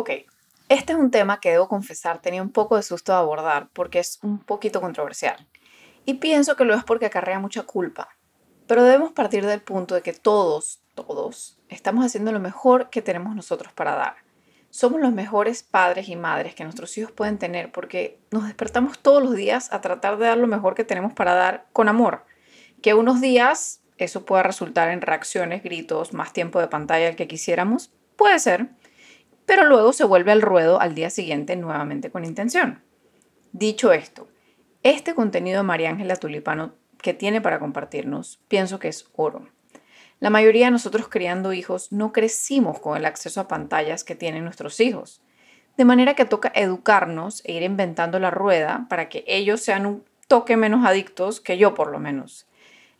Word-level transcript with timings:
Ok, 0.00 0.08
este 0.70 0.94
es 0.94 0.98
un 0.98 1.10
tema 1.10 1.40
que 1.40 1.50
debo 1.50 1.68
confesar 1.68 2.22
tenía 2.22 2.40
un 2.40 2.48
poco 2.48 2.76
de 2.76 2.82
susto 2.82 3.12
de 3.12 3.18
abordar 3.18 3.68
porque 3.74 3.98
es 3.98 4.18
un 4.22 4.38
poquito 4.38 4.80
controversial. 4.80 5.46
Y 6.06 6.14
pienso 6.14 6.56
que 6.56 6.64
lo 6.64 6.74
es 6.74 6.84
porque 6.84 7.04
acarrea 7.04 7.38
mucha 7.38 7.64
culpa. 7.64 8.08
Pero 8.66 8.82
debemos 8.82 9.12
partir 9.12 9.44
del 9.44 9.60
punto 9.60 9.94
de 9.94 10.00
que 10.00 10.14
todos, 10.14 10.80
todos, 10.94 11.58
estamos 11.68 12.02
haciendo 12.02 12.32
lo 12.32 12.40
mejor 12.40 12.88
que 12.88 13.02
tenemos 13.02 13.36
nosotros 13.36 13.74
para 13.74 13.94
dar. 13.94 14.14
Somos 14.70 15.02
los 15.02 15.12
mejores 15.12 15.62
padres 15.62 16.08
y 16.08 16.16
madres 16.16 16.54
que 16.54 16.64
nuestros 16.64 16.96
hijos 16.96 17.12
pueden 17.12 17.36
tener 17.36 17.70
porque 17.70 18.18
nos 18.30 18.44
despertamos 18.44 19.00
todos 19.00 19.22
los 19.22 19.34
días 19.34 19.70
a 19.70 19.82
tratar 19.82 20.16
de 20.16 20.28
dar 20.28 20.38
lo 20.38 20.46
mejor 20.46 20.74
que 20.74 20.84
tenemos 20.84 21.12
para 21.12 21.34
dar 21.34 21.66
con 21.74 21.90
amor. 21.90 22.24
Que 22.80 22.94
unos 22.94 23.20
días 23.20 23.82
eso 23.98 24.24
pueda 24.24 24.44
resultar 24.44 24.88
en 24.88 25.02
reacciones, 25.02 25.62
gritos, 25.62 26.14
más 26.14 26.32
tiempo 26.32 26.58
de 26.58 26.68
pantalla 26.68 27.04
del 27.04 27.16
que 27.16 27.28
quisiéramos, 27.28 27.92
puede 28.16 28.38
ser 28.38 28.70
pero 29.50 29.64
luego 29.64 29.92
se 29.92 30.04
vuelve 30.04 30.30
al 30.30 30.42
ruedo 30.42 30.80
al 30.80 30.94
día 30.94 31.10
siguiente 31.10 31.56
nuevamente 31.56 32.12
con 32.12 32.24
intención. 32.24 32.84
Dicho 33.50 33.92
esto, 33.92 34.28
este 34.84 35.16
contenido 35.16 35.56
de 35.56 35.62
María 35.64 35.90
Ángela 35.90 36.14
Tulipano 36.14 36.74
que 37.02 37.14
tiene 37.14 37.40
para 37.40 37.58
compartirnos, 37.58 38.38
pienso 38.46 38.78
que 38.78 38.86
es 38.86 39.08
oro. 39.16 39.48
La 40.20 40.30
mayoría 40.30 40.66
de 40.66 40.70
nosotros 40.70 41.08
criando 41.08 41.52
hijos 41.52 41.90
no 41.90 42.12
crecimos 42.12 42.78
con 42.78 42.96
el 42.96 43.04
acceso 43.04 43.40
a 43.40 43.48
pantallas 43.48 44.04
que 44.04 44.14
tienen 44.14 44.44
nuestros 44.44 44.78
hijos, 44.78 45.20
de 45.76 45.84
manera 45.84 46.14
que 46.14 46.26
toca 46.26 46.52
educarnos 46.54 47.42
e 47.44 47.54
ir 47.54 47.64
inventando 47.64 48.20
la 48.20 48.30
rueda 48.30 48.86
para 48.88 49.08
que 49.08 49.24
ellos 49.26 49.60
sean 49.60 49.84
un 49.84 50.04
toque 50.28 50.56
menos 50.56 50.86
adictos 50.86 51.40
que 51.40 51.58
yo 51.58 51.74
por 51.74 51.90
lo 51.90 51.98
menos. 51.98 52.46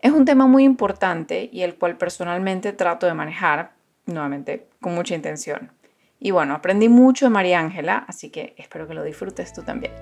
Es 0.00 0.10
un 0.10 0.24
tema 0.24 0.48
muy 0.48 0.64
importante 0.64 1.48
y 1.52 1.62
el 1.62 1.76
cual 1.76 1.96
personalmente 1.96 2.72
trato 2.72 3.06
de 3.06 3.14
manejar, 3.14 3.74
nuevamente, 4.06 4.66
con 4.80 4.96
mucha 4.96 5.14
intención. 5.14 5.70
Y 6.22 6.32
bueno, 6.32 6.54
aprendí 6.54 6.90
mucho 6.90 7.24
de 7.24 7.30
María 7.30 7.60
Ángela, 7.60 8.04
así 8.06 8.28
que 8.28 8.54
espero 8.58 8.86
que 8.86 8.92
lo 8.92 9.02
disfrutes 9.02 9.54
tú 9.54 9.62
también. 9.62 9.92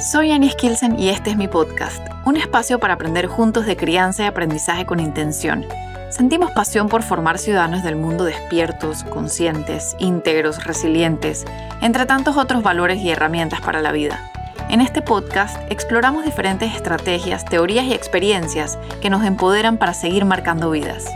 Soy 0.00 0.30
Annie 0.30 0.50
Skilsen 0.50 0.98
y 0.98 1.08
este 1.08 1.30
es 1.30 1.36
mi 1.36 1.48
podcast, 1.48 2.06
un 2.24 2.36
espacio 2.36 2.78
para 2.78 2.94
aprender 2.94 3.26
juntos 3.26 3.66
de 3.66 3.76
crianza 3.76 4.22
y 4.22 4.26
aprendizaje 4.26 4.86
con 4.86 5.00
intención. 5.00 5.66
Sentimos 6.10 6.52
pasión 6.52 6.88
por 6.88 7.02
formar 7.02 7.38
ciudadanos 7.38 7.82
del 7.82 7.96
mundo 7.96 8.22
despiertos, 8.24 9.02
conscientes, 9.04 9.96
íntegros, 9.98 10.62
resilientes, 10.64 11.44
entre 11.80 12.06
tantos 12.06 12.36
otros 12.36 12.62
valores 12.62 13.00
y 13.00 13.10
herramientas 13.10 13.60
para 13.60 13.82
la 13.82 13.90
vida. 13.90 14.30
En 14.68 14.80
este 14.80 15.02
podcast 15.02 15.56
exploramos 15.68 16.24
diferentes 16.24 16.72
estrategias, 16.74 17.44
teorías 17.44 17.86
y 17.86 17.94
experiencias 17.94 18.78
que 19.02 19.10
nos 19.10 19.24
empoderan 19.24 19.78
para 19.78 19.94
seguir 19.94 20.24
marcando 20.24 20.70
vidas. 20.70 21.06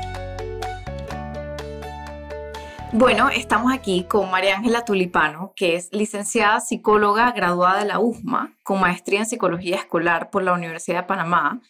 Bueno, 2.94 3.28
estamos 3.28 3.70
aquí 3.70 4.04
con 4.04 4.30
María 4.30 4.56
Ángela 4.56 4.82
Tulipano, 4.82 5.52
que 5.54 5.76
es 5.76 5.90
licenciada 5.92 6.58
psicóloga 6.60 7.32
graduada 7.32 7.80
de 7.80 7.84
la 7.84 8.00
UFMA, 8.00 8.56
con 8.62 8.80
maestría 8.80 9.20
en 9.20 9.26
psicología 9.26 9.76
escolar 9.76 10.30
por 10.30 10.42
la 10.42 10.54
Universidad 10.54 11.02
de 11.02 11.06
Panamá, 11.06 11.60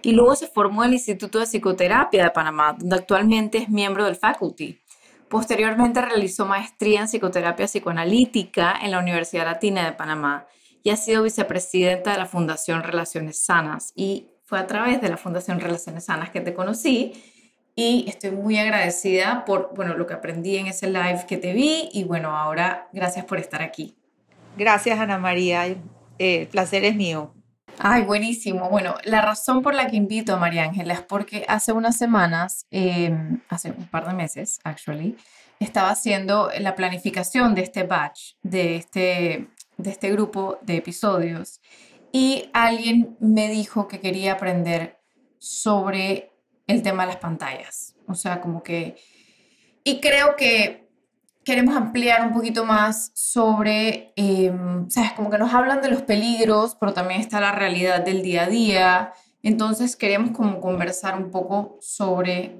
y 0.00 0.12
luego 0.12 0.34
se 0.34 0.46
formó 0.46 0.82
en 0.82 0.88
el 0.88 0.94
Instituto 0.94 1.38
de 1.38 1.46
Psicoterapia 1.46 2.24
de 2.24 2.30
Panamá, 2.30 2.74
donde 2.78 2.96
actualmente 2.96 3.58
es 3.58 3.68
miembro 3.68 4.06
del 4.06 4.16
faculty. 4.16 4.80
Posteriormente 5.28 6.00
realizó 6.00 6.46
maestría 6.46 7.00
en 7.00 7.06
psicoterapia 7.06 7.66
psicoanalítica 7.66 8.74
en 8.82 8.92
la 8.92 8.98
Universidad 8.98 9.44
Latina 9.44 9.84
de 9.84 9.92
Panamá 9.92 10.46
y 10.82 10.88
ha 10.88 10.96
sido 10.96 11.22
vicepresidenta 11.22 12.12
de 12.12 12.18
la 12.18 12.26
Fundación 12.26 12.82
Relaciones 12.82 13.44
Sanas. 13.44 13.92
Y 13.94 14.28
fue 14.46 14.58
a 14.58 14.66
través 14.66 15.02
de 15.02 15.10
la 15.10 15.18
Fundación 15.18 15.60
Relaciones 15.60 16.06
Sanas 16.06 16.30
que 16.30 16.40
te 16.40 16.54
conocí 16.54 17.12
y 17.74 18.04
estoy 18.08 18.30
muy 18.32 18.58
agradecida 18.58 19.44
por 19.44 19.72
bueno, 19.74 19.94
lo 19.94 20.06
que 20.06 20.14
aprendí 20.14 20.56
en 20.56 20.66
ese 20.66 20.88
live 20.88 21.24
que 21.26 21.36
te 21.36 21.52
vi 21.52 21.88
y 21.92 22.04
bueno, 22.04 22.36
ahora 22.36 22.88
gracias 22.92 23.24
por 23.24 23.38
estar 23.38 23.62
aquí. 23.62 23.96
Gracias 24.56 24.98
Ana 24.98 25.18
María, 25.18 25.66
eh, 25.66 25.78
el 26.18 26.46
placer 26.48 26.84
es 26.84 26.94
mío. 26.94 27.34
Ay, 27.78 28.02
buenísimo. 28.02 28.68
Bueno, 28.68 28.94
la 29.04 29.22
razón 29.22 29.62
por 29.62 29.74
la 29.74 29.88
que 29.88 29.96
invito 29.96 30.34
a 30.34 30.36
María 30.36 30.64
Ángela 30.64 30.94
es 30.94 31.00
porque 31.00 31.44
hace 31.48 31.72
unas 31.72 31.96
semanas, 31.96 32.66
em, 32.70 33.40
hace 33.48 33.70
un 33.70 33.86
par 33.88 34.06
de 34.06 34.14
meses, 34.14 34.60
actually, 34.62 35.16
estaba 35.58 35.90
haciendo 35.90 36.50
la 36.58 36.74
planificación 36.74 37.54
de 37.54 37.62
este 37.62 37.84
batch, 37.84 38.34
de 38.42 38.76
este, 38.76 39.48
de 39.78 39.90
este 39.90 40.10
grupo 40.12 40.58
de 40.62 40.76
episodios, 40.76 41.60
y 42.12 42.50
alguien 42.52 43.16
me 43.20 43.48
dijo 43.48 43.88
que 43.88 44.00
quería 44.00 44.34
aprender 44.34 44.98
sobre 45.38 46.31
el 46.72 46.82
tema 46.82 47.04
de 47.04 47.12
las 47.12 47.20
pantallas. 47.20 47.94
O 48.06 48.14
sea, 48.14 48.40
como 48.40 48.62
que... 48.62 48.96
Y 49.84 50.00
creo 50.00 50.36
que 50.36 50.88
queremos 51.44 51.74
ampliar 51.76 52.26
un 52.26 52.32
poquito 52.32 52.64
más 52.64 53.10
sobre, 53.14 54.12
em, 54.16 54.88
¿sabes? 54.88 55.12
Como 55.12 55.30
que 55.30 55.38
nos 55.38 55.52
hablan 55.52 55.82
de 55.82 55.90
los 55.90 56.02
peligros, 56.02 56.76
pero 56.78 56.92
también 56.92 57.20
está 57.20 57.40
la 57.40 57.52
realidad 57.52 58.04
del 58.04 58.22
día 58.22 58.44
a 58.44 58.48
día. 58.48 59.12
Entonces 59.42 59.96
queremos 59.96 60.30
como 60.30 60.60
conversar 60.60 61.16
un 61.16 61.30
poco 61.30 61.78
sobre, 61.80 62.58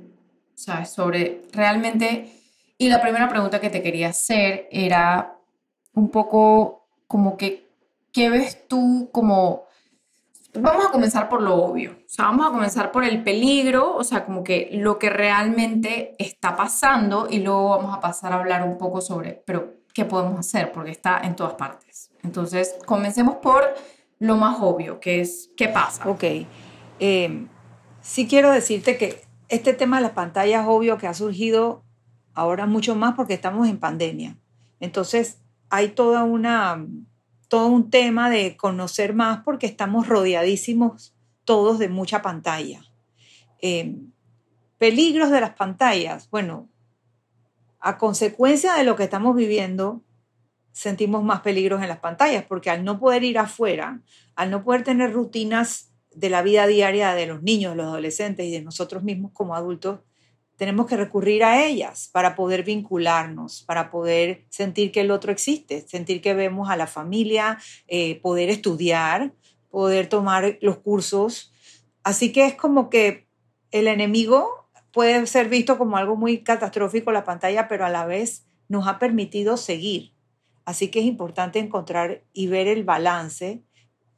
¿sabes? 0.55 0.91
Sobre 0.91 1.43
realmente... 1.53 2.39
Y 2.79 2.89
la 2.89 3.01
primera 3.01 3.29
pregunta 3.29 3.61
que 3.61 3.71
te 3.71 3.83
quería 3.83 4.09
hacer 4.09 4.67
era 4.73 5.37
un 5.95 6.11
poco 6.11 6.89
como 7.07 7.37
que, 7.37 7.71
¿qué 8.13 8.29
ves 8.29 8.67
tú 8.67 9.11
como 9.13 9.67
Vamos 10.55 10.85
a 10.87 10.91
comenzar 10.91 11.31
por 11.31 11.41
lo 11.41 11.55
obvio, 11.55 11.93
o 11.93 12.09
sea, 12.09 12.27
vamos 12.27 12.47
a 12.47 12.51
comenzar 12.51 12.93
por 12.93 13.05
el 13.05 13.23
peligro, 13.23 13.97
o 13.97 14.05
sea, 14.05 14.27
como 14.27 14.45
que 14.45 14.69
lo 14.73 14.99
que 14.99 15.09
realmente 15.09 16.15
está 16.19 16.55
pasando 16.57 17.27
y 17.31 17.39
luego 17.39 17.71
vamos 17.71 17.97
a 17.97 18.01
pasar 18.01 18.33
a 18.33 18.37
hablar 18.41 18.63
un 18.63 18.77
poco 18.77 19.01
sobre, 19.01 19.43
pero, 19.47 19.77
¿qué 19.95 20.05
podemos 20.05 20.39
hacer? 20.39 20.71
Porque 20.73 20.91
está 20.91 21.21
en 21.23 21.37
todas 21.37 21.55
partes. 21.55 22.11
Entonces, 22.23 22.77
comencemos 22.85 23.37
por 23.37 23.63
lo 24.19 24.37
más 24.37 24.59
obvio, 24.61 25.01
que 25.01 25.23
es, 25.23 25.51
¿qué 25.57 25.69
pasa? 25.69 26.07
Ok, 26.07 26.25
eh, 27.01 27.47
sí 28.03 28.29
quiero 28.29 28.51
decirte 28.51 28.99
que 28.99 29.23
este 29.49 29.73
tema 29.73 29.97
de 29.97 30.03
las 30.03 30.13
pantallas, 30.13 30.67
obvio 30.69 30.99
que 30.99 31.07
ha 31.07 31.15
surgido 31.15 31.83
ahora 32.35 32.67
mucho 32.67 32.95
más 32.95 33.15
porque 33.15 33.35
estamos 33.35 33.69
en 33.69 33.79
pandemia. 33.79 34.37
Entonces, 34.81 35.39
hay 35.71 35.89
toda 35.89 36.25
una 36.25 36.87
todo 37.53 37.67
un 37.67 37.91
tema 37.91 38.31
de 38.31 38.57
conocer 38.57 39.13
más 39.13 39.43
porque 39.45 39.67
estamos 39.67 40.09
rodeadísimos 40.09 41.15
todos 41.45 41.79
de 41.79 41.91
mucha 41.91 42.23
pantalla. 42.23 42.83
Em, 43.59 44.11
peligros 44.79 45.31
de 45.31 45.43
las 45.43 45.51
pantallas. 45.51 46.31
Bueno, 46.31 46.71
a 47.79 47.99
consecuencia 47.99 48.73
de 48.73 48.85
lo 48.85 48.97
que 48.97 49.03
estamos 49.03 49.37
viviendo, 49.37 50.01
sentimos 50.73 51.23
más 51.25 51.43
peligros 51.43 51.83
en 51.83 51.89
las 51.89 51.99
pantallas 51.99 52.43
porque 52.49 52.71
al 52.71 52.85
no 52.85 52.99
poder 52.99 53.23
ir 53.23 53.39
afuera, 53.39 54.01
al 54.35 54.51
no 54.51 54.65
poder 54.65 54.83
tener 54.83 55.13
rutinas 55.13 55.93
de 56.11 56.31
la 56.31 56.41
vida 56.41 56.67
diaria 56.67 57.13
de 57.13 57.27
los 57.27 57.43
niños, 57.43 57.77
los 57.77 57.85
adolescentes 57.85 58.47
y 58.47 58.51
de 58.51 58.63
nosotros 58.63 59.03
mismos 59.03 59.31
como 59.35 59.55
adultos, 59.55 60.01
tenemos 60.57 60.87
que 60.87 60.97
recurrir 60.97 61.45
a 61.45 61.65
ellas 61.65 62.09
para 62.13 62.35
poder 62.35 62.63
vincularnos, 62.63 63.63
para 63.63 63.91
poder 63.91 64.45
sentir 64.49 64.93
que 64.93 65.01
el 65.01 65.11
otro 65.11 65.33
existe, 65.33 65.87
sentir 65.89 66.21
que 66.21 66.35
vemos 66.35 66.71
a 66.71 66.77
la 66.77 66.87
familia, 66.87 67.59
eh, 67.89 68.21
poder 68.21 68.51
estudiar, 68.51 69.33
poder 69.71 70.09
tomar 70.09 70.59
los 70.61 70.79
cursos. 70.79 71.53
Así 72.05 72.33
que 72.33 72.47
es 72.47 72.55
como 72.55 72.91
que 72.91 73.27
el 73.71 73.89
enemigo 73.89 74.69
puede 74.93 75.27
ser 75.27 75.49
visto 75.49 75.79
como 75.79 75.97
algo 75.97 76.17
muy 76.17 76.43
catastrófico 76.43 77.11
la 77.11 77.25
pantalla, 77.25 77.67
pero 77.69 77.85
a 77.85 77.91
la 77.91 78.05
vez 78.05 78.47
nos 78.69 78.87
ha 78.87 78.99
permitido 78.99 79.57
seguir. 79.57 80.13
Así 80.65 80.89
que 80.89 81.01
es 81.01 81.07
importante 81.07 81.59
encontrar 81.59 82.23
y 82.33 82.47
ver 82.47 82.69
el 82.69 82.85
balance, 82.85 83.63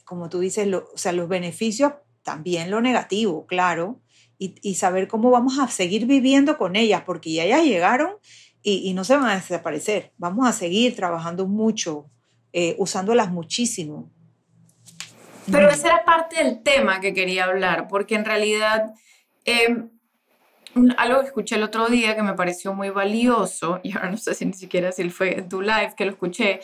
como 0.03 0.29
tú 0.29 0.39
dices, 0.39 0.71
o 0.73 0.97
sea, 0.97 1.11
los 1.11 1.27
beneficios, 1.27 1.93
también 2.21 2.71
lo 2.71 2.81
negativo, 2.81 3.45
claro, 3.45 3.99
y, 4.37 4.75
saber 4.75 5.07
cómo 5.07 5.31
vamos 5.31 5.59
a 5.59 5.67
seguir 5.67 6.05
viviendo 6.05 6.57
con 6.57 6.75
ellas, 6.75 7.03
porque 7.05 7.31
ya 7.33 7.43
ellas 7.45 7.63
llegaron 7.63 8.15
y, 8.61 8.93
no 8.93 9.03
se 9.03 9.15
van 9.15 9.25
a 9.25 9.35
desaparecer. 9.35 10.13
Vamos 10.17 10.47
a 10.47 10.51
seguir 10.51 10.95
trabajando 10.95 11.47
mucho, 11.47 12.09
eh, 12.53 12.75
usándolas 12.77 13.31
muchísimo. 13.31 14.11
Pero 15.51 15.69
esa 15.69 15.87
era 15.87 16.05
parte 16.05 16.43
del 16.43 16.63
tema 16.63 16.99
que 16.99 17.13
quería 17.13 17.45
hablar, 17.45 17.87
porque 17.87 18.15
en 18.15 18.25
realidad 18.25 18.93
em, 19.45 19.89
algo 20.97 21.21
que 21.21 21.27
escuché 21.27 21.55
el 21.55 21.63
otro 21.63 21.87
día 21.87 22.15
que 22.15 22.23
me 22.23 22.33
pareció 22.33 22.73
muy 22.73 22.89
valioso, 22.89 23.79
y 23.83 23.95
ahora 23.95 24.09
no 24.09 24.17
sé 24.17 24.33
si 24.33 24.45
ni 24.45 24.53
siquiera 24.53 24.91
si 24.91 25.09
fue 25.09 25.39
en 25.39 25.49
tu 25.49 25.61
live 25.61 25.93
que 25.95 26.05
lo 26.05 26.11
escuché, 26.11 26.59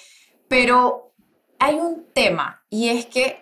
pero 0.48 1.14
hay 1.60 1.76
un 1.76 2.08
tema 2.14 2.66
y 2.72 2.90
es 2.90 3.06
que 3.06 3.38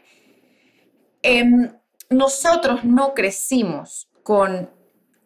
em, 1.24 1.72
nosotros 2.10 2.84
no 2.84 3.14
crecimos 3.14 4.09
con, 4.30 4.70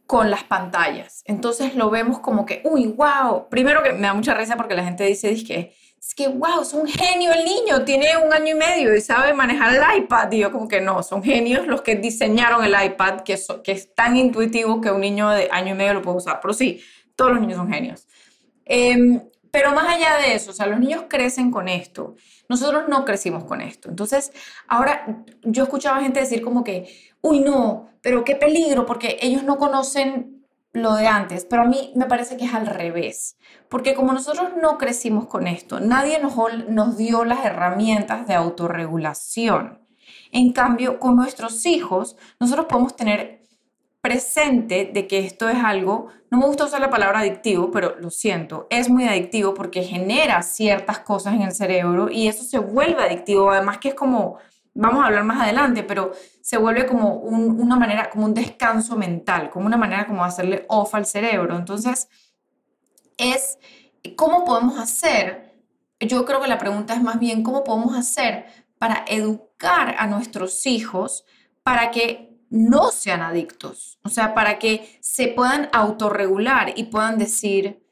con 0.07 0.31
las 0.31 0.45
pantallas. 0.45 1.23
Entonces 1.25 1.75
lo 1.75 1.89
vemos 1.89 2.19
como 2.19 2.45
que, 2.45 2.61
uy, 2.63 2.87
wow. 2.87 3.49
Primero 3.49 3.83
que 3.83 3.91
me 3.91 4.07
da 4.07 4.13
mucha 4.13 4.33
risa 4.33 4.55
porque 4.55 4.75
la 4.75 4.85
gente 4.85 5.03
dice, 5.03 5.29
es 5.29 5.43
que, 5.43 5.75
es 5.99 6.15
que, 6.15 6.29
wow, 6.29 6.61
es 6.61 6.71
un 6.71 6.87
genio 6.87 7.33
el 7.33 7.43
niño, 7.43 7.83
tiene 7.83 8.15
un 8.15 8.31
año 8.31 8.55
y 8.55 8.57
medio 8.57 8.95
y 8.95 9.01
sabe 9.01 9.33
manejar 9.33 9.75
el 9.75 10.03
iPad. 10.03 10.31
Y 10.31 10.37
yo 10.37 10.53
como 10.53 10.69
que 10.69 10.79
no, 10.79 11.03
son 11.03 11.21
genios 11.21 11.67
los 11.67 11.81
que 11.81 11.97
diseñaron 11.97 12.63
el 12.63 12.73
iPad, 12.81 13.23
que, 13.25 13.37
que 13.61 13.73
es 13.73 13.93
tan 13.93 14.15
intuitivo 14.15 14.79
que 14.79 14.89
un 14.89 15.01
niño 15.01 15.29
de 15.31 15.49
año 15.51 15.73
y 15.73 15.77
medio 15.77 15.95
lo 15.95 16.01
puede 16.01 16.19
usar. 16.19 16.39
Pero 16.41 16.53
sí, 16.53 16.81
todos 17.17 17.31
los 17.31 17.41
niños 17.41 17.57
son 17.57 17.69
genios. 17.69 18.07
Em, 18.63 19.21
pero 19.51 19.73
más 19.73 19.97
allá 19.97 20.15
de 20.15 20.33
eso, 20.33 20.51
o 20.51 20.53
sea, 20.53 20.65
los 20.67 20.79
niños 20.79 21.03
crecen 21.09 21.51
con 21.51 21.67
esto. 21.67 22.15
Nosotros 22.47 22.83
no 22.87 23.03
crecimos 23.03 23.43
con 23.43 23.59
esto. 23.59 23.89
Entonces, 23.89 24.31
ahora 24.65 25.25
yo 25.43 25.63
escuchaba 25.63 25.99
gente 25.99 26.21
decir 26.21 26.41
como 26.41 26.63
que, 26.63 27.12
uy, 27.23 27.39
no, 27.39 27.89
pero 28.01 28.23
qué 28.23 28.35
peligro, 28.35 28.85
porque 28.85 29.17
ellos 29.21 29.43
no 29.43 29.57
conocen 29.57 30.45
lo 30.73 30.93
de 30.95 31.07
antes. 31.07 31.45
Pero 31.45 31.63
a 31.63 31.65
mí 31.65 31.91
me 31.95 32.05
parece 32.05 32.37
que 32.37 32.45
es 32.45 32.53
al 32.53 32.67
revés. 32.67 33.37
Porque 33.69 33.95
como 33.95 34.13
nosotros 34.13 34.49
no 34.61 34.77
crecimos 34.77 35.25
con 35.27 35.47
esto, 35.47 35.79
nadie 35.79 36.19
nos, 36.19 36.35
nos 36.67 36.97
dio 36.97 37.23
las 37.25 37.45
herramientas 37.45 38.27
de 38.27 38.33
autorregulación. 38.35 39.79
En 40.31 40.51
cambio, 40.51 40.99
con 40.99 41.15
nuestros 41.15 41.65
hijos, 41.65 42.17
nosotros 42.39 42.65
podemos 42.67 42.95
tener 42.95 43.41
presente 44.01 44.91
de 44.93 45.07
que 45.07 45.19
esto 45.19 45.47
es 45.47 45.63
algo, 45.63 46.07
no 46.29 46.37
me 46.37 46.45
gusta 46.45 46.65
usar 46.65 46.81
la 46.81 46.89
palabra 46.89 47.19
adictivo, 47.19 47.71
pero 47.71 47.95
lo 48.01 48.09
siento, 48.09 48.67
es 48.69 48.89
muy 48.89 49.05
adictivo 49.05 49.53
porque 49.53 49.81
genera 49.81 50.41
ciertas 50.41 50.99
cosas 50.99 51.35
en 51.35 51.43
el 51.43 51.53
cerebro 51.53 52.09
y 52.11 52.27
eso 52.27 52.43
se 52.43 52.59
vuelve 52.59 53.01
adictivo, 53.01 53.49
además 53.49 53.77
que 53.77 53.89
es 53.89 53.95
como, 53.95 54.39
vamos 54.73 55.03
a 55.03 55.07
hablar 55.07 55.23
más 55.23 55.41
adelante, 55.41 55.83
pero 55.83 56.13
se 56.41 56.57
vuelve 56.57 56.85
como 56.85 57.15
una 57.15 57.75
manera, 57.75 58.09
como 58.09 58.25
un 58.25 58.33
descanso 58.33 58.95
mental, 58.95 59.49
como 59.49 59.65
una 59.65 59.77
manera 59.77 60.07
como 60.07 60.23
hacerle 60.23 60.65
off 60.69 60.95
al 60.95 61.05
cerebro. 61.05 61.55
Entonces, 61.57 62.07
es, 63.17 63.57
¿cómo 64.15 64.45
podemos 64.45 64.79
hacer? 64.79 65.53
Yo 65.99 66.25
creo 66.25 66.41
que 66.41 66.47
la 66.47 66.57
pregunta 66.57 66.93
es 66.93 67.01
más 67.01 67.19
bien, 67.19 67.43
¿cómo 67.43 67.63
podemos 67.63 67.95
hacer 67.95 68.45
para 68.77 69.05
educar 69.07 69.95
a 69.97 70.07
nuestros 70.07 70.65
hijos 70.65 71.25
para 71.63 71.91
que 71.91 72.33
no 72.53 72.91
sean 72.91 73.23
adictos, 73.23 73.97
o 74.03 74.09
sea, 74.09 74.35
para 74.35 74.59
que 74.59 74.99
se 75.01 75.27
puedan 75.27 75.69
autorregular 75.73 76.73
y 76.75 76.83
puedan 76.83 77.17
decir, 77.17 77.83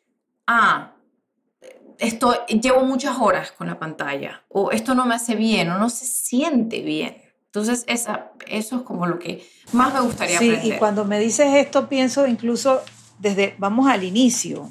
ah, 0.46 0.94
esto 2.02 2.46
llevo 2.48 2.84
muchas 2.84 3.20
horas 3.20 3.52
con 3.52 3.68
la 3.68 3.78
pantalla, 3.78 4.44
o 4.50 4.72
esto 4.72 4.96
no 4.96 5.06
me 5.06 5.14
hace 5.14 5.36
bien, 5.36 5.70
o 5.70 5.78
no 5.78 5.90
se 5.90 6.06
siente 6.06 6.82
bien. 6.82 7.16
Entonces, 7.46 7.86
esa, 7.88 8.32
eso 8.48 8.78
es 8.78 8.82
como 8.82 9.06
lo 9.06 9.20
que 9.20 9.48
más 9.72 9.94
me 9.94 10.02
gustaría 10.02 10.40
sí, 10.40 10.58
y 10.64 10.72
cuando 10.74 11.06
me 11.06 11.20
dices 11.20 11.54
esto, 11.54 11.88
pienso 11.88 12.26
incluso 12.26 12.82
desde, 13.20 13.56
vamos 13.60 13.88
al 13.88 14.04
inicio. 14.04 14.70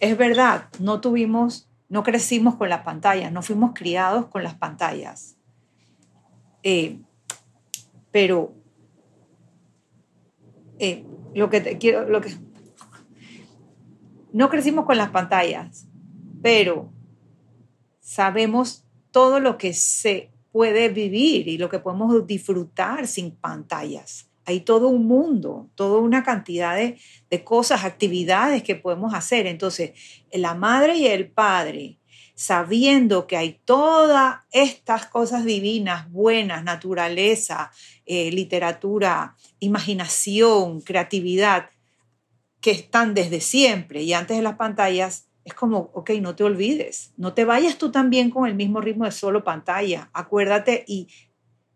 Es 0.00 0.18
verdad, 0.18 0.68
no 0.80 1.00
tuvimos, 1.00 1.68
no 1.88 2.02
crecimos 2.02 2.56
con 2.56 2.68
las 2.68 2.80
pantallas, 2.80 3.30
no 3.30 3.42
fuimos 3.42 3.70
criados 3.72 4.26
con 4.26 4.42
las 4.42 4.54
pantallas. 4.54 5.36
Eh, 6.64 6.98
pero 8.10 8.54
eh, 10.80 11.06
lo 11.32 11.48
que 11.48 11.60
te 11.60 11.78
quiero, 11.78 12.08
lo 12.08 12.20
que 12.20 12.34
no 14.32 14.48
crecimos 14.48 14.84
con 14.84 14.96
las 14.96 15.10
pantallas, 15.10 15.86
pero 16.42 16.92
sabemos 18.00 18.84
todo 19.10 19.40
lo 19.40 19.58
que 19.58 19.74
se 19.74 20.30
puede 20.52 20.88
vivir 20.88 21.48
y 21.48 21.58
lo 21.58 21.68
que 21.68 21.78
podemos 21.78 22.26
disfrutar 22.26 23.06
sin 23.06 23.30
pantallas. 23.32 24.28
Hay 24.44 24.60
todo 24.60 24.88
un 24.88 25.06
mundo, 25.06 25.68
toda 25.74 26.00
una 26.00 26.22
cantidad 26.22 26.76
de, 26.76 26.98
de 27.30 27.44
cosas, 27.44 27.84
actividades 27.84 28.62
que 28.62 28.76
podemos 28.76 29.12
hacer. 29.12 29.46
Entonces, 29.46 29.92
la 30.30 30.54
madre 30.54 30.96
y 30.96 31.06
el 31.06 31.28
padre 31.28 31.98
sabiendo 32.36 33.26
que 33.26 33.38
hay 33.38 33.60
todas 33.64 34.40
estas 34.52 35.06
cosas 35.06 35.46
divinas, 35.46 36.10
buenas, 36.12 36.62
naturaleza, 36.62 37.72
eh, 38.04 38.30
literatura, 38.30 39.34
imaginación, 39.58 40.82
creatividad, 40.82 41.70
que 42.60 42.72
están 42.72 43.14
desde 43.14 43.40
siempre 43.40 44.02
y 44.02 44.12
antes 44.12 44.36
de 44.36 44.42
las 44.42 44.56
pantallas, 44.56 45.25
es 45.46 45.54
como, 45.54 45.90
ok, 45.94 46.10
no 46.20 46.34
te 46.34 46.42
olvides, 46.42 47.14
no 47.16 47.32
te 47.32 47.44
vayas 47.44 47.78
tú 47.78 47.92
también 47.92 48.30
con 48.30 48.48
el 48.48 48.56
mismo 48.56 48.80
ritmo 48.80 49.04
de 49.04 49.12
solo 49.12 49.44
pantalla, 49.44 50.10
acuérdate 50.12 50.84
y 50.88 51.06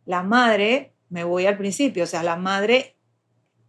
la 0.04 0.24
madre, 0.24 0.92
me 1.08 1.22
voy 1.22 1.46
al 1.46 1.56
principio, 1.56 2.02
o 2.02 2.06
sea, 2.08 2.24
la 2.24 2.34
madre 2.34 2.96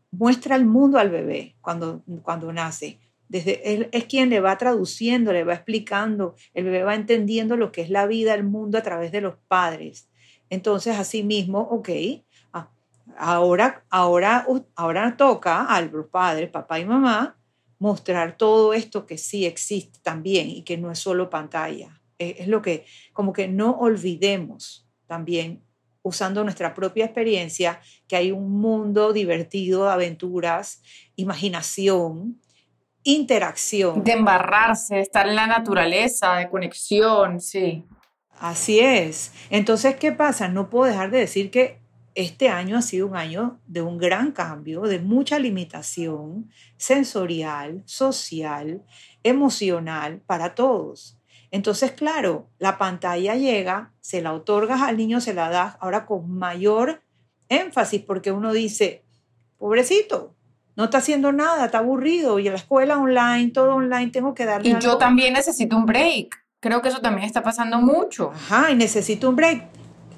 muestra 0.10 0.56
el 0.56 0.66
mundo 0.66 0.98
al 0.98 1.12
bebé 1.12 1.56
cuando, 1.62 2.04
cuando 2.24 2.52
nace 2.52 3.00
desde, 3.30 3.74
él 3.74 3.90
es 3.92 4.06
quien 4.06 4.32
le 4.32 4.40
va 4.40 4.58
traduciendo, 4.58 5.32
le 5.32 5.44
va 5.44 5.54
explicando, 5.54 6.36
el 6.56 6.66
bebé 6.66 6.84
va 6.84 6.96
entendiendo 6.96 7.56
lo 7.56 7.72
que 7.72 7.82
es 7.82 7.92
la 7.92 8.08
vida, 8.08 8.34
el 8.34 8.44
mundo 8.44 8.80
a 8.80 8.82
través 8.82 9.12
de 9.14 9.22
los 9.22 9.36
padres. 9.48 10.10
Entonces, 10.50 10.98
así 10.98 11.24
mismo, 11.24 11.62
ok, 11.62 11.90
ah, 12.52 12.70
ahora, 13.18 13.86
ahora, 13.90 14.46
ahora 14.76 15.16
toca 15.16 15.64
a 15.64 15.80
los 15.80 16.08
padres, 16.08 16.50
papá 16.50 16.80
y 16.80 16.86
mamá, 16.86 17.38
mostrar 17.82 18.38
todo 18.38 18.76
esto 18.76 19.08
que 19.08 19.18
sí 19.18 19.48
existe 19.48 20.00
también 20.04 20.48
y 20.52 20.62
que 20.62 20.78
no 20.78 20.92
es 20.92 21.00
solo 21.00 21.32
pantalla. 21.32 22.00
Es, 22.20 22.48
lo 22.48 22.62
que, 22.62 22.86
como 23.12 23.34
que 23.34 23.48
no 23.48 23.72
olvidemos 23.72 24.88
también 25.08 25.64
usando 26.04 26.44
nuestra 26.44 26.76
propia 26.76 27.06
experiencia, 27.06 27.82
que 28.08 28.16
hay 28.16 28.32
un 28.32 28.52
mundo 28.52 29.14
divertido, 29.14 29.90
aventuras, 29.90 30.84
imaginación, 31.16 32.40
interacción. 33.02 34.04
De 34.04 34.12
embarrarse, 34.12 35.00
estar 35.00 35.28
en 35.28 35.36
la 35.36 35.48
naturaleza, 35.48 36.36
de 36.36 36.50
conexión, 36.52 37.42
sí. 37.42 37.84
Así 38.40 38.80
es. 38.80 39.34
Entonces, 39.50 39.96
¿qué 39.96 40.12
pasa? 40.12 40.48
No 40.48 40.70
puedo 40.70 40.86
dejar 40.86 41.10
de 41.10 41.18
decir 41.18 41.50
que 41.50 41.81
este 42.16 42.50
año 42.50 42.78
ha 42.78 42.82
sido 42.82 43.08
un 43.08 43.16
año 43.16 43.60
de 43.68 43.82
un 43.82 43.98
gran 43.98 44.32
cambio, 44.32 44.82
de 44.82 45.00
mucha 45.00 45.40
limitación 45.40 46.50
sensorial, 46.78 47.84
social, 47.86 48.84
emocional 49.24 50.22
para 50.26 50.56
todos. 50.56 51.18
Entonces, 51.52 51.92
claro, 51.92 52.50
la 52.60 52.78
pantalla 52.78 53.36
llega, 53.36 53.94
se 54.00 54.22
la 54.22 54.34
otorgas 54.34 54.82
al 54.82 54.98
niño, 54.98 55.20
se 55.22 55.34
la 55.34 55.50
das 55.50 55.76
ahora 55.80 56.06
con 56.06 56.32
mayor 56.32 57.04
énfasis 57.50 58.02
porque 58.02 58.32
uno 58.32 58.54
dice, 58.54 59.04
pobrecito, 59.58 60.36
no 60.76 60.86
está 60.86 61.00
haciendo 61.00 61.34
nada, 61.34 61.66
está 61.66 61.80
aburrido 61.80 62.40
y 62.40 62.48
en 62.48 62.54
la 62.54 62.60
escuela 62.60 62.98
online, 62.98 63.52
todo 63.52 63.76
online, 63.76 64.12
tengo 64.12 64.34
que 64.34 64.46
darle. 64.46 64.70
Y 64.70 64.80
yo 64.80 64.98
también 64.98 65.34
necesito 65.34 65.76
un 65.76 65.86
break. 65.86 66.42
Creo 66.62 66.82
que 66.82 66.90
eso 66.90 67.02
también 67.02 67.26
está 67.26 67.42
pasando 67.42 67.82
mucho. 67.82 68.32
Ajá, 68.32 68.72
y 68.72 68.76
necesito 68.76 69.28
un 69.30 69.36
break. 69.36 69.71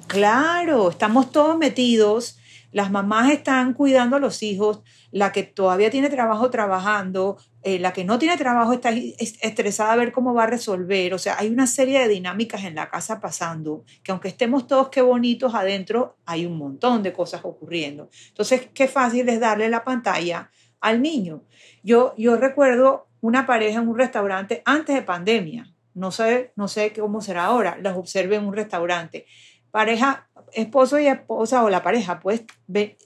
Claro, 0.06 0.90
estamos 0.90 1.32
todos 1.32 1.56
metidos. 1.56 2.38
Las 2.72 2.90
mamás 2.90 3.30
están 3.30 3.72
cuidando 3.72 4.16
a 4.16 4.18
los 4.18 4.42
hijos, 4.42 4.82
la 5.12 5.32
que 5.32 5.44
todavía 5.44 5.90
tiene 5.90 6.10
trabajo 6.10 6.50
trabajando, 6.50 7.36
eh, 7.62 7.78
la 7.78 7.92
que 7.92 8.04
no 8.04 8.18
tiene 8.18 8.36
trabajo 8.36 8.72
está 8.72 8.90
estresada 8.90 9.92
a 9.92 9.96
ver 9.96 10.12
cómo 10.12 10.34
va 10.34 10.42
a 10.42 10.48
resolver. 10.48 11.14
O 11.14 11.18
sea, 11.18 11.36
hay 11.38 11.48
una 11.48 11.66
serie 11.66 12.00
de 12.00 12.08
dinámicas 12.08 12.64
en 12.64 12.74
la 12.74 12.90
casa 12.90 13.20
pasando, 13.20 13.84
que 14.02 14.12
aunque 14.12 14.28
estemos 14.28 14.66
todos 14.66 14.88
qué 14.88 15.02
bonitos 15.02 15.54
adentro, 15.54 16.16
hay 16.26 16.46
un 16.46 16.58
montón 16.58 17.02
de 17.02 17.12
cosas 17.12 17.42
ocurriendo. 17.44 18.10
Entonces, 18.28 18.68
qué 18.74 18.88
fácil 18.88 19.28
es 19.28 19.40
darle 19.40 19.68
la 19.68 19.84
pantalla 19.84 20.50
al 20.80 21.00
niño. 21.00 21.44
Yo, 21.82 22.14
yo 22.18 22.36
recuerdo 22.36 23.06
una 23.20 23.46
pareja 23.46 23.80
en 23.80 23.88
un 23.88 23.96
restaurante 23.96 24.62
antes 24.66 24.94
de 24.94 25.02
pandemia. 25.02 25.72
No 25.94 26.10
sé, 26.10 26.52
no 26.56 26.66
sé 26.66 26.92
cómo 26.92 27.20
será 27.20 27.44
ahora. 27.44 27.78
Las 27.80 27.96
observé 27.96 28.34
en 28.36 28.46
un 28.46 28.54
restaurante. 28.54 29.26
Pareja, 29.74 30.30
esposo 30.52 31.00
y 31.00 31.08
esposa 31.08 31.64
o 31.64 31.68
la 31.68 31.82
pareja, 31.82 32.20
pues 32.20 32.44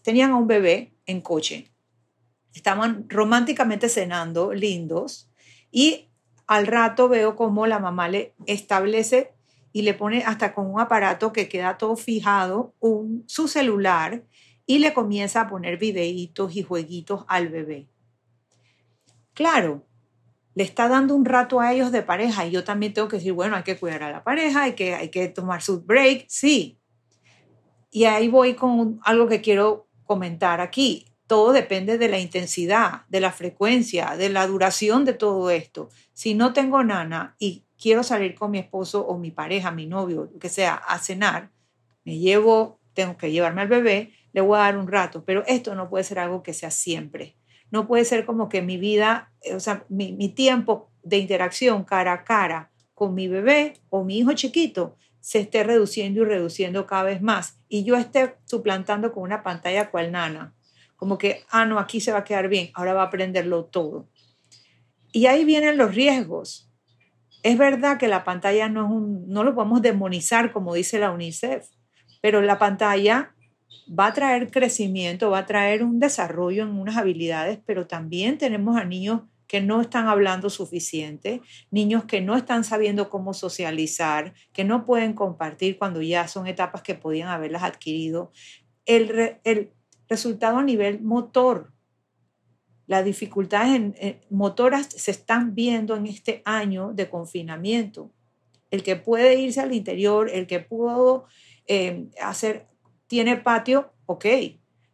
tenían 0.03 0.33
a 0.33 0.37
un 0.37 0.47
bebé 0.47 0.93
en 1.07 1.23
coche 1.23 1.73
estaban 2.59 3.09
románticamente 3.09 3.89
cenando, 3.89 4.53
lindos, 4.53 5.31
y 5.71 6.09
al 6.47 6.67
rato 6.67 7.09
veo 7.09 7.37
como 7.37 7.67
la 7.67 7.79
mamá 7.79 8.09
le 8.09 8.35
establece 8.47 9.33
y 9.73 9.83
le 9.83 9.95
pone 9.95 10.25
hasta 10.25 10.55
con 10.55 10.67
un 10.67 10.81
aparato 10.81 11.33
que 11.33 11.49
queda 11.49 11.79
todo 11.79 11.97
fijado, 11.97 12.75
un, 12.81 13.25
su 13.27 13.49
celular, 13.49 14.25
y 14.67 14.81
le 14.81 14.93
comienza 14.93 15.43
a 15.43 15.49
poner 15.49 15.79
videitos 15.79 16.55
y 16.57 16.63
jueguitos 16.63 17.25
al 17.29 17.49
bebé. 17.49 17.87
Claro, 19.33 19.87
le 20.59 20.65
está 20.65 20.89
dando 20.89 21.15
un 21.15 21.25
rato 21.25 21.61
a 21.61 21.73
ellos 21.73 21.93
de 21.93 22.03
pareja 22.03 22.45
y 22.45 22.51
yo 22.51 22.65
también 22.65 22.93
tengo 22.93 23.07
que 23.07 23.17
decir, 23.17 23.33
bueno, 23.33 23.55
hay 23.55 23.63
que 23.63 23.79
cuidar 23.79 24.03
a 24.03 24.11
la 24.11 24.25
pareja, 24.25 24.65
hay 24.65 24.73
que, 24.73 24.95
hay 24.97 25.09
que 25.09 25.29
tomar 25.29 25.63
su 25.63 25.83
break, 25.83 26.25
sí. 26.29 26.81
Y 27.93 28.05
ahí 28.05 28.27
voy 28.27 28.55
con 28.55 28.99
algo 29.05 29.29
que 29.29 29.41
quiero 29.41 29.87
comentar 30.05 30.61
aquí 30.61 31.09
todo 31.29 31.53
depende 31.53 31.99
de 31.99 32.09
la 32.09 32.19
intensidad, 32.19 33.03
de 33.09 33.21
la 33.21 33.31
frecuencia, 33.31 34.17
de 34.17 34.31
la 34.31 34.47
duración 34.47 35.05
de 35.05 35.13
todo 35.13 35.51
esto. 35.51 35.91
Si 36.15 36.35
no 36.35 36.55
tengo 36.55 36.83
nana 36.83 37.37
y 37.39 37.67
quiero 37.81 38.03
salir 38.03 38.35
con 38.35 38.51
mi 38.51 38.59
esposo 38.59 39.07
o 39.07 39.19
mi 39.19 39.31
pareja, 39.31 39.71
mi 39.71 39.87
novio, 39.87 40.31
lo 40.33 40.39
que 40.39 40.49
sea, 40.49 40.75
a 40.75 40.99
cenar, 40.99 41.53
me 42.05 42.19
llevo, 42.19 42.81
tengo 42.95 43.19
que 43.19 43.31
llevarme 43.31 43.61
al 43.61 43.69
bebé, 43.69 44.15
le 44.33 44.41
voy 44.41 44.57
a 44.57 44.63
dar 44.63 44.79
un 44.79 44.89
rato, 44.89 45.23
pero 45.25 45.45
esto 45.47 45.75
no 45.75 45.91
puede 45.91 46.03
ser 46.03 46.19
algo 46.19 46.43
que 46.43 46.55
sea 46.55 46.71
siempre. 46.71 47.37
No 47.71 47.87
puede 47.87 48.05
ser 48.05 48.25
como 48.25 48.49
que 48.49 48.63
mi 48.63 48.77
vida, 48.79 49.33
eh, 49.43 49.55
o 49.55 49.61
sea, 49.61 49.85
mi, 49.89 50.13
mi 50.13 50.29
tiempo 50.29 50.91
de 51.03 51.19
interacción 51.19 51.85
cara 51.85 52.13
a 52.13 52.25
cara 52.25 52.71
con 52.95 53.15
mi 53.15 53.29
bebé 53.29 53.75
o 53.91 54.05
mi 54.05 54.19
hijo 54.19 54.33
chiquito 54.33 54.97
se 55.21 55.41
esté 55.41 55.63
reduciendo 55.63 56.23
y 56.23 56.25
reduciendo 56.25 56.87
cada 56.87 57.05
vez 57.05 57.21
más 57.23 57.61
y 57.69 57.85
yo 57.85 57.97
esté 57.97 58.37
suplantando 58.45 59.13
con 59.13 59.23
una 59.23 59.43
pantalla 59.43 59.91
cual 59.91 60.13
nana 60.13 60.55
como 60.99 61.17
que, 61.17 61.45
ah, 61.51 61.65
no, 61.65 61.79
aquí 61.79 62.01
se 62.01 62.11
va 62.11 62.19
a 62.19 62.25
quedar 62.25 62.49
bien, 62.49 62.71
ahora 62.75 62.93
va 62.93 63.03
a 63.03 63.07
aprenderlo 63.07 63.67
todo. 63.67 64.09
Y 65.13 65.27
ahí 65.27 65.45
vienen 65.45 65.77
los 65.77 65.95
riesgos. 65.95 66.69
Es 67.45 67.57
verdad 67.57 67.99
que 67.99 68.09
la 68.09 68.25
pantalla 68.25 68.69
no, 68.69 68.85
es 68.85 68.91
un, 68.91 69.29
no 69.29 69.45
lo 69.45 69.55
podemos 69.55 69.81
demonizar 69.81 70.53
como 70.53 70.75
dice 70.75 70.99
la 70.99 71.13
UNICEF, 71.13 71.69
pero 72.21 72.43
la 72.43 72.59
pantalla 72.59 73.33
va 73.89 74.07
a 74.07 74.13
traer 74.13 74.51
crecimiento, 74.51 75.31
va 75.31 75.39
a 75.39 75.47
traer 75.47 75.83
un 75.83 75.99
desarrollo 75.99 76.63
en 76.63 76.71
unas 76.71 76.97
habilidades, 76.97 77.59
pero 77.67 77.87
también 77.87 78.39
tenemos 78.39 78.77
a 78.77 78.85
niños 78.85 79.23
que 79.47 79.61
no 79.63 79.81
están 79.81 80.09
hablando 80.09 80.51
suficiente, 80.51 81.41
niños 81.71 82.05
que 82.05 82.21
no 82.21 82.37
están 82.37 82.65
sabiendo 82.65 83.09
cómo 83.09 83.33
socializar, 83.33 84.35
que 84.53 84.65
no 84.65 84.85
pueden 84.85 85.15
compartir 85.15 85.79
cuando 85.79 86.03
ya 86.03 86.29
son 86.29 86.47
etapas 86.47 86.83
que 86.83 86.95
podían 86.95 87.29
haberlas 87.29 87.63
adquirido. 87.63 88.31
El, 88.85 89.39
el 89.45 89.73
resultado 90.09 90.59
a 90.59 90.63
nivel 90.63 91.01
motor, 91.01 91.73
las 92.87 93.05
dificultades 93.05 93.75
en, 93.75 94.21
motoras 94.31 94.89
se 94.89 95.11
están 95.11 95.55
viendo 95.55 95.97
en 95.97 96.07
este 96.07 96.43
año 96.45 96.93
de 96.95 97.09
confinamiento. 97.09 98.11
El 98.71 98.83
que 98.83 98.97
puede 98.97 99.41
irse 99.41 99.61
al 99.61 99.75
interior, 99.75 100.31
el 100.31 100.47
que 100.47 100.61
pudo 100.61 101.27
eh, 101.67 102.09
hacer, 102.21 102.67
tiene 103.09 103.37
patio, 103.37 103.93
ok, 104.07 104.27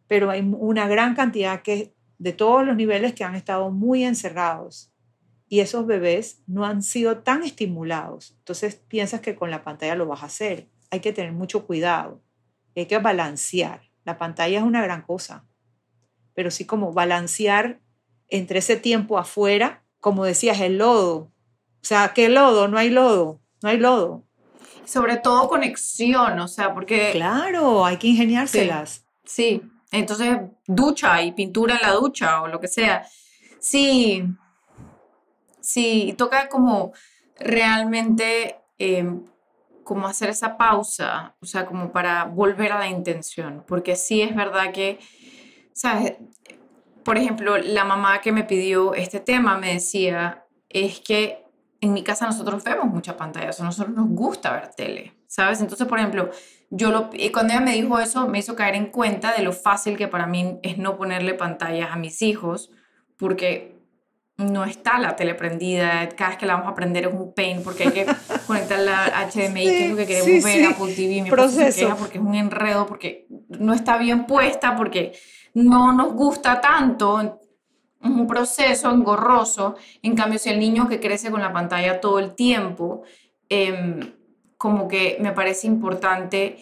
pero 0.06 0.30
hay 0.30 0.40
una 0.40 0.88
gran 0.88 1.14
cantidad 1.14 1.62
que, 1.62 1.94
de 2.18 2.32
todos 2.32 2.64
los 2.64 2.76
niveles 2.76 3.12
que 3.14 3.24
han 3.24 3.34
estado 3.34 3.70
muy 3.70 4.04
encerrados 4.04 4.92
y 5.48 5.60
esos 5.60 5.86
bebés 5.86 6.40
no 6.46 6.64
han 6.64 6.82
sido 6.82 7.18
tan 7.18 7.42
estimulados. 7.42 8.34
Entonces 8.38 8.76
piensas 8.76 9.20
que 9.20 9.34
con 9.34 9.50
la 9.50 9.62
pantalla 9.62 9.94
lo 9.94 10.06
vas 10.06 10.22
a 10.22 10.26
hacer. 10.26 10.68
Hay 10.90 11.00
que 11.00 11.12
tener 11.12 11.32
mucho 11.32 11.66
cuidado, 11.66 12.22
hay 12.74 12.86
que 12.86 12.98
balancear. 12.98 13.82
La 14.04 14.16
pantalla 14.16 14.58
es 14.58 14.64
una 14.64 14.82
gran 14.82 15.02
cosa, 15.02 15.46
pero 16.34 16.50
sí 16.50 16.64
como 16.64 16.92
balancear 16.92 17.80
entre 18.28 18.60
ese 18.60 18.76
tiempo 18.76 19.18
afuera, 19.18 19.84
como 20.00 20.24
decías, 20.24 20.60
el 20.60 20.78
lodo. 20.78 21.16
O 21.16 21.86
sea, 21.86 22.12
¿qué 22.14 22.28
lodo? 22.28 22.68
No 22.68 22.78
hay 22.78 22.90
lodo, 22.90 23.40
no 23.62 23.68
hay 23.68 23.78
lodo. 23.78 24.24
Sobre 24.84 25.16
todo 25.16 25.48
conexión, 25.48 26.38
o 26.38 26.48
sea, 26.48 26.74
porque... 26.74 27.10
Claro, 27.12 27.84
hay 27.84 27.96
que 27.96 28.08
ingeniárselas. 28.08 29.04
Sí, 29.24 29.62
entonces 29.90 30.38
ducha 30.66 31.22
y 31.22 31.32
pintura 31.32 31.76
en 31.76 31.82
la 31.82 31.92
ducha 31.92 32.42
o 32.42 32.48
lo 32.48 32.60
que 32.60 32.68
sea. 32.68 33.06
Sí, 33.58 34.24
sí, 35.60 36.14
toca 36.18 36.48
como 36.48 36.92
realmente 37.38 38.58
em, 38.78 39.24
como 39.82 40.06
hacer 40.06 40.30
esa 40.30 40.56
pausa, 40.56 41.34
o 41.40 41.46
sea, 41.46 41.64
como 41.66 41.92
para 41.92 42.24
volver 42.24 42.72
a 42.72 42.78
la 42.78 42.88
intención, 42.88 43.64
porque 43.66 43.96
sí 43.96 44.20
es 44.22 44.34
verdad 44.34 44.72
que, 44.72 44.98
¿sabes? 45.72 46.14
por 47.04 47.18
ejemplo, 47.18 47.58
la 47.58 47.84
mamá 47.84 48.20
que 48.20 48.32
me 48.32 48.44
pidió 48.44 48.94
este 48.94 49.20
tema 49.20 49.58
me 49.58 49.74
decía, 49.74 50.46
es 50.68 51.00
que 51.00 51.43
en 51.84 51.92
mi 51.92 52.02
casa 52.02 52.26
nosotros 52.26 52.64
vemos 52.64 52.86
mucha 52.86 53.16
pantalla, 53.16 53.50
a 53.56 53.62
nosotros 53.62 53.94
nos 53.94 54.08
gusta 54.08 54.52
ver 54.52 54.68
tele, 54.74 55.14
¿sabes? 55.26 55.60
Entonces, 55.60 55.86
por 55.86 55.98
ejemplo, 55.98 56.30
yo 56.70 56.90
lo, 56.90 57.10
cuando 57.32 57.52
ella 57.52 57.60
me 57.60 57.72
dijo 57.72 57.98
eso, 57.98 58.26
me 58.26 58.38
hizo 58.38 58.56
caer 58.56 58.74
en 58.74 58.86
cuenta 58.86 59.32
de 59.32 59.42
lo 59.42 59.52
fácil 59.52 59.96
que 59.96 60.08
para 60.08 60.26
mí 60.26 60.58
es 60.62 60.78
no 60.78 60.96
ponerle 60.96 61.34
pantallas 61.34 61.90
a 61.92 61.96
mis 61.96 62.22
hijos, 62.22 62.70
porque 63.16 63.74
no 64.36 64.64
está 64.64 64.98
la 64.98 65.14
tele 65.14 65.34
prendida, 65.34 66.08
cada 66.08 66.30
vez 66.30 66.38
que 66.38 66.46
la 66.46 66.54
vamos 66.54 66.72
a 66.72 66.74
prender 66.74 67.06
es 67.06 67.14
un 67.14 67.32
pain, 67.32 67.62
porque 67.62 67.84
hay 67.84 67.92
que 67.92 68.06
conectar 68.46 68.80
la 68.80 69.28
HDMI, 69.28 69.64
que 69.64 69.84
es 69.84 69.90
lo 69.90 69.96
que 69.96 70.06
queremos 70.06 70.44
ver, 70.44 70.66
Apple 70.66 70.94
TV, 70.94 71.22
mi 71.22 71.30
Proceso. 71.30 71.96
porque 71.96 72.18
es 72.18 72.24
un 72.24 72.34
enredo, 72.34 72.86
porque 72.86 73.26
no 73.48 73.72
está 73.74 73.96
bien 73.98 74.26
puesta, 74.26 74.74
porque 74.74 75.12
no 75.52 75.92
nos 75.92 76.12
gusta 76.14 76.60
tanto, 76.60 77.40
un 78.04 78.26
proceso 78.26 78.90
engorroso. 78.90 79.76
En 80.02 80.14
cambio, 80.14 80.38
si 80.38 80.50
el 80.50 80.58
niño 80.58 80.88
que 80.88 81.00
crece 81.00 81.30
con 81.30 81.40
la 81.40 81.52
pantalla 81.52 82.00
todo 82.00 82.18
el 82.18 82.34
tiempo, 82.34 83.02
em, 83.48 84.12
como 84.56 84.88
que 84.88 85.18
me 85.20 85.32
parece 85.32 85.66
importante 85.66 86.56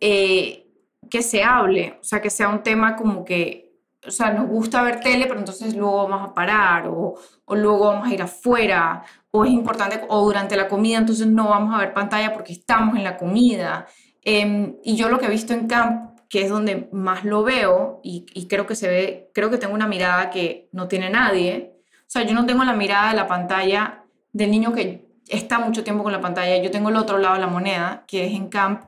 eh, 0.00 0.66
que 1.10 1.22
se 1.22 1.42
hable, 1.42 1.98
o 2.00 2.04
sea, 2.04 2.20
que 2.20 2.30
sea 2.30 2.48
un 2.48 2.62
tema 2.62 2.96
como 2.96 3.24
que, 3.24 3.72
o 4.06 4.10
sea, 4.10 4.32
nos 4.32 4.48
gusta 4.48 4.82
ver 4.82 5.00
tele, 5.00 5.26
pero 5.26 5.40
entonces 5.40 5.74
luego 5.74 6.08
vamos 6.08 6.30
a 6.30 6.34
parar, 6.34 6.88
o, 6.88 7.14
luego 7.48 7.86
vamos 7.86 8.08
a 8.08 8.14
ir 8.14 8.22
afuera, 8.22 9.02
o 9.30 9.44
es 9.44 9.50
importante, 9.50 10.02
o 10.08 10.24
durante 10.24 10.56
la 10.56 10.68
comida, 10.68 10.98
entonces 10.98 11.26
no 11.26 11.48
vamos 11.48 11.74
a 11.74 11.78
ver 11.78 11.94
pantalla 11.94 12.32
porque 12.32 12.52
estamos 12.52 12.96
en 12.96 13.04
la 13.04 13.16
comida. 13.16 13.86
Em, 14.22 14.76
y 14.84 14.96
yo 14.96 15.08
lo 15.08 15.18
que 15.18 15.26
he 15.26 15.30
visto 15.30 15.52
en 15.54 15.66
camp 15.66 16.17
que 16.28 16.42
es 16.42 16.50
donde 16.50 16.88
más 16.92 17.24
lo 17.24 17.42
veo 17.42 18.00
y, 18.02 18.46
creo 18.48 18.66
que 18.66 18.74
se 18.74 18.88
ve, 18.88 19.30
creo 19.34 19.50
que 19.50 19.58
tengo 19.58 19.74
una 19.74 19.86
mirada 19.86 20.30
que 20.30 20.68
no 20.72 20.88
tiene 20.88 21.10
nadie. 21.10 21.74
O 22.00 22.10
sea, 22.10 22.22
yo 22.22 22.34
no 22.34 22.46
tengo 22.46 22.64
la 22.64 22.74
mirada 22.74 23.10
de 23.10 23.16
la 23.16 23.26
pantalla 23.26 24.04
del 24.32 24.50
niño 24.50 24.72
que 24.72 25.08
está 25.28 25.58
mucho 25.58 25.84
tiempo 25.84 26.02
con 26.02 26.12
la 26.12 26.20
pantalla. 26.20 26.62
Yo 26.62 26.70
tengo 26.70 26.90
el 26.90 26.96
otro 26.96 27.18
lado 27.18 27.34
de 27.34 27.40
la 27.40 27.46
moneda, 27.46 28.04
que 28.06 28.26
es 28.26 28.32
en 28.32 28.48
camp, 28.48 28.84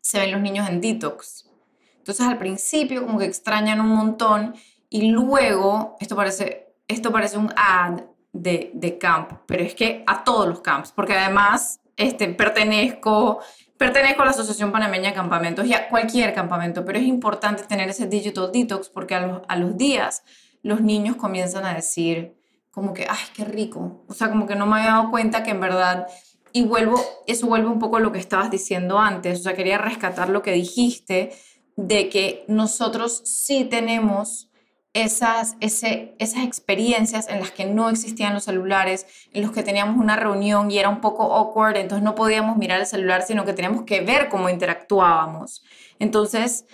se 0.00 0.18
ven 0.18 0.32
los 0.32 0.40
niños 0.40 0.68
en 0.68 0.80
detox. 0.80 1.50
Entonces 1.98 2.26
al 2.26 2.38
principio 2.38 3.04
como 3.06 3.18
que 3.18 3.24
extrañan 3.26 3.80
un 3.80 3.88
montón 3.88 4.54
y 4.88 5.10
luego, 5.10 5.96
esto 6.00 6.16
parece, 6.16 6.74
esto 6.88 7.10
parece 7.10 7.38
un 7.38 7.52
ad 7.56 8.02
de, 8.32 8.70
de 8.74 8.98
camp, 8.98 9.32
pero 9.46 9.62
es 9.62 9.74
que 9.74 10.04
a 10.06 10.24
todos 10.24 10.46
los 10.46 10.60
camps, 10.60 10.92
porque 10.92 11.14
además 11.14 11.80
este, 11.96 12.28
pertenezco, 12.28 13.40
Pertenezco 13.78 14.22
a 14.22 14.26
la 14.26 14.30
Asociación 14.30 14.70
Panameña 14.70 15.10
de 15.10 15.14
Campamentos 15.14 15.66
y 15.66 15.74
a 15.74 15.88
cualquier 15.88 16.32
campamento, 16.32 16.84
pero 16.84 16.98
es 16.98 17.04
importante 17.04 17.64
tener 17.64 17.88
ese 17.88 18.06
digital 18.06 18.50
detox 18.52 18.88
porque 18.88 19.14
a 19.14 19.26
los, 19.26 19.42
a 19.48 19.56
los 19.56 19.76
días 19.76 20.22
los 20.62 20.80
niños 20.80 21.16
comienzan 21.16 21.64
a 21.64 21.74
decir 21.74 22.36
como 22.70 22.92
que, 22.92 23.06
ay, 23.08 23.18
qué 23.34 23.44
rico. 23.44 24.04
O 24.08 24.14
sea, 24.14 24.30
como 24.30 24.46
que 24.46 24.56
no 24.56 24.66
me 24.66 24.78
había 24.78 24.92
dado 24.92 25.10
cuenta 25.10 25.42
que 25.42 25.52
en 25.52 25.60
verdad, 25.60 26.08
y 26.52 26.64
vuelvo, 26.64 27.00
eso 27.26 27.46
vuelve 27.46 27.68
un 27.68 27.78
poco 27.78 27.98
a 27.98 28.00
lo 28.00 28.10
que 28.10 28.18
estabas 28.18 28.50
diciendo 28.50 28.98
antes, 28.98 29.40
o 29.40 29.42
sea, 29.44 29.54
quería 29.54 29.78
rescatar 29.78 30.28
lo 30.28 30.42
que 30.42 30.52
dijiste 30.52 31.32
de 31.76 32.08
que 32.08 32.44
nosotros 32.48 33.22
sí 33.24 33.64
tenemos 33.64 34.50
esas, 34.94 35.56
ese, 35.60 36.14
esas 36.20 36.44
experiencias 36.44 37.28
en 37.28 37.40
las 37.40 37.50
que 37.50 37.66
no 37.66 37.90
existían 37.90 38.32
los 38.32 38.44
celulares, 38.44 39.06
en 39.32 39.42
los 39.42 39.50
que 39.50 39.64
teníamos 39.64 40.00
una 40.00 40.14
reunión 40.16 40.70
y 40.70 40.78
era 40.78 40.88
un 40.88 41.00
poco 41.00 41.34
awkward, 41.34 41.76
entonces 41.76 42.04
no 42.04 42.14
podíamos 42.14 42.56
mirar 42.56 42.80
el 42.80 42.86
celular, 42.86 43.22
sino 43.26 43.44
que 43.44 43.52
teníamos 43.52 43.82
que 43.82 44.00
ver 44.00 44.28
cómo 44.28 44.48
interactuábamos. 44.48 45.64
Entonces, 45.98 46.66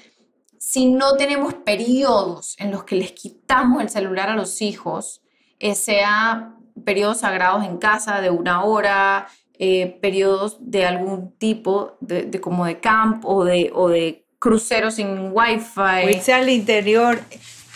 si 0.59 0.93
no 0.93 1.17
tenemos 1.17 1.55
periodos 1.55 2.57
en 2.59 2.71
los 2.71 2.85
que 2.85 2.97
les 2.97 3.13
quitamos 3.13 3.83
el 3.83 3.89
celular 3.89 4.29
a 4.29 4.37
los 4.37 4.61
hijos, 4.61 5.23
eh, 5.59 5.75
sea 5.75 6.55
periodos 6.85 7.21
sagrados 7.21 7.65
en 7.65 7.79
casa 7.79 8.21
de 8.21 8.29
una 8.29 8.65
hora, 8.65 9.29
eh, 9.59 9.99
periodos 10.03 10.59
de 10.61 10.85
algún 10.85 11.33
tipo, 11.39 11.97
de, 12.01 12.31
como 12.41 12.67
de 12.67 12.81
camp 12.81 13.25
o 13.25 13.45
de, 13.45 13.71
o 13.75 13.89
de 13.89 14.27
cruceros 14.39 14.95
sin 14.95 15.31
wifi. 15.33 16.05
O 16.05 16.09
irse 16.11 16.35
al 16.35 16.51
interior 16.51 17.19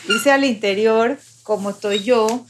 irse 0.09 0.31
al 0.31 0.45
interior, 0.45 1.19
como 1.43 1.71
estoy 1.71 2.01
yo, 2.01 2.47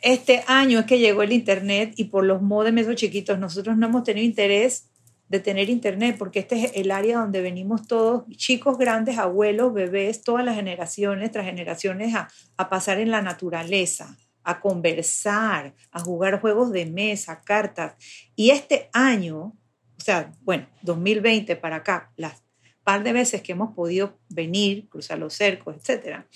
este 0.00 0.44
año 0.46 0.80
es 0.80 0.86
que 0.86 0.98
llegó 0.98 1.22
el 1.22 1.32
Internet 1.32 1.94
y 1.96 2.04
por 2.04 2.24
los 2.24 2.40
modems 2.40 2.82
esos 2.82 2.94
chiquitos, 2.94 3.38
nosotros 3.38 3.76
no 3.76 3.86
hemos 3.86 4.04
tenido 4.04 4.24
interés 4.24 4.90
de 5.28 5.40
tener 5.40 5.68
Internet, 5.68 6.16
porque 6.18 6.38
este 6.38 6.64
es 6.64 6.72
el 6.74 6.90
área 6.90 7.18
donde 7.18 7.42
venimos 7.42 7.86
todos, 7.86 8.24
chicos, 8.30 8.78
grandes, 8.78 9.18
abuelos, 9.18 9.74
bebés, 9.74 10.22
todas 10.22 10.44
las 10.44 10.54
generaciones 10.54 11.30
tras 11.32 11.44
generaciones, 11.44 12.14
a, 12.14 12.28
a 12.56 12.68
pasar 12.70 12.98
en 12.98 13.10
la 13.10 13.20
naturaleza, 13.20 14.16
a 14.42 14.60
conversar, 14.60 15.74
a 15.90 16.00
jugar 16.00 16.40
juegos 16.40 16.72
de 16.72 16.86
mesa, 16.86 17.42
cartas. 17.42 17.94
Y 18.36 18.50
este 18.50 18.88
año, 18.94 19.38
o 19.38 20.00
sea, 20.00 20.32
bueno, 20.40 20.66
2020 20.82 21.56
para 21.56 21.76
acá, 21.76 22.10
las 22.16 22.42
par 22.82 23.02
de 23.02 23.12
veces 23.12 23.42
que 23.42 23.52
hemos 23.52 23.74
podido 23.74 24.18
venir, 24.30 24.88
cruzar 24.88 25.18
los 25.18 25.34
cercos, 25.34 25.76
etcétera, 25.76 26.26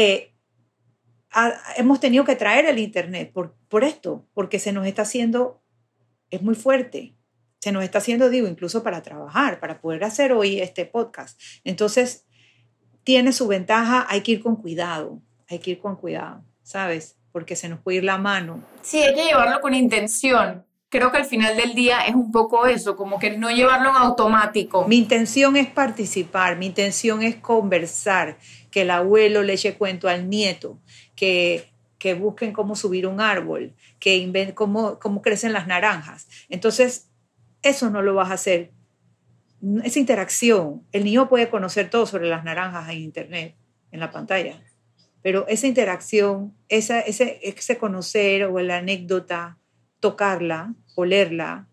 eh, 0.00 0.32
hemos 1.76 1.98
tenido 1.98 2.24
que 2.24 2.36
traer 2.36 2.66
el 2.66 2.78
Internet 2.78 3.32
por, 3.32 3.56
por 3.68 3.82
esto, 3.82 4.24
porque 4.32 4.60
se 4.60 4.72
nos 4.72 4.86
está 4.86 5.02
haciendo, 5.02 5.60
es 6.30 6.40
muy 6.40 6.54
fuerte, 6.54 7.16
se 7.58 7.72
nos 7.72 7.82
está 7.82 7.98
haciendo, 7.98 8.30
digo, 8.30 8.46
incluso 8.46 8.84
para 8.84 9.02
trabajar, 9.02 9.58
para 9.58 9.80
poder 9.80 10.04
hacer 10.04 10.32
hoy 10.32 10.60
este 10.60 10.86
podcast. 10.86 11.40
Entonces, 11.64 12.26
tiene 13.02 13.32
su 13.32 13.48
ventaja, 13.48 14.06
hay 14.08 14.20
que 14.20 14.32
ir 14.32 14.40
con 14.40 14.54
cuidado, 14.54 15.20
hay 15.48 15.58
que 15.58 15.72
ir 15.72 15.80
con 15.80 15.96
cuidado, 15.96 16.44
¿sabes? 16.62 17.16
Porque 17.32 17.56
se 17.56 17.68
nos 17.68 17.80
puede 17.80 17.98
ir 17.98 18.04
la 18.04 18.18
mano. 18.18 18.62
Sí, 18.82 19.02
hay 19.02 19.16
que 19.16 19.24
llevarlo 19.24 19.60
con 19.60 19.74
intención. 19.74 20.64
Creo 20.90 21.10
que 21.10 21.18
al 21.18 21.26
final 21.26 21.56
del 21.56 21.74
día 21.74 22.06
es 22.06 22.14
un 22.14 22.30
poco 22.30 22.66
eso, 22.66 22.94
como 22.94 23.18
que 23.18 23.36
no 23.36 23.50
llevarlo 23.50 23.90
en 23.90 23.96
automático. 23.96 24.86
Mi 24.86 24.96
intención 24.96 25.56
es 25.56 25.66
participar, 25.66 26.56
mi 26.56 26.66
intención 26.66 27.22
es 27.22 27.34
conversar, 27.34 28.38
que 28.78 28.82
el 28.82 28.90
abuelo 28.92 29.42
le 29.42 29.54
eche 29.54 29.74
cuento 29.74 30.08
al 30.08 30.30
nieto, 30.30 30.80
que, 31.16 31.72
que 31.98 32.14
busquen 32.14 32.52
cómo 32.52 32.76
subir 32.76 33.08
un 33.08 33.20
árbol, 33.20 33.74
que 33.98 34.18
inventen 34.18 34.54
cómo, 34.54 35.00
cómo 35.00 35.20
crecen 35.20 35.52
las 35.52 35.66
naranjas. 35.66 36.28
Entonces, 36.48 37.10
eso 37.62 37.90
no 37.90 38.02
lo 38.02 38.14
vas 38.14 38.30
a 38.30 38.34
hacer. 38.34 38.70
Esa 39.82 39.98
interacción, 39.98 40.86
el 40.92 41.02
niño 41.02 41.28
puede 41.28 41.48
conocer 41.48 41.90
todo 41.90 42.06
sobre 42.06 42.28
las 42.28 42.44
naranjas 42.44 42.88
en 42.90 42.98
internet, 42.98 43.56
en 43.90 43.98
la 43.98 44.12
pantalla. 44.12 44.62
pero 45.22 45.44
esa 45.48 45.66
interacción, 45.66 46.54
esa, 46.68 47.00
ese, 47.00 47.40
ese 47.42 47.78
conocer 47.78 48.44
o 48.44 48.60
la 48.60 48.76
anécdota, 48.76 49.58
tocarla, 49.98 50.76
olerla, 50.94 51.66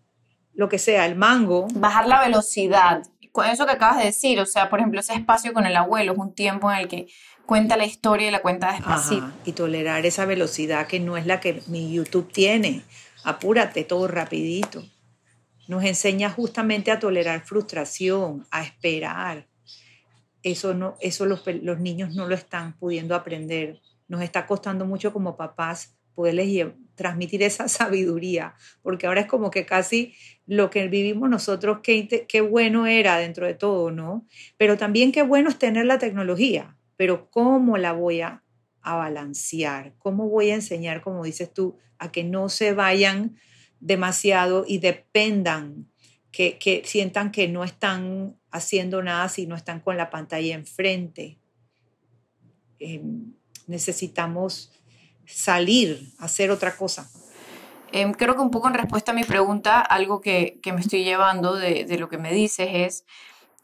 lo 0.54 0.68
que 0.68 0.80
sea, 0.80 1.06
el 1.06 1.14
mango. 1.14 1.68
Bajar 1.74 2.08
la 2.08 2.20
velocidad. 2.24 3.04
Eso 3.44 3.66
que 3.66 3.72
acabas 3.72 3.98
de 3.98 4.04
decir, 4.04 4.40
o 4.40 4.46
sea, 4.46 4.68
por 4.68 4.78
ejemplo, 4.78 5.00
ese 5.00 5.14
espacio 5.14 5.52
con 5.52 5.66
el 5.66 5.76
abuelo 5.76 6.12
es 6.12 6.18
un 6.18 6.34
tiempo 6.34 6.70
en 6.70 6.78
el 6.78 6.88
que 6.88 7.08
cuenta 7.46 7.76
la 7.76 7.86
historia 7.86 8.28
y 8.28 8.30
la 8.30 8.42
cuenta 8.42 8.72
despacito. 8.72 9.30
y 9.44 9.52
tolerar 9.52 10.04
esa 10.06 10.26
velocidad 10.26 10.86
que 10.86 11.00
no 11.00 11.16
es 11.16 11.26
la 11.26 11.40
que 11.40 11.62
mi 11.66 11.92
YouTube 11.92 12.30
tiene. 12.32 12.82
Apúrate 13.24 13.84
todo 13.84 14.08
rapidito. 14.08 14.84
Nos 15.68 15.84
enseña 15.84 16.30
justamente 16.30 16.90
a 16.90 16.98
tolerar 16.98 17.44
frustración, 17.44 18.46
a 18.50 18.62
esperar. 18.62 19.46
Eso, 20.42 20.74
no, 20.74 20.96
eso 21.00 21.26
los, 21.26 21.42
los 21.62 21.80
niños 21.80 22.14
no 22.14 22.26
lo 22.26 22.34
están 22.34 22.74
pudiendo 22.78 23.14
aprender. 23.14 23.80
Nos 24.06 24.22
está 24.22 24.46
costando 24.46 24.86
mucho 24.86 25.12
como 25.12 25.36
papás 25.36 25.96
poderles 26.14 26.48
transmitir 26.96 27.42
esa 27.42 27.68
sabiduría, 27.68 28.54
porque 28.82 29.06
ahora 29.06 29.20
es 29.20 29.26
como 29.26 29.50
que 29.50 29.64
casi 29.64 30.14
lo 30.46 30.70
que 30.70 30.88
vivimos 30.88 31.30
nosotros, 31.30 31.78
qué, 31.82 32.40
bueno 32.40 32.86
era 32.86 33.18
dentro 33.18 33.46
de 33.46 33.54
todo, 33.54 33.90
¿no? 33.90 34.26
Pero 34.56 34.76
también 34.76 35.12
qué 35.12 35.22
bueno 35.22 35.48
es 35.48 35.58
tener 35.58 35.86
la 35.86 35.98
tecnología, 35.98 36.76
pero 36.96 37.30
¿cómo 37.30 37.78
la 37.78 37.92
voy 37.92 38.22
a, 38.22 38.42
balancear? 38.82 39.94
¿Cómo 39.98 40.28
voy 40.28 40.50
a 40.50 40.54
enseñar, 40.54 41.02
como 41.02 41.24
dices 41.24 41.52
tú, 41.52 41.76
a 41.98 42.12
que 42.12 42.22
no 42.22 42.48
se 42.48 42.72
vayan 42.72 43.36
demasiado 43.80 44.64
y 44.64 44.78
dependan, 44.78 45.88
que, 46.30 46.56
que 46.56 46.82
sientan 46.84 47.32
que 47.32 47.48
no 47.48 47.64
están 47.64 48.36
haciendo 48.52 49.02
nada 49.02 49.28
si 49.28 49.48
no 49.48 49.56
están 49.56 49.80
con 49.80 49.96
la 49.96 50.08
pantalla 50.08 50.54
enfrente? 50.54 51.36
Em, 52.78 53.32
necesitamos 53.66 54.70
salir, 55.26 56.12
hacer 56.18 56.50
otra 56.50 56.76
cosa. 56.76 57.10
Em, 57.92 58.12
creo 58.12 58.34
que 58.34 58.40
un 58.40 58.50
poco 58.50 58.68
en 58.68 58.74
respuesta 58.74 59.12
a 59.12 59.14
mi 59.14 59.24
pregunta, 59.24 59.80
algo 59.80 60.20
que, 60.20 60.58
que 60.62 60.72
me 60.72 60.80
estoy 60.80 61.04
llevando 61.04 61.54
de, 61.54 61.84
de, 61.84 61.98
lo 61.98 62.08
que 62.08 62.18
me 62.18 62.32
dices 62.32 62.68
es 62.72 63.04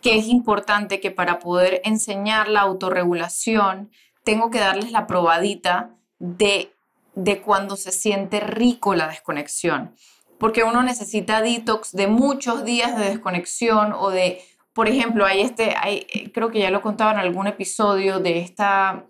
que 0.01 0.17
es 0.17 0.27
importante 0.27 1.01
que 1.01 1.11
para 1.11 1.39
poder 1.39 1.81
enseñar 1.85 2.49
la 2.49 2.61
autorregulación, 2.61 3.91
tengo 4.25 4.51
que 4.51 4.59
darles 4.59 4.93
la 4.93 5.07
probadita 5.07 5.97
de, 6.19 6.73
de 7.15 7.41
cuando 7.41 7.77
se 7.77 7.93
siente 7.93 8.41
rico 8.41 8.95
la 8.95 9.09
desconexión. 9.09 9.95
Porque 10.39 10.65
uno 10.65 10.83
necesita 10.83 11.41
detox 11.41 11.93
de 11.93 12.09
muchos 12.09 12.65
días 12.65 12.97
de 12.99 13.05
desconexión 13.07 13.93
o 13.93 14.11
de, 14.11 14.41
por 14.73 14.89
ejemplo, 14.89 15.25
hay 15.25 15.43
este, 15.43 15.75
hay, 15.77 16.31
creo 16.35 16.51
que 16.51 16.61
ya 16.61 16.71
lo 16.71 16.83
contaba 16.83 17.13
en 17.13 17.19
algún 17.19 17.47
episodio 17.47 18.19
de 18.19 18.41
esta, 18.41 19.05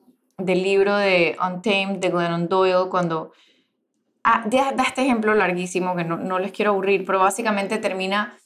del 0.44 0.62
libro 0.62 0.96
de 0.96 1.36
Untamed 1.44 1.98
de 1.98 2.08
Glennon 2.08 2.48
Doyle, 2.48 2.88
cuando 2.90 3.32
ah, 4.24 4.44
da, 4.50 4.82
este 4.84 5.02
ejemplo 5.02 5.34
larguísimo 5.34 5.96
que 5.96 6.04
no, 6.04 6.16
no 6.16 6.38
les 6.38 6.52
quiero 6.52 6.72
aburrir, 6.72 7.04
pero 7.04 7.18
básicamente 7.18 7.78
termina 7.78 8.36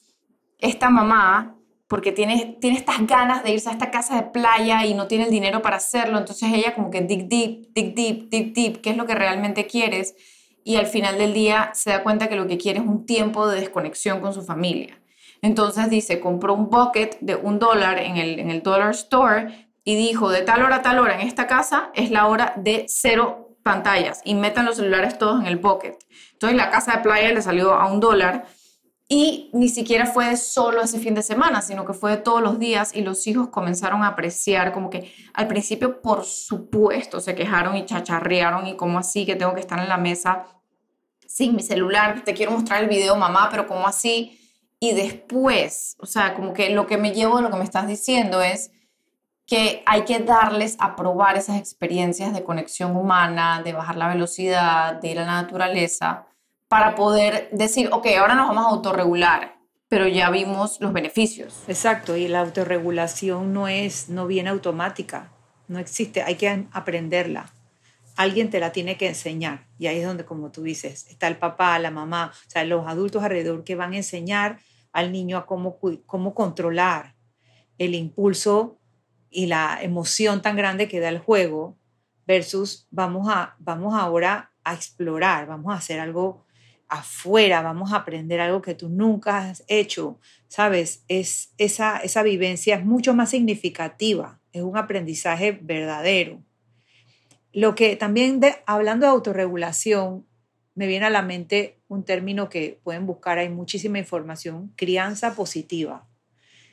esta 0.59 0.89
mamá 0.89 1.57
porque 1.87 2.11
tiene, 2.11 2.57
tiene 2.59 2.77
estas 2.77 3.05
ganas 3.07 3.43
de 3.43 3.51
irse 3.51 3.69
a 3.69 3.73
esta 3.73 3.91
casa 3.91 4.15
de 4.15 4.23
playa 4.23 4.85
y 4.85 4.93
no 4.93 5.07
tiene 5.07 5.25
el 5.25 5.31
dinero 5.31 5.61
para 5.61 5.77
hacerlo, 5.77 6.17
entonces 6.17 6.51
ella 6.53 6.75
como 6.75 6.91
que 6.91 7.01
dig 7.01 7.27
deep, 7.27 7.73
dig 7.73 7.95
deep, 7.95 8.29
dig 8.29 8.53
deep, 8.53 8.81
¿qué 8.81 8.89
es 8.89 8.97
lo 8.97 9.05
que 9.05 9.15
realmente 9.15 9.67
quieres? 9.67 10.15
Y 10.63 10.75
al 10.75 10.87
final 10.87 11.17
del 11.17 11.33
día 11.33 11.71
se 11.73 11.91
da 11.91 12.03
cuenta 12.03 12.27
que 12.27 12.35
lo 12.35 12.47
que 12.47 12.57
quiere 12.57 12.79
es 12.79 12.85
un 12.85 13.05
tiempo 13.05 13.47
de 13.47 13.61
desconexión 13.61 14.19
con 14.19 14.33
su 14.33 14.43
familia. 14.43 14.99
Entonces 15.41 15.89
dice, 15.89 16.19
compró 16.19 16.53
un 16.53 16.69
bucket 16.69 17.19
de 17.21 17.35
un 17.35 17.59
dólar 17.59 17.99
en 17.99 18.17
el, 18.17 18.39
en 18.39 18.49
el 18.49 18.63
dollar 18.63 18.91
store 18.91 19.66
y 19.87 19.95
dijo, 19.95 20.29
de 20.29 20.41
tal 20.41 20.63
hora 20.63 20.75
a 20.75 20.81
tal 20.81 20.99
hora 20.99 21.15
en 21.15 21.25
esta 21.25 21.47
casa 21.47 21.91
es 21.93 22.11
la 22.11 22.27
hora 22.27 22.51
de 22.57 22.87
cero 22.89 23.55
pantallas 23.63 24.19
y 24.25 24.35
metan 24.35 24.65
los 24.65 24.75
celulares 24.75 25.17
todos 25.17 25.39
en 25.39 25.47
el 25.47 25.55
bucket. 25.55 25.97
Entonces 26.33 26.57
la 26.57 26.69
casa 26.69 26.97
de 26.97 27.03
playa 27.03 27.31
le 27.31 27.41
salió 27.41 27.73
a 27.73 27.89
un 27.89 28.01
dólar 28.01 28.47
y 29.07 29.49
ni 29.53 29.69
siquiera 29.69 30.05
fue 30.05 30.35
solo 30.35 30.81
ese 30.81 30.99
fin 30.99 31.13
de 31.13 31.23
semana, 31.23 31.61
sino 31.61 31.85
que 31.85 31.93
fue 31.93 32.11
de 32.11 32.17
todos 32.17 32.41
los 32.41 32.59
días 32.59 32.93
y 32.93 32.99
los 32.99 33.25
hijos 33.27 33.47
comenzaron 33.47 34.03
a 34.03 34.07
apreciar 34.07 34.73
como 34.73 34.89
que 34.89 35.09
al 35.33 35.47
principio, 35.47 36.01
por 36.01 36.25
supuesto, 36.25 37.21
se 37.21 37.33
quejaron 37.33 37.77
y 37.77 37.85
chacharrearon 37.85 38.67
y 38.67 38.75
como 38.75 38.99
así 38.99 39.25
que 39.25 39.37
tengo 39.37 39.53
que 39.53 39.61
estar 39.61 39.79
en 39.79 39.87
la 39.87 39.97
mesa 39.97 40.47
sin 41.25 41.55
mi 41.55 41.63
celular, 41.63 42.25
te 42.25 42.33
quiero 42.33 42.51
mostrar 42.51 42.83
el 42.83 42.89
video, 42.89 43.15
mamá, 43.15 43.47
pero 43.49 43.65
como 43.65 43.87
así. 43.87 44.37
Y 44.81 44.91
después, 44.91 45.95
o 45.99 46.05
sea, 46.05 46.33
como 46.33 46.51
que 46.51 46.71
lo 46.71 46.87
que 46.87 46.97
me 46.97 47.13
llevo 47.13 47.39
lo 47.39 47.49
que 47.49 47.55
me 47.55 47.63
estás 47.63 47.87
diciendo 47.87 48.41
es 48.41 48.71
que 49.47 49.81
hay 49.85 50.03
que 50.03 50.19
darles 50.19 50.75
a 50.77 50.97
probar 50.97 51.37
esas 51.37 51.57
experiencias 51.57 52.33
de 52.33 52.43
conexión 52.43 52.97
humana, 52.97 53.61
de 53.63 53.71
bajar 53.71 53.95
la 53.95 54.09
velocidad, 54.09 54.95
de 54.95 55.07
ir 55.07 55.19
a 55.19 55.25
la 55.25 55.41
naturaleza 55.41 56.27
para 56.67 56.95
poder 56.95 57.49
decir, 57.53 57.89
ok, 57.93 58.07
ahora 58.19 58.35
nos 58.35 58.49
vamos 58.49 58.65
a 58.65 58.69
autorregular, 58.69 59.55
pero 59.87 60.05
ya 60.05 60.29
vimos 60.29 60.81
los 60.81 60.91
beneficios. 60.91 61.63
Exacto, 61.69 62.17
y 62.17 62.27
la 62.27 62.41
autorregulación 62.41 63.53
no 63.53 63.69
es, 63.69 64.09
no 64.09 64.27
viene 64.27 64.49
automática, 64.49 65.31
no 65.69 65.79
existe, 65.79 66.21
hay 66.23 66.35
que 66.35 66.67
aprenderla. 66.73 67.49
Alguien 68.17 68.49
te 68.49 68.59
la 68.59 68.73
tiene 68.73 68.97
que 68.97 69.07
enseñar 69.07 69.67
y 69.77 69.87
ahí 69.87 69.99
es 69.99 70.05
donde, 70.05 70.25
como 70.25 70.51
tú 70.51 70.63
dices, 70.63 71.07
está 71.07 71.29
el 71.29 71.37
papá, 71.37 71.79
la 71.79 71.91
mamá, 71.91 72.33
o 72.35 72.49
sea, 72.49 72.65
los 72.65 72.85
adultos 72.85 73.23
alrededor 73.23 73.63
que 73.63 73.75
van 73.75 73.93
a 73.93 73.97
enseñar 73.97 74.59
al 74.91 75.13
niño 75.13 75.37
a 75.37 75.45
cómo, 75.45 75.77
cómo 76.05 76.33
controlar 76.33 77.15
el 77.77 77.95
impulso 77.95 78.76
y 79.37 79.45
la 79.45 79.77
emoción 79.83 80.41
tan 80.41 80.55
grande 80.55 80.87
que 80.87 80.99
da 80.99 81.09
el 81.09 81.19
juego 81.19 81.77
versus 82.25 82.87
vamos 82.89 83.29
a 83.29 83.55
vamos 83.59 83.93
ahora 83.93 84.51
a 84.63 84.73
explorar, 84.73 85.45
vamos 85.45 85.71
a 85.71 85.77
hacer 85.77 85.99
algo 85.99 86.43
afuera, 86.87 87.61
vamos 87.61 87.93
a 87.93 87.97
aprender 87.97 88.39
algo 88.39 88.63
que 88.63 88.73
tú 88.73 88.89
nunca 88.89 89.47
has 89.47 89.63
hecho, 89.67 90.19
¿sabes? 90.47 91.03
Es, 91.07 91.53
esa, 91.59 91.99
esa 91.99 92.23
vivencia 92.23 92.77
es 92.77 92.83
mucho 92.83 93.13
más 93.13 93.29
significativa, 93.29 94.39
es 94.53 94.63
un 94.63 94.75
aprendizaje 94.75 95.51
verdadero. 95.51 96.41
Lo 97.53 97.75
que 97.75 97.95
también, 97.95 98.39
de, 98.39 98.55
hablando 98.65 99.05
de 99.05 99.11
autorregulación, 99.11 100.25
me 100.73 100.87
viene 100.87 101.05
a 101.05 101.11
la 101.11 101.21
mente 101.21 101.79
un 101.87 102.03
término 102.03 102.49
que 102.49 102.79
pueden 102.83 103.05
buscar, 103.05 103.37
hay 103.37 103.49
muchísima 103.49 103.99
información, 103.99 104.73
crianza 104.75 105.35
positiva. 105.35 106.07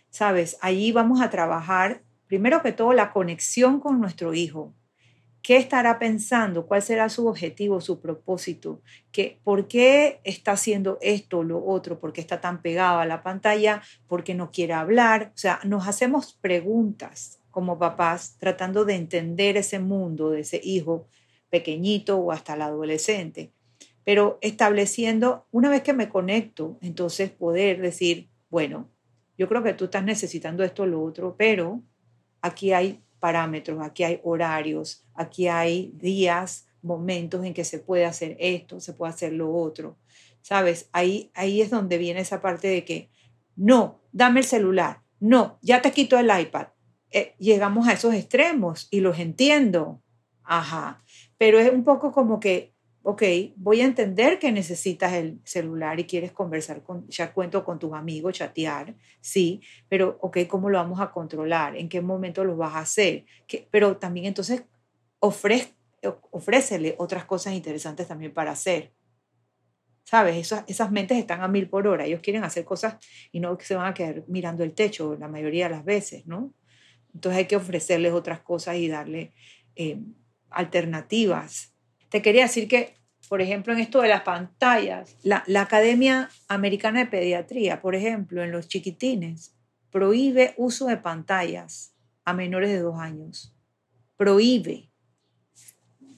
¿Sabes? 0.08 0.56
Allí 0.62 0.92
vamos 0.92 1.20
a 1.20 1.28
trabajar, 1.28 2.04
primero 2.34 2.62
que 2.62 2.72
todo, 2.72 2.92
la 2.92 3.12
conexión 3.12 3.78
con 3.78 4.00
nuestro 4.00 4.34
hijo, 4.34 4.74
¿Qué 5.44 5.58
estará 5.58 5.98
pensando? 5.98 6.66
¿Cuál 6.66 6.80
será 6.80 7.10
su 7.10 7.26
objetivo, 7.26 7.82
su 7.82 8.00
propósito? 8.00 8.80
¿Qué, 9.12 9.40
¿Por 9.44 9.68
qué 9.68 10.22
está 10.24 10.52
haciendo 10.52 10.96
esto 11.02 11.40
o 11.40 11.42
lo 11.44 11.62
otro? 11.62 12.00
¿Por 12.00 12.14
qué 12.14 12.22
está 12.22 12.40
tan 12.40 12.62
pegado 12.62 12.98
a 12.98 13.04
la 13.04 13.22
pantalla? 13.22 13.82
¿Por 14.06 14.24
qué 14.24 14.32
no 14.34 14.50
quiere 14.50 14.72
hablar? 14.72 15.32
O 15.34 15.36
sea, 15.36 15.60
nos 15.62 15.86
hacemos 15.86 16.32
preguntas 16.40 17.42
como 17.50 17.78
papás 17.78 18.38
tratando 18.38 18.86
de 18.86 18.94
entender 18.94 19.58
ese 19.58 19.80
mundo 19.80 20.30
de 20.30 20.40
ese 20.40 20.62
hijo 20.64 21.08
pequeñito 21.50 22.16
o 22.16 22.32
hasta 22.32 22.54
el 22.54 22.62
adolescente. 22.62 23.52
Pero 24.02 24.38
estableciendo, 24.40 25.46
una 25.50 25.68
vez 25.68 25.82
que 25.82 25.92
me 25.92 26.08
conecto, 26.08 26.78
entonces 26.80 27.30
poder 27.30 27.82
decir, 27.82 28.30
bueno, 28.48 28.88
yo 29.36 29.46
creo 29.46 29.62
que 29.62 29.74
tú 29.74 29.84
estás 29.84 30.04
necesitando 30.04 30.64
esto 30.64 30.84
o 30.84 30.86
lo 30.86 31.02
otro, 31.02 31.36
pero 31.36 31.82
aquí 32.44 32.74
hay 32.74 33.02
parámetros, 33.20 33.80
aquí 33.82 34.04
hay 34.04 34.20
horarios, 34.22 35.06
aquí 35.14 35.48
hay 35.48 35.92
días, 35.94 36.66
momentos 36.82 37.42
en 37.42 37.54
que 37.54 37.64
se 37.64 37.78
puede 37.78 38.04
hacer 38.04 38.36
esto, 38.38 38.80
se 38.80 38.92
puede 38.92 39.14
hacer 39.14 39.32
lo 39.32 39.50
otro. 39.54 39.96
¿Sabes? 40.42 40.90
Ahí, 40.92 41.30
ahí 41.34 41.62
es 41.62 41.70
donde 41.70 41.96
viene 41.96 42.20
esa 42.20 42.42
parte 42.42 42.68
de 42.68 42.84
que, 42.84 43.08
no, 43.56 44.02
dame 44.12 44.40
el 44.40 44.46
celular, 44.46 45.00
no, 45.20 45.58
ya 45.62 45.80
te 45.80 45.90
quito 45.92 46.18
el 46.18 46.30
iPad. 46.38 46.66
Eh, 47.10 47.34
llegamos 47.38 47.88
a 47.88 47.94
esos 47.94 48.12
extremos 48.12 48.88
y 48.90 49.00
los 49.00 49.18
entiendo. 49.18 50.02
Ajá. 50.42 51.02
Pero 51.38 51.58
es 51.58 51.72
un 51.72 51.82
poco 51.82 52.12
como 52.12 52.40
que 52.40 52.73
ok, 53.06 53.22
voy 53.56 53.82
a 53.82 53.84
entender 53.84 54.38
que 54.38 54.50
necesitas 54.50 55.12
el 55.12 55.38
celular 55.44 56.00
y 56.00 56.04
quieres 56.04 56.32
conversar 56.32 56.82
con, 56.82 57.06
ya 57.08 57.34
cuento 57.34 57.62
con 57.62 57.78
tus 57.78 57.92
amigos, 57.92 58.34
chatear, 58.34 58.94
sí, 59.20 59.60
pero 59.90 60.16
ok, 60.22 60.38
¿cómo 60.48 60.70
lo 60.70 60.78
vamos 60.78 61.00
a 61.00 61.10
controlar? 61.10 61.76
¿En 61.76 61.90
qué 61.90 62.00
momento 62.00 62.44
lo 62.44 62.56
vas 62.56 62.74
a 62.74 62.80
hacer? 62.80 63.26
pero 63.70 63.98
también 63.98 64.26
entonces 64.26 64.64
ofrece, 65.20 65.74
ofrécele 66.30 66.94
otras 66.98 67.26
cosas 67.26 67.52
interesantes 67.52 68.08
también 68.08 68.32
para 68.32 68.52
hacer. 68.52 68.92
¿Sabes? 70.04 70.36
Esas, 70.36 70.64
esas 70.66 70.90
mentes 70.90 71.18
están 71.18 71.42
a 71.42 71.48
mil 71.48 71.68
por 71.68 71.86
hora. 71.86 72.04
Ellos 72.04 72.20
quieren 72.20 72.44
hacer 72.44 72.64
cosas 72.64 72.96
y 73.32 73.40
no 73.40 73.56
se 73.60 73.74
van 73.74 73.86
a 73.86 73.94
quedar 73.94 74.24
mirando 74.28 74.62
el 74.62 74.72
techo 74.72 75.16
la 75.18 75.28
mayoría 75.28 75.68
de 75.68 75.76
las 75.76 75.84
veces, 75.84 76.26
¿no? 76.26 76.52
Entonces 77.14 77.38
hay 77.38 77.46
que 77.46 77.56
ofrecerles 77.56 78.12
otras 78.12 78.40
cosas 78.40 78.76
y 78.76 78.88
darle 78.88 79.32
eh, 79.76 79.98
alternativas 80.50 81.73
te 82.14 82.22
quería 82.22 82.42
decir 82.42 82.68
que, 82.68 82.94
por 83.28 83.42
ejemplo, 83.42 83.72
en 83.72 83.80
esto 83.80 84.00
de 84.00 84.06
las 84.06 84.22
pantallas, 84.22 85.16
la, 85.24 85.42
Academia 85.60 86.30
Americana 86.46 87.00
de 87.00 87.06
Pediatría, 87.06 87.80
por 87.82 87.96
ejemplo, 87.96 88.44
en 88.44 88.52
los 88.52 88.68
chiquitines, 88.68 89.56
prohíbe 89.90 90.54
uso 90.56 90.86
de 90.86 90.96
pantallas 90.96 91.92
a 92.24 92.32
menores 92.32 92.70
de 92.70 92.78
dos 92.78 93.00
años. 93.00 93.52
Prohíbe. 94.16 94.92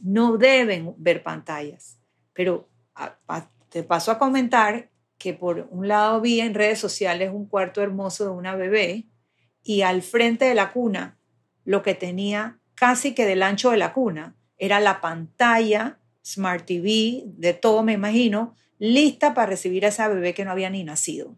no 0.02 0.36
deben 0.36 0.92
ver 0.98 1.22
pantallas. 1.22 1.98
Pero 2.34 2.68
te 3.70 3.82
paso 3.82 4.10
a 4.10 4.18
comentar 4.18 4.90
que 5.16 5.32
por 5.32 5.66
un 5.70 5.88
lado 5.88 6.20
vi 6.20 6.42
en 6.42 6.52
redes 6.52 6.78
sociales 6.78 7.30
un 7.32 7.46
cuarto 7.46 7.80
hermoso 7.80 8.24
de 8.24 8.32
una 8.32 8.54
bebé 8.54 9.06
y 9.62 9.80
al 9.80 10.02
frente 10.02 10.44
de 10.44 10.54
la 10.54 10.74
cuna 10.74 11.18
lo 11.64 11.82
que 11.82 11.94
tenía 11.94 12.60
casi 12.74 13.14
que 13.14 13.24
del 13.24 13.42
ancho 13.42 13.70
de 13.70 13.78
la 13.78 13.94
cuna 13.94 14.36
era 14.58 14.80
la 14.80 15.00
pantalla 15.00 15.98
Smart 16.26 16.66
TV 16.66 17.22
de 17.26 17.54
todo, 17.54 17.84
me 17.84 17.92
imagino, 17.92 18.54
lista 18.78 19.32
para 19.32 19.46
recibir 19.50 19.84
a 19.84 19.88
esa 19.88 20.08
bebé 20.08 20.34
que 20.34 20.44
no 20.44 20.50
había 20.50 20.70
ni 20.70 20.82
nacido. 20.82 21.36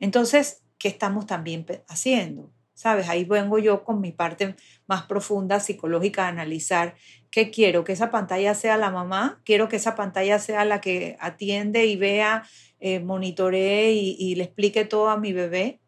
Entonces, 0.00 0.62
¿qué 0.78 0.88
estamos 0.88 1.26
también 1.26 1.66
haciendo? 1.88 2.50
¿Sabes? 2.72 3.08
Ahí 3.08 3.24
vengo 3.24 3.58
yo 3.58 3.84
con 3.84 4.00
mi 4.00 4.12
parte 4.12 4.56
más 4.86 5.02
profunda 5.02 5.60
psicológica 5.60 6.22
de 6.22 6.28
analizar 6.28 6.94
qué 7.30 7.50
quiero, 7.50 7.84
que 7.84 7.92
esa 7.92 8.10
pantalla 8.10 8.54
sea 8.54 8.76
la 8.76 8.90
mamá, 8.90 9.40
quiero 9.44 9.68
que 9.68 9.76
esa 9.76 9.94
pantalla 9.94 10.38
sea 10.38 10.64
la 10.64 10.80
que 10.80 11.16
atiende 11.20 11.86
y 11.86 11.96
vea, 11.96 12.44
eh, 12.80 13.00
monitoree 13.00 13.92
y 13.92 14.34
le 14.34 14.44
explique 14.44 14.84
todo 14.84 15.10
a 15.10 15.18
mi 15.18 15.32
bebé. 15.32 15.80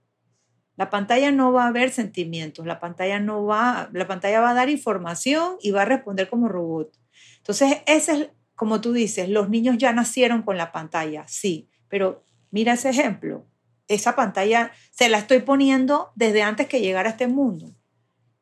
La 0.77 0.91
pantalla 0.91 1.33
no 1.33 1.53
va 1.53 1.67
a 1.67 1.73
ver 1.73 1.91
sentimientos, 1.91 2.67
la 2.67 2.81
pantalla 2.81 3.19
no 3.19 3.45
va, 3.45 3.89
la 3.93 4.07
pantalla 4.07 4.41
va 4.41 4.51
a 4.51 4.55
dar 4.55 4.69
información 4.69 5.57
y 5.61 5.71
va 5.71 5.83
a 5.83 5.87
responder 5.87 6.29
como 6.29 6.49
robot. 6.49 6.93
Entonces, 7.39 7.79
ese 7.87 8.13
es, 8.13 8.29
como 8.55 8.81
tú 8.81 8.93
dices, 8.93 9.29
los 9.29 9.49
niños 9.49 9.79
ya 9.79 9.93
nacieron 9.93 10.43
con 10.43 10.57
la 10.57 10.73
pantalla, 10.73 11.25
sí, 11.29 11.69
pero 11.89 12.25
mira 12.51 12.75
ese 12.75 12.91
ejemplo. 12.91 13.47
Esa 13.89 14.17
pantalla 14.17 14.73
se 14.91 15.09
la 15.09 15.19
estoy 15.19 15.41
poniendo 15.41 16.11
desde 16.17 16.43
antes 16.43 16.67
que 16.67 16.81
llegara 16.81 17.09
a 17.09 17.13
este 17.13 17.29
mundo. 17.29 17.73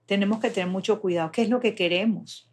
Tenemos 0.06 0.40
que 0.40 0.50
tener 0.50 0.68
mucho 0.68 1.00
cuidado. 1.00 1.30
¿Qué 1.32 1.42
es 1.42 1.50
lo 1.50 1.60
que 1.60 1.74
queremos? 1.74 2.50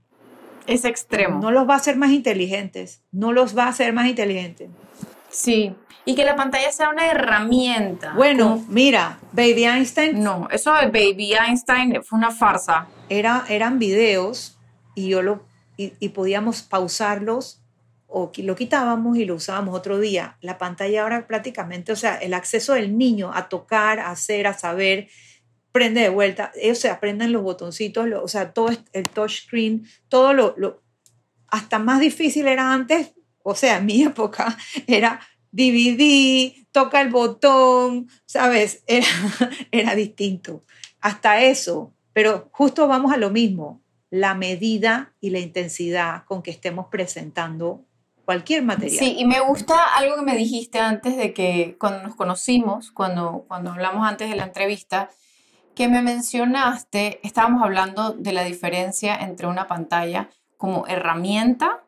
Es 0.68 0.86
extremo. 0.86 1.40
No 1.40 1.52
los 1.52 1.68
va 1.68 1.76
a 1.76 1.78
hacer 1.78 1.96
más 1.96 2.12
inteligentes, 2.12 3.02
no 3.12 3.32
los 3.32 3.58
va 3.58 3.66
a 3.66 3.70
hacer 3.70 3.94
más 3.94 4.08
inteligentes. 4.08 4.70
Sí, 5.30 5.74
y 6.06 6.16
que 6.16 6.26
la 6.26 6.36
pantalla 6.36 6.72
sea 6.72 6.90
una 6.90 7.10
herramienta. 7.10 8.14
Bueno, 8.16 8.64
mira, 8.68 9.20
Baby 9.32 9.66
Einstein. 9.66 10.22
No, 10.24 10.48
eso 10.52 10.74
de 10.74 10.88
Baby 10.88 11.34
Einstein 11.34 12.04
fue 12.04 12.18
una 12.18 12.32
farsa. 12.32 12.88
Era, 13.10 13.46
eran 13.50 13.80
videos 13.80 14.58
y 14.96 15.10
yo 15.10 15.22
lo 15.22 15.46
y, 15.78 16.10
podíamos 16.10 16.62
pausarlos 16.62 17.62
o 18.08 18.32
lo 18.38 18.56
quitábamos 18.56 19.18
y 19.18 19.26
lo 19.26 19.36
usábamos 19.36 19.76
otro 19.76 20.00
día. 20.00 20.38
La 20.42 20.58
pantalla 20.58 21.04
ahora 21.04 21.28
prácticamente, 21.28 21.92
o 21.92 21.96
sea, 21.96 22.16
el 22.18 22.34
acceso 22.34 22.74
del 22.74 22.98
niño 22.98 23.32
a 23.34 23.50
tocar, 23.50 24.00
a 24.00 24.12
hacer, 24.12 24.48
a 24.48 24.54
saber, 24.54 25.08
prende 25.72 26.02
de 26.02 26.10
vuelta, 26.10 26.52
ellos 26.56 26.80
se 26.80 26.90
aprenden 26.90 27.32
los 27.32 27.42
botoncitos, 27.42 28.08
o 28.22 28.28
sea, 28.28 28.52
todo 28.52 28.70
el 28.92 29.10
touchscreen, 29.10 29.88
todo 30.10 30.34
lo, 30.34 30.54
lo, 30.58 30.84
hasta 31.48 31.80
más 31.80 32.02
difícil 32.02 32.48
era 32.48 32.74
antes, 32.74 33.14
o 33.44 33.56
sea, 33.56 33.78
en 33.78 33.86
mi 33.86 34.04
época 34.04 34.58
era 34.88 35.22
DVD, 35.52 36.54
toca 36.72 37.02
el 37.02 37.10
botón, 37.10 38.10
¿sabes? 38.26 38.84
Era, 38.88 39.08
era 39.72 39.96
distinto. 39.96 40.64
Hasta 41.00 41.42
eso, 41.42 41.94
pero 42.14 42.50
justo 42.52 42.88
vamos 42.88 43.12
a 43.12 43.18
lo 43.18 43.30
mismo 43.30 43.82
la 44.10 44.36
medida 44.36 45.14
y 45.22 45.30
la 45.30 45.40
intensidad 45.40 46.26
con 46.26 46.44
que 46.44 46.52
estemos 46.52 46.88
presentando 46.88 47.86
cualquier 48.26 48.64
material. 48.64 49.00
Sí, 49.00 49.16
y 49.18 49.26
me 49.26 49.40
gusta 49.40 49.96
algo 49.96 50.18
que 50.18 50.22
me 50.22 50.36
dijiste 50.36 50.80
antes 50.80 51.18
de 51.18 51.34
que 51.34 51.76
cuando 51.80 52.04
nos 52.04 52.16
conocimos, 52.16 52.92
cuando, 52.92 53.46
cuando 53.48 53.72
hablamos 53.72 54.08
antes 54.08 54.30
de 54.30 54.36
la 54.36 54.44
entrevista, 54.44 55.10
que 55.76 55.88
me 55.88 56.02
mencionaste, 56.02 57.20
estábamos 57.24 57.64
hablando 57.64 58.12
de 58.12 58.34
la 58.34 58.44
diferencia 58.44 59.16
entre 59.16 59.48
una 59.48 59.68
pantalla 59.68 60.30
como 60.58 60.86
herramienta 60.88 61.84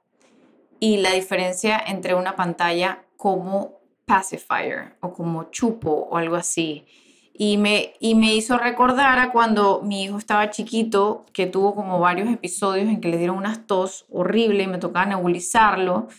y 0.79 0.97
la 0.97 1.11
diferencia 1.11 1.81
entre 1.85 2.15
una 2.15 2.35
pantalla 2.35 3.02
como 3.23 3.79
pacifier 4.05 4.97
o 4.99 5.13
como 5.13 5.45
chupo 5.45 6.09
o 6.11 6.17
algo 6.17 6.35
así. 6.35 6.85
Y 7.33 7.55
me, 7.55 7.93
y 8.01 8.15
me 8.15 8.35
hizo 8.35 8.57
recordar 8.57 9.17
a 9.17 9.31
cuando 9.31 9.81
mi 9.81 10.03
hijo 10.03 10.17
estaba 10.17 10.49
chiquito, 10.49 11.25
que 11.31 11.45
tuvo 11.45 11.73
como 11.73 12.01
varios 12.01 12.27
episodios 12.29 12.89
en 12.89 12.99
que 12.99 13.07
le 13.07 13.17
dieron 13.17 13.37
unas 13.37 13.65
tos 13.65 14.05
horrible 14.11 14.63
y 14.63 14.67
me 14.67 14.77
tocaba 14.77 15.05
nebulizarlo. 15.05 16.09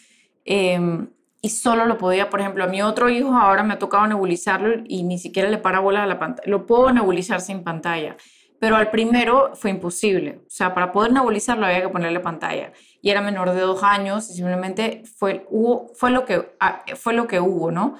Em, 0.46 1.08
y 1.42 1.50
solo 1.50 1.84
lo 1.84 1.98
podía, 1.98 2.30
por 2.30 2.40
ejemplo, 2.40 2.64
a 2.64 2.68
mi 2.68 2.80
otro 2.80 3.10
hijo 3.10 3.34
ahora 3.34 3.62
me 3.64 3.74
ha 3.74 3.78
tocado 3.78 4.06
nebulizarlo 4.06 4.82
y 4.88 5.02
ni 5.02 5.18
siquiera 5.18 5.50
le 5.50 5.58
para 5.58 5.80
bola 5.80 6.04
a 6.04 6.06
la 6.06 6.18
pantalla. 6.18 6.48
Lo 6.48 6.64
puedo 6.64 6.90
nebulizar 6.90 7.42
sin 7.42 7.64
pantalla, 7.64 8.16
pero 8.58 8.76
al 8.76 8.90
primero 8.90 9.52
fue 9.54 9.70
imposible. 9.70 10.40
O 10.46 10.50
sea, 10.50 10.74
para 10.74 10.92
poder 10.92 11.12
nebulizarlo 11.12 11.66
había 11.66 11.82
que 11.82 11.88
ponerle 11.88 12.20
pantalla. 12.20 12.72
Y 13.02 13.10
era 13.10 13.20
menor 13.20 13.52
de 13.52 13.60
dos 13.60 13.82
años 13.82 14.30
y 14.30 14.34
simplemente 14.34 15.02
fue, 15.16 15.46
fue, 15.94 16.10
lo 16.10 16.24
que, 16.24 16.54
ah, 16.60 16.84
fue 16.96 17.12
lo 17.12 17.26
que 17.26 17.40
hubo, 17.40 17.70
¿no? 17.70 17.96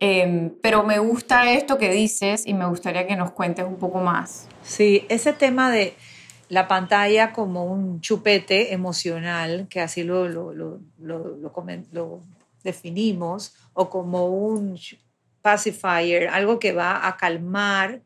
Em, 0.00 0.54
pero 0.62 0.84
me 0.84 1.00
gusta 1.00 1.50
esto 1.50 1.76
que 1.76 1.90
dices 1.90 2.46
y 2.46 2.54
me 2.54 2.66
gustaría 2.66 3.06
que 3.06 3.16
nos 3.16 3.32
cuentes 3.32 3.64
un 3.64 3.76
poco 3.76 3.98
más. 3.98 4.46
Sí, 4.62 5.04
ese 5.08 5.32
tema 5.32 5.70
de 5.70 5.94
la 6.48 6.68
pantalla 6.68 7.32
como 7.32 7.64
un 7.64 8.00
chupete 8.00 8.72
emocional, 8.72 9.66
que 9.68 9.80
así 9.80 10.04
lo, 10.04 10.28
lo, 10.28 10.52
lo, 10.52 10.80
lo 10.98 12.22
definimos, 12.62 13.54
o 13.72 13.90
como 13.90 14.26
un 14.26 14.78
pacifier, 15.42 16.28
algo 16.28 16.58
que 16.58 16.72
va 16.72 17.06
a 17.06 17.16
calmar, 17.16 18.02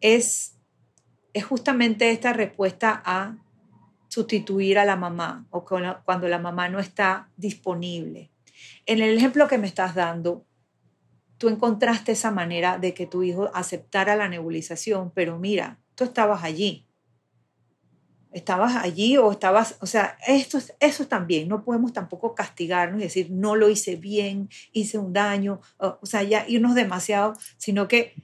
es, 0.00 0.57
es 1.38 1.44
justamente 1.44 2.10
esta 2.10 2.32
respuesta 2.32 3.02
a 3.04 3.36
sustituir 4.08 4.78
a 4.78 4.84
la 4.84 4.96
mamá 4.96 5.46
o 5.50 5.64
cuando 5.64 6.28
la 6.28 6.38
mamá 6.38 6.68
no 6.68 6.80
está 6.80 7.28
disponible. 7.36 8.30
En 8.86 9.00
el 9.00 9.16
ejemplo 9.16 9.48
que 9.48 9.58
me 9.58 9.66
estás 9.66 9.94
dando, 9.94 10.44
tú 11.36 11.48
encontraste 11.48 12.12
esa 12.12 12.30
manera 12.30 12.78
de 12.78 12.94
que 12.94 13.06
tu 13.06 13.22
hijo 13.22 13.50
aceptara 13.54 14.16
la 14.16 14.28
nebulización, 14.28 15.12
pero 15.14 15.38
mira, 15.38 15.78
tú 15.94 16.04
estabas 16.04 16.42
allí. 16.42 16.86
Estabas 18.32 18.76
allí 18.76 19.16
o 19.16 19.30
estabas, 19.30 19.76
o 19.80 19.86
sea, 19.86 20.18
esto, 20.26 20.58
eso 20.80 21.06
también, 21.06 21.48
no 21.48 21.64
podemos 21.64 21.92
tampoco 21.92 22.34
castigarnos 22.34 23.00
y 23.00 23.04
decir, 23.04 23.30
no 23.30 23.56
lo 23.56 23.70
hice 23.70 23.96
bien, 23.96 24.50
hice 24.72 24.98
un 24.98 25.12
daño, 25.12 25.60
o, 25.78 26.04
sea, 26.04 26.22
ya 26.24 26.44
irnos 26.46 26.74
demasiado, 26.74 27.34
sino 27.56 27.88
que 27.88 28.14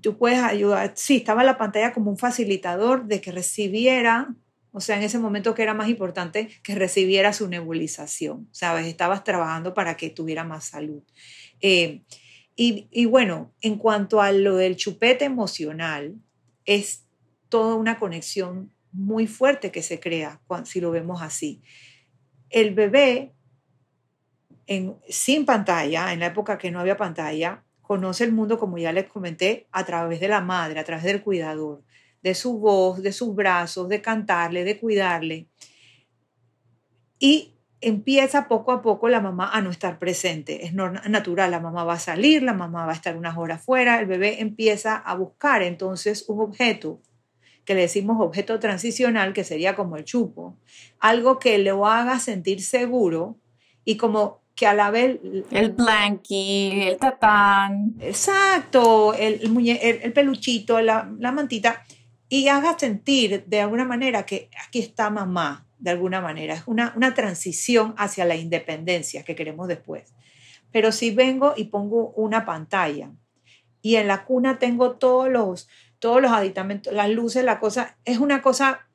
tú 0.00 0.16
puedes 0.16 0.38
ayudar. 0.38 0.92
Sí, 0.94 1.16
estaba 1.16 1.44
la 1.44 1.58
pantalla 1.58 1.92
como 1.92 2.10
un 2.10 2.18
facilitador 2.18 3.06
de 3.06 3.20
que 3.20 3.32
recibiera, 3.32 4.34
o 4.72 4.80
sea, 4.80 4.96
en 4.96 5.02
ese 5.02 5.18
momento 5.18 5.54
que 5.54 5.62
era 5.62 5.74
más 5.74 5.88
importante, 5.88 6.48
que 6.62 6.74
recibiera 6.74 7.32
su 7.32 7.48
nebulización, 7.48 8.48
¿sabes? 8.52 8.86
Estabas 8.86 9.24
trabajando 9.24 9.74
para 9.74 9.96
que 9.96 10.10
tuviera 10.10 10.44
más 10.44 10.64
salud. 10.64 11.02
Eh, 11.60 12.02
y, 12.62 13.06
bueno, 13.06 13.54
en 13.62 13.78
cuanto 13.78 14.20
a 14.20 14.32
lo 14.32 14.56
del 14.56 14.76
chupete 14.76 15.24
emocional, 15.24 16.16
es 16.66 17.06
toda 17.48 17.74
una 17.74 17.98
conexión 17.98 18.74
muy 18.92 19.26
fuerte 19.26 19.70
que 19.70 19.82
se 19.82 19.98
crea 19.98 20.42
si 20.64 20.82
lo 20.82 20.90
vemos 20.90 21.22
así. 21.22 21.62
El 22.50 22.74
bebé, 22.74 23.32
en, 24.66 24.94
sin 25.08 25.46
pantalla, 25.46 26.12
en 26.12 26.20
la 26.20 26.26
época 26.26 26.58
que 26.58 26.70
no 26.70 26.80
había 26.80 26.98
pantalla, 26.98 27.64
conoce 27.90 28.22
el 28.22 28.30
mundo, 28.30 28.56
como 28.56 28.78
ya 28.78 28.92
les 28.92 29.08
comenté, 29.08 29.66
a 29.72 29.84
través 29.84 30.20
de 30.20 30.28
la 30.28 30.40
madre, 30.40 30.78
a 30.78 30.84
través 30.84 31.02
del 31.02 31.24
cuidador, 31.24 31.82
de 32.22 32.36
su 32.36 32.60
voz, 32.60 33.02
de 33.02 33.10
sus 33.10 33.34
brazos, 33.34 33.88
de 33.88 34.00
cantarle, 34.00 34.62
de 34.62 34.78
cuidarle. 34.78 35.48
Y 37.18 37.56
empieza 37.80 38.46
poco 38.46 38.70
a 38.70 38.80
poco 38.80 39.08
la 39.08 39.20
mamá 39.20 39.50
a 39.52 39.60
no 39.60 39.70
estar 39.70 39.98
presente. 39.98 40.64
Es 40.64 40.72
natural, 40.72 41.50
la 41.50 41.58
mamá 41.58 41.82
va 41.82 41.94
a 41.94 41.98
salir, 41.98 42.44
la 42.44 42.54
mamá 42.54 42.86
va 42.86 42.92
a 42.92 42.94
estar 42.94 43.16
unas 43.16 43.36
horas 43.36 43.60
fuera, 43.60 43.98
el 43.98 44.06
bebé 44.06 44.40
empieza 44.40 44.94
a 44.94 45.12
buscar 45.16 45.60
entonces 45.60 46.24
un 46.28 46.42
objeto 46.42 47.00
que 47.64 47.74
le 47.74 47.80
decimos 47.80 48.18
objeto 48.20 48.60
transicional, 48.60 49.32
que 49.32 49.42
sería 49.42 49.74
como 49.74 49.96
el 49.96 50.04
chupo, 50.04 50.56
algo 51.00 51.40
que 51.40 51.58
lo 51.58 51.88
haga 51.88 52.20
sentir 52.20 52.62
seguro 52.62 53.36
y 53.84 53.96
como 53.96 54.39
que 54.60 54.66
a 54.66 54.74
la 54.74 54.90
vez... 54.90 55.18
El 55.50 55.70
blankie, 55.70 56.88
el 56.88 56.98
tatán. 56.98 57.94
Exacto, 57.98 59.14
el, 59.14 59.40
el, 59.66 60.12
peluchito, 60.12 60.78
la, 60.82 61.10
la 61.18 61.32
mantita, 61.32 61.82
y 62.28 62.48
haga 62.48 62.78
sentir 62.78 63.44
de 63.46 63.62
alguna 63.62 63.86
manera 63.86 64.26
que 64.26 64.50
aquí 64.66 64.80
está 64.80 65.08
mamá, 65.08 65.66
de 65.78 65.92
alguna 65.92 66.20
manera. 66.20 66.52
Es 66.52 66.64
una, 66.66 66.92
una 66.94 67.14
transición 67.14 67.94
hacia 67.96 68.26
la 68.26 68.36
independencia 68.36 69.24
que 69.24 69.34
queremos 69.34 69.66
después. 69.66 70.12
Pero 70.70 70.92
si 70.92 71.10
vengo 71.10 71.54
y 71.56 71.64
pongo 71.64 72.10
una 72.10 72.44
pantalla 72.44 73.12
y 73.80 73.96
en 73.96 74.08
la 74.08 74.26
cuna 74.26 74.58
tengo 74.58 74.98
todos 74.98 75.30
los, 75.30 75.70
todos 76.00 76.20
los 76.20 76.32
aditamentos, 76.32 76.92
las 76.92 77.08
luces, 77.08 77.44
la 77.44 77.60
cosa, 77.60 77.96
es 78.04 78.18
una 78.18 78.42
cosa, 78.42 78.86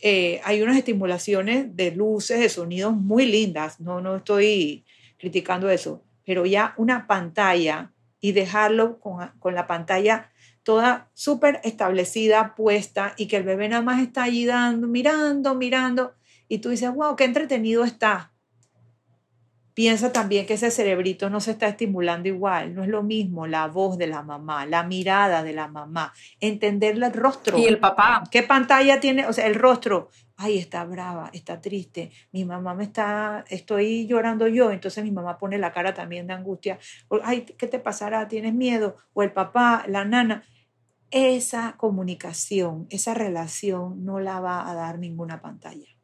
eh, 0.00 0.40
hay 0.42 0.62
unas 0.62 0.78
estimulaciones 0.78 1.76
de 1.76 1.90
luces, 1.90 2.40
de 2.40 2.48
sonidos 2.48 2.96
muy 2.96 3.26
lindas, 3.26 3.78
no, 3.78 4.00
no 4.00 4.16
estoy 4.16 4.85
criticando 5.18 5.70
eso, 5.70 6.02
pero 6.24 6.46
ya 6.46 6.74
una 6.76 7.06
pantalla 7.06 7.92
y 8.20 8.32
dejarlo 8.32 8.98
con, 8.98 9.30
con 9.38 9.54
la 9.54 9.66
pantalla 9.66 10.30
toda 10.66 11.10
súper 11.14 11.60
establecida, 11.62 12.56
puesta, 12.56 13.14
y 13.16 13.28
que 13.28 13.36
el 13.36 13.44
bebé 13.44 13.68
nada 13.68 13.82
más 13.82 14.02
está 14.02 14.24
allí 14.24 14.46
dando, 14.46 14.88
mirando, 14.88 15.54
mirando, 15.54 16.14
y 16.48 16.58
tú 16.58 16.70
dices, 16.70 16.92
wow, 16.92 17.14
qué 17.14 17.22
entretenido 17.22 17.84
está. 17.84 18.32
Piensa 19.76 20.10
también 20.10 20.46
que 20.46 20.54
ese 20.54 20.70
cerebrito 20.70 21.28
no 21.28 21.38
se 21.38 21.50
está 21.50 21.68
estimulando 21.68 22.28
igual, 22.28 22.74
no 22.74 22.82
es 22.82 22.88
lo 22.88 23.02
mismo 23.02 23.46
la 23.46 23.66
voz 23.66 23.98
de 23.98 24.06
la 24.06 24.22
mamá, 24.22 24.64
la 24.64 24.84
mirada 24.84 25.42
de 25.42 25.52
la 25.52 25.68
mamá, 25.68 26.14
entenderle 26.40 27.04
el 27.04 27.12
rostro. 27.12 27.58
Y 27.58 27.66
el 27.66 27.78
papá. 27.78 28.22
¿Qué 28.30 28.42
pantalla 28.42 29.00
tiene? 29.00 29.26
O 29.26 29.34
sea, 29.34 29.46
el 29.46 29.54
rostro. 29.54 30.08
Ay, 30.38 30.56
está 30.56 30.82
brava, 30.86 31.28
está 31.34 31.60
triste. 31.60 32.10
Mi 32.32 32.46
mamá 32.46 32.72
me 32.72 32.84
está, 32.84 33.44
estoy 33.50 34.06
llorando 34.06 34.48
yo, 34.48 34.70
entonces 34.70 35.04
mi 35.04 35.10
mamá 35.10 35.36
pone 35.36 35.58
la 35.58 35.74
cara 35.74 35.92
también 35.92 36.26
de 36.26 36.32
angustia. 36.32 36.78
Ay, 37.22 37.42
¿qué 37.42 37.66
te 37.66 37.78
pasará? 37.78 38.28
¿Tienes 38.28 38.54
miedo? 38.54 38.96
O 39.12 39.22
el 39.22 39.32
papá, 39.32 39.84
la 39.88 40.06
nana. 40.06 40.42
Esa 41.10 41.74
comunicación, 41.76 42.86
esa 42.88 43.12
relación 43.12 44.06
no 44.06 44.20
la 44.20 44.40
va 44.40 44.70
a 44.70 44.74
dar 44.74 44.98
ninguna 44.98 45.42
pantalla 45.42 45.95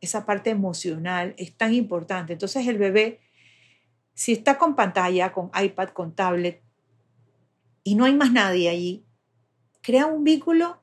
esa 0.00 0.26
parte 0.26 0.50
emocional 0.50 1.34
es 1.36 1.56
tan 1.56 1.74
importante. 1.74 2.32
Entonces 2.32 2.66
el 2.66 2.78
bebé, 2.78 3.20
si 4.14 4.32
está 4.32 4.58
con 4.58 4.74
pantalla, 4.74 5.32
con 5.32 5.50
iPad, 5.54 5.88
con 5.90 6.14
tablet, 6.14 6.62
y 7.82 7.94
no 7.94 8.04
hay 8.04 8.14
más 8.14 8.32
nadie 8.32 8.68
allí, 8.68 9.04
crea 9.80 10.06
un 10.06 10.24
vínculo 10.24 10.82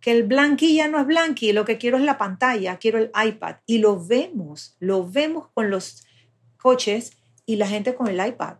que 0.00 0.12
el 0.12 0.24
blanqui 0.24 0.74
ya 0.74 0.88
no 0.88 1.00
es 1.00 1.06
blanqui, 1.06 1.52
lo 1.52 1.64
que 1.64 1.78
quiero 1.78 1.96
es 1.96 2.04
la 2.04 2.18
pantalla, 2.18 2.78
quiero 2.78 2.98
el 2.98 3.10
iPad. 3.14 3.56
Y 3.66 3.78
lo 3.78 4.04
vemos, 4.04 4.76
lo 4.78 5.08
vemos 5.08 5.48
con 5.52 5.70
los 5.70 6.04
coches 6.56 7.12
y 7.44 7.56
la 7.56 7.66
gente 7.66 7.94
con 7.94 8.08
el 8.08 8.24
iPad. 8.24 8.58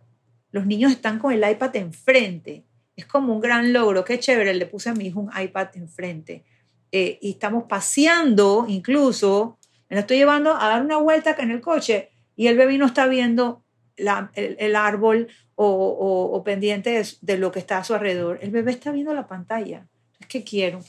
Los 0.51 0.65
niños 0.65 0.91
están 0.91 1.19
con 1.19 1.33
el 1.33 1.49
iPad 1.49 1.75
enfrente. 1.75 2.65
Es 2.95 3.05
como 3.05 3.33
un 3.33 3.39
gran 3.39 3.73
logro. 3.73 4.03
Qué 4.03 4.19
chévere, 4.19 4.53
le 4.55 4.65
puse 4.65 4.89
a 4.89 4.93
mi 4.93 5.07
hijo 5.07 5.19
un 5.19 5.31
iPad 5.39 5.69
enfrente. 5.75 6.43
Eh, 6.91 7.19
y 7.21 7.31
estamos 7.31 7.65
paseando 7.65 8.65
incluso 8.67 9.56
me 9.89 9.95
la 9.95 10.01
estoy 10.01 10.17
llevando 10.17 10.55
a 10.55 10.67
dar 10.67 10.81
una 10.81 10.97
vuelta 10.97 11.35
en 11.39 11.51
el 11.51 11.61
coche 11.61 12.09
y 12.35 12.47
el 12.47 12.57
bebé 12.57 12.77
no 12.77 12.85
está 12.85 13.07
viendo 13.07 13.63
el, 13.95 14.75
árbol 14.75 15.27
o, 15.55 16.41
pendiente 16.45 17.01
de, 17.21 17.37
lo 17.37 17.51
que 17.51 17.59
está 17.59 17.79
a 17.79 17.83
su 17.83 17.93
alrededor. 17.93 18.39
El 18.41 18.51
bebé 18.51 18.71
está 18.71 18.91
viendo 18.91 19.13
la 19.13 19.27
pantalla. 19.27 19.87
Es 20.19 20.27
que 20.27 20.43
quiero. 20.43 20.79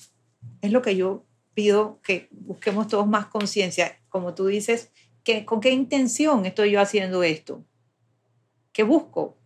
Es 0.60 0.72
lo 0.72 0.82
que 0.82 0.96
yo 0.96 1.24
pido 1.54 2.00
que 2.02 2.28
busquemos 2.30 2.88
todos 2.88 3.06
más 3.06 3.26
conciencia. 3.26 3.98
Como 4.08 4.34
tú 4.34 4.46
dices, 4.46 4.90
que, 5.24 5.44
¿con 5.44 5.60
qué 5.60 5.70
intención 5.70 6.44
estoy 6.44 6.72
yo 6.72 6.80
haciendo 6.80 7.22
esto? 7.22 7.64
¿Qué 8.72 8.82
busco? 8.82 9.38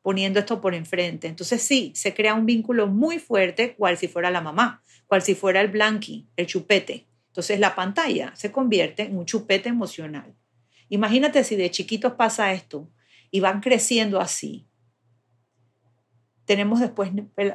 Poniendo 0.00 0.40
esto 0.40 0.60
por 0.60 0.74
enfrente. 0.74 1.28
Entonces 1.28 1.62
sí, 1.62 1.92
se 1.94 2.14
crea 2.14 2.34
un 2.34 2.46
vínculo 2.46 2.86
muy 2.86 3.18
fuerte, 3.18 3.74
cual 3.74 3.98
si 3.98 4.08
fuera 4.08 4.30
la 4.30 4.40
mamá, 4.40 4.82
cual 5.06 5.20
si 5.20 5.34
fuera 5.34 5.60
el 5.60 5.68
blanqui, 5.68 6.26
el 6.36 6.46
chupete 6.46 7.06
entonces 7.32 7.58
la 7.58 7.74
pantalla 7.74 8.36
se 8.36 8.52
convierte 8.52 9.04
en 9.04 9.16
un 9.16 9.24
chupete 9.24 9.70
emocional. 9.70 10.36
Imagínate 10.90 11.42
si 11.44 11.56
de 11.56 11.70
chiquitos 11.70 12.12
pasa 12.12 12.52
esto 12.52 12.90
y 13.30 13.40
van 13.40 13.62
creciendo 13.62 14.20
así. 14.20 14.68
Tenemos 16.44 16.80
después 16.80 17.10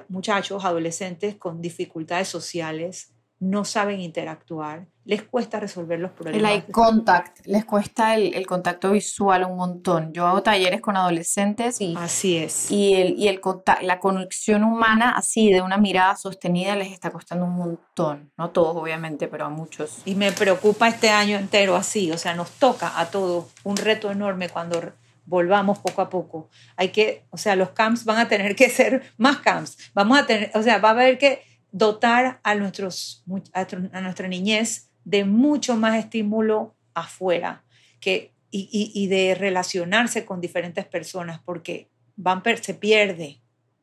muchachos, 0.08 0.66
adolescentes 0.66 1.36
con 1.36 1.62
dificultades 1.62 2.28
sociales, 2.28 3.14
no 3.40 3.66
saben 3.66 4.00
interactuar, 4.00 4.88
les 5.06 5.24
cuesta 5.24 5.60
resolver 5.60 6.00
los 6.00 6.12
problemas. 6.12 6.40
El 6.40 6.58
eye 6.58 6.72
contact, 6.72 7.46
les 7.46 7.64
cuesta 7.66 8.16
el, 8.16 8.46
contacto 8.46 8.92
visual 8.92 9.46
un 9.46 9.56
montón. 9.56 10.12
Yo 10.12 10.28
hago 10.28 10.44
talleres 10.44 10.82
con 10.82 10.98
adolescentes 10.98 11.80
y... 11.80 11.96
Así 11.98 12.38
es. 12.38 12.70
Y, 12.72 12.96
el, 12.96 13.18
y 13.18 13.28
el 13.28 13.40
la 13.84 14.00
conexión 14.00 14.64
humana 14.64 15.14
así, 15.16 15.52
de 15.52 15.62
una 15.62 15.78
mirada 15.78 16.16
sostenida, 16.18 16.76
les 16.76 16.92
está 16.92 17.12
costando 17.12 17.46
un 17.46 17.56
montón. 17.56 18.32
No 18.38 18.50
todos, 18.50 18.76
obviamente, 18.76 19.28
pero 19.28 19.46
a 19.46 19.50
muchos. 19.50 20.02
Y 20.04 20.16
me 20.16 20.32
preocupa 20.32 20.90
este 20.90 21.10
año 21.10 21.38
entero 21.38 21.76
así, 21.76 22.12
o 22.12 22.18
sea, 22.18 22.34
nos 22.34 22.52
toca 22.52 23.00
a 23.00 23.10
todos 23.10 23.46
un 23.64 23.78
reto 23.78 24.12
enorme 24.12 24.50
cuando 24.50 24.82
volvamos 25.26 25.78
poco 25.80 26.02
a 26.02 26.10
poco. 26.10 26.50
Hay 26.76 26.90
que, 26.90 27.26
o 27.30 27.38
sea, 27.38 27.56
los 27.56 27.70
camps 27.70 28.04
van 28.04 28.18
a 28.18 28.28
tener 28.28 28.56
que 28.56 28.70
ser 28.70 29.04
más 29.18 29.38
camps. 29.38 29.92
Vamos 29.94 30.18
a 30.18 30.26
tener, 30.26 30.52
o 30.56 30.64
sea, 30.64 30.80
va 30.80 30.90
a 30.90 30.94
haber 30.94 31.18
que 31.18 31.44
dotar 31.78 32.40
a, 32.44 32.56
nuestros, 32.56 33.24
a 33.54 34.02
nuestra 34.02 34.28
niñez 34.28 34.90
de 35.06 35.26
mucho 35.26 35.78
más 35.78 35.98
estímulo 35.98 36.76
afuera 36.94 37.64
que, 38.00 38.34
y, 38.50 39.08
de 39.08 39.36
relacionarse 39.36 40.26
con 40.26 40.42
diferentes 40.42 40.86
personas 40.86 41.40
porque 41.44 41.90
van, 42.16 42.42
se 42.62 42.74
pierde. 42.74 43.42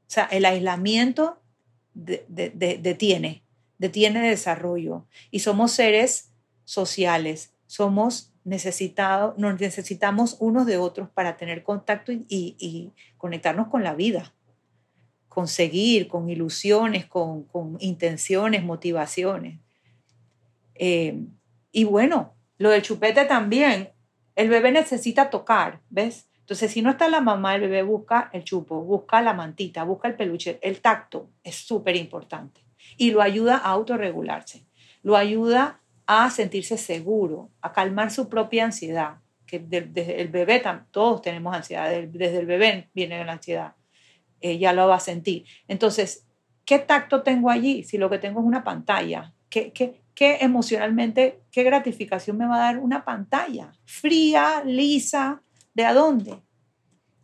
O 0.08 0.10
sea, 0.10 0.24
el 0.24 0.44
aislamiento 0.44 1.40
detiene, 1.94 3.44
detiene 3.78 4.28
desarrollo. 4.28 5.06
Y 5.30 5.40
somos 5.40 5.72
seres 5.72 6.32
sociales, 6.64 7.54
somos 7.66 8.32
necesitados, 8.42 9.38
nos 9.38 9.60
necesitamos 9.60 10.36
unos 10.40 10.66
de 10.66 10.78
otros 10.78 11.08
para 11.10 11.36
tener 11.36 11.62
contacto 11.62 12.12
y 12.12 12.92
conectarnos 13.16 13.68
con 13.68 13.84
la 13.84 13.94
vida 13.94 14.33
conseguir, 15.34 16.06
con 16.06 16.30
ilusiones, 16.30 17.06
con, 17.06 17.48
intenciones, 17.80 18.62
motivaciones. 18.62 19.58
Eh, 20.76 21.18
y 21.72 21.82
bueno, 21.82 22.36
lo 22.56 22.70
del 22.70 22.82
chupete 22.82 23.24
también, 23.24 23.90
el 24.36 24.48
bebé 24.48 24.70
necesita 24.70 25.30
tocar, 25.30 25.80
¿ves? 25.90 26.28
Entonces, 26.38 26.70
si 26.70 26.82
no 26.82 26.90
está 26.90 27.08
la 27.08 27.20
mamá, 27.20 27.56
el 27.56 27.62
bebé 27.62 27.82
busca 27.82 28.30
el 28.32 28.44
chupo, 28.44 28.80
busca 28.82 29.20
la 29.22 29.32
mantita, 29.32 29.82
busca 29.82 30.06
el 30.06 30.14
peluche. 30.14 30.60
El 30.62 30.80
tacto 30.80 31.30
es 31.42 31.56
súper 31.56 31.96
importante 31.96 32.60
y 32.96 33.10
lo 33.10 33.20
ayuda 33.20 33.56
a 33.56 33.70
autorregularse, 33.70 34.64
lo 35.02 35.16
ayuda 35.16 35.80
a 36.06 36.30
sentirse 36.30 36.78
seguro, 36.78 37.50
a 37.60 37.72
calmar 37.72 38.12
su 38.12 38.28
propia 38.28 38.66
ansiedad, 38.66 39.16
que 39.46 39.58
desde 39.58 40.20
el 40.20 40.28
bebé, 40.28 40.62
todos 40.92 41.22
tenemos 41.22 41.56
ansiedad, 41.56 41.90
desde 41.90 42.38
el 42.38 42.46
bebé 42.46 42.88
viene 42.94 43.24
la 43.24 43.32
ansiedad 43.32 43.74
eh, 44.44 44.58
ya 44.58 44.74
lo 44.74 44.86
va 44.86 44.96
a 44.96 45.00
sentir. 45.00 45.46
Entonces, 45.68 46.26
¿qué 46.66 46.78
tacto 46.78 47.22
tengo 47.22 47.48
allí 47.48 47.82
si 47.82 47.96
lo 47.96 48.10
que 48.10 48.18
tengo 48.18 48.40
es 48.40 48.46
una 48.46 48.62
pantalla? 48.62 49.32
¿Qué, 49.48 49.72
qué, 49.72 50.02
qué 50.14 50.36
emocionalmente, 50.42 51.40
qué 51.50 51.62
gratificación 51.62 52.36
me 52.36 52.46
va 52.46 52.56
a 52.56 52.72
dar 52.72 52.78
una 52.78 53.06
pantalla? 53.06 53.72
Fría, 53.86 54.62
lisa, 54.62 55.40
¿de 55.72 55.86
a 55.86 55.94
dónde? 55.94 56.42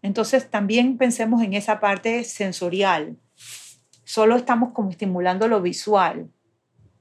Entonces, 0.00 0.48
también 0.48 0.96
pensemos 0.96 1.42
en 1.42 1.52
esa 1.52 1.78
parte 1.78 2.24
sensorial. 2.24 3.18
Solo 4.04 4.36
estamos 4.36 4.72
como 4.72 4.88
estimulando 4.88 5.46
lo 5.46 5.60
visual 5.60 6.30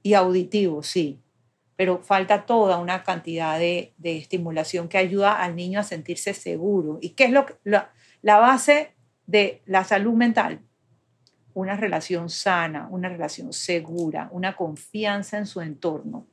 y 0.02 0.12
auditivo, 0.12 0.82
sí, 0.82 1.18
pero 1.76 2.02
falta 2.02 2.44
toda 2.44 2.76
una 2.76 3.04
cantidad 3.04 3.58
de, 3.58 3.94
de, 3.96 4.18
estimulación 4.18 4.86
que 4.86 4.98
ayuda 4.98 5.42
al 5.42 5.56
niño 5.56 5.80
a 5.80 5.82
sentirse 5.82 6.34
seguro. 6.34 6.98
¿Y 7.00 7.10
qué 7.10 7.24
es 7.24 7.30
lo, 7.30 7.46
la, 7.64 7.90
la 8.20 8.36
base 8.36 8.99
de 9.30 9.62
la 9.64 9.84
salud 9.84 10.14
mental, 10.14 10.60
una 11.54 11.76
relación 11.76 12.28
sana, 12.28 12.88
una 12.90 13.08
relación 13.08 13.52
segura, 13.52 14.28
una 14.32 14.56
confianza 14.56 15.38
en 15.38 15.46
su 15.46 15.60
entorno. 15.60 16.26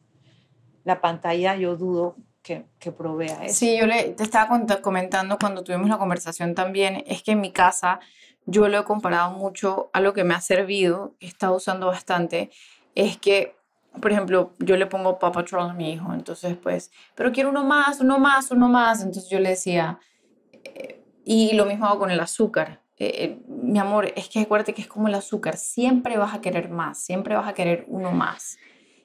La 0.83 0.99
pantalla 0.99 1.55
yo 1.55 1.75
dudo 1.75 2.15
que, 2.41 2.65
que 2.79 2.91
provea 2.91 3.45
eso. 3.45 3.53
Sí, 3.53 3.77
yo 3.77 3.85
le, 3.85 4.13
te 4.13 4.23
estaba 4.23 4.47
comentando 4.81 5.37
cuando 5.37 5.63
tuvimos 5.63 5.89
la 5.89 5.97
conversación 5.99 6.55
también, 6.55 7.03
es 7.05 7.21
que 7.21 7.33
en 7.33 7.41
mi 7.41 7.51
casa 7.51 7.99
yo 8.45 8.67
lo 8.67 8.79
he 8.79 8.83
comparado 8.83 9.31
mucho 9.31 9.91
a 9.93 10.01
lo 10.01 10.13
que 10.13 10.23
me 10.23 10.33
ha 10.33 10.41
servido, 10.41 11.15
que 11.19 11.27
he 11.27 11.29
estado 11.29 11.55
usando 11.55 11.87
bastante, 11.87 12.49
es 12.95 13.17
que, 13.17 13.55
por 14.01 14.11
ejemplo, 14.11 14.53
yo 14.59 14.75
le 14.75 14.87
pongo 14.87 15.19
Paw 15.19 15.31
Patrol 15.31 15.69
a 15.69 15.73
mi 15.73 15.91
hijo, 15.91 16.13
entonces 16.13 16.55
pues, 16.55 16.89
pero 17.13 17.31
quiero 17.31 17.49
uno 17.49 17.63
más, 17.63 17.99
uno 17.99 18.17
más, 18.17 18.49
uno 18.49 18.69
más, 18.69 19.01
entonces 19.01 19.29
yo 19.29 19.39
le 19.39 19.49
decía, 19.49 19.99
eh, 20.63 21.03
y 21.25 21.53
lo 21.53 21.65
mismo 21.65 21.85
hago 21.85 21.99
con 21.99 22.11
el 22.11 22.21
azúcar. 22.21 22.86
Eh, 22.99 23.13
eh, 23.23 23.39
mi 23.47 23.77
amor, 23.77 24.11
es 24.15 24.27
que 24.27 24.39
acuérdate 24.39 24.73
que 24.73 24.81
es 24.81 24.87
como 24.87 25.07
el 25.07 25.13
azúcar, 25.13 25.57
siempre 25.57 26.17
vas 26.17 26.33
a 26.33 26.41
querer 26.41 26.69
más, 26.69 26.99
siempre 26.99 27.35
vas 27.35 27.47
a 27.47 27.53
querer 27.53 27.85
uno 27.87 28.11
más. 28.11 28.57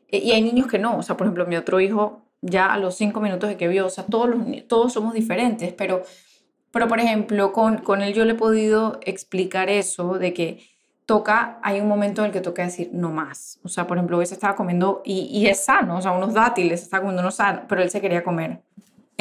Eh, 0.09 0.19
y 0.19 0.33
hay 0.33 0.43
niños 0.43 0.67
que 0.67 0.79
no, 0.79 0.99
o 0.99 1.03
sea, 1.03 1.17
por 1.17 1.27
ejemplo, 1.27 1.47
mi 1.47 1.57
otro 1.57 1.79
hijo 1.81 2.23
ya 2.41 2.73
a 2.73 2.79
los 2.79 2.97
cinco 2.97 3.21
minutos 3.21 3.49
de 3.51 3.57
que 3.57 3.69
vio, 3.69 3.87
o 3.87 3.91
sea, 3.91 4.05
todos, 4.05 4.35
todos 4.67 4.93
somos 4.93 5.13
diferentes, 5.15 5.73
pero, 5.75 6.03
pero 6.71 6.89
por 6.89 7.01
ejemplo, 7.01 7.53
con, 7.53 7.79
con 7.79 8.03
él 8.03 8.15
yo 8.15 8.25
le 8.25 8.33
he 8.33 8.37
podido 8.37 8.99
explicar 9.03 9.69
eso 9.69 10.15
de 10.19 10.33
que 10.33 10.65
toca, 11.05 11.59
hay 11.63 11.81
un 11.81 11.89
momento 11.89 12.23
en 12.23 12.29
el 12.29 12.33
que 12.33 12.41
toca 12.41 12.65
decir 12.65 12.91
no 12.93 13.11
más. 13.11 13.61
O 13.63 13.69
sea, 13.69 13.87
por 13.87 13.99
ejemplo, 13.99 14.17
hoy 14.19 14.27
se 14.27 14.35
estaba 14.35 14.57
comiendo, 14.57 15.03
y, 15.05 15.25
y 15.25 15.47
es 15.49 15.65
sano, 15.65 15.99
o 15.99 16.03
sea, 16.03 16.13
unos 16.13 16.33
dátiles, 16.33 16.81
se 16.81 16.85
estaba 16.85 17.03
comiendo 17.03 17.23
unos 17.23 17.35
sanos, 17.35 17.65
pero 17.69 17.83
él 17.83 17.91
se 17.91 18.01
quería 18.01 18.25
comer 18.25 18.63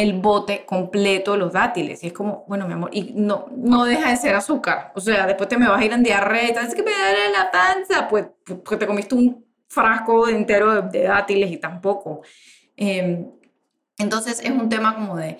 el 0.02 0.14
bote 0.20 0.66
completo 0.66 1.34
de 1.34 1.38
los 1.38 1.54
dátiles. 1.54 2.04
Y 2.04 2.08
es 2.08 2.14
como, 2.14 2.46
bueno, 2.48 2.68
mi 2.68 2.74
amor, 2.74 2.90
y 2.94 3.14
no, 3.16 3.48
no 3.56 3.86
deja 3.86 4.10
de 4.10 4.18
ser 4.18 4.36
azúcar. 4.36 4.92
O 4.96 5.02
sea, 5.02 5.28
después 5.28 5.50
te 5.50 5.58
me 5.58 5.68
vas 5.68 5.82
a 5.82 5.86
ir 5.86 5.94
en 5.94 6.04
diarrea, 6.04 6.48
es 6.48 6.76
que 6.76 6.84
me 6.84 6.92
da 6.92 7.30
la 7.32 7.52
panza, 7.52 8.08
pues 8.08 8.28
porque 8.46 8.78
te 8.78 8.88
comiste 8.88 9.16
un 9.16 9.46
frasco 9.68 10.28
entero 10.28 10.82
de, 10.82 11.04
dátiles 11.04 11.52
y 11.52 11.58
tampoco. 11.58 12.22
Em, 12.76 13.28
entonces 13.98 14.42
es 14.44 14.52
un 14.52 14.70
tema 14.70 14.96
como 14.96 15.18
de, 15.18 15.38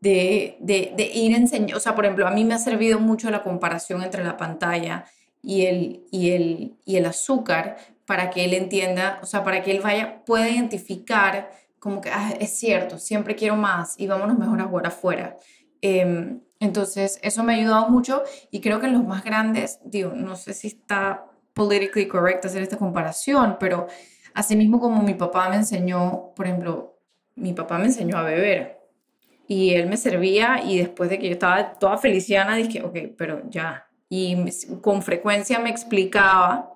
de, 0.00 0.56
de, 0.60 0.92
de 0.96 1.04
ir 1.04 1.34
enseñando, 1.34 1.76
o 1.76 1.80
sea, 1.80 1.94
por 1.94 2.04
ejemplo, 2.04 2.26
a 2.26 2.30
mí 2.30 2.44
me 2.44 2.54
ha 2.54 2.58
servido 2.58 3.00
mucho 3.00 3.30
la 3.30 3.42
comparación 3.42 4.02
entre 4.02 4.24
la 4.24 4.36
pantalla 4.36 5.06
y 5.42 5.66
el, 5.66 6.04
y 6.10 6.30
el, 6.30 6.74
y 6.84 6.96
el 6.96 7.06
azúcar 7.06 7.76
para 8.06 8.30
que 8.30 8.44
él 8.44 8.54
entienda, 8.54 9.18
o 9.22 9.26
sea, 9.26 9.44
para 9.44 9.62
que 9.62 9.70
él 9.70 9.80
vaya, 9.80 10.22
pueda 10.24 10.48
identificar 10.48 11.50
como 11.82 12.00
que 12.00 12.10
ah, 12.10 12.32
es 12.38 12.56
cierto, 12.56 12.96
siempre 12.96 13.34
quiero 13.34 13.56
más 13.56 13.98
y 13.98 14.06
vámonos 14.06 14.38
mejor 14.38 14.60
a 14.60 14.66
jugar 14.66 14.86
afuera. 14.86 15.36
Em, 15.80 16.40
entonces, 16.60 17.18
eso 17.22 17.42
me 17.42 17.54
ha 17.54 17.56
ayudado 17.56 17.88
mucho 17.88 18.22
y 18.52 18.60
creo 18.60 18.78
que 18.78 18.86
los 18.86 19.04
más 19.04 19.24
grandes, 19.24 19.80
digo, 19.84 20.12
no 20.14 20.36
sé 20.36 20.54
si 20.54 20.68
está 20.68 21.26
politically 21.54 22.06
correct 22.06 22.44
hacer 22.44 22.62
esta 22.62 22.76
comparación, 22.76 23.56
pero 23.58 23.88
así 24.32 24.54
mismo 24.54 24.78
como 24.78 25.02
mi 25.02 25.14
papá 25.14 25.48
me 25.48 25.56
enseñó, 25.56 26.32
por 26.36 26.46
ejemplo, 26.46 27.00
mi 27.34 27.52
papá 27.52 27.78
me 27.78 27.86
enseñó 27.86 28.16
a 28.16 28.22
beber 28.22 28.78
y 29.48 29.74
él 29.74 29.88
me 29.88 29.96
servía 29.96 30.62
y 30.64 30.78
después 30.78 31.10
de 31.10 31.18
que 31.18 31.26
yo 31.26 31.32
estaba 31.32 31.72
toda 31.80 31.98
feliciana 31.98 32.54
dije, 32.54 32.80
ok, 32.84 32.96
pero 33.18 33.42
ya. 33.50 33.88
Y 34.08 34.36
con 34.80 35.02
frecuencia 35.02 35.58
me 35.58 35.70
explicaba, 35.70 36.71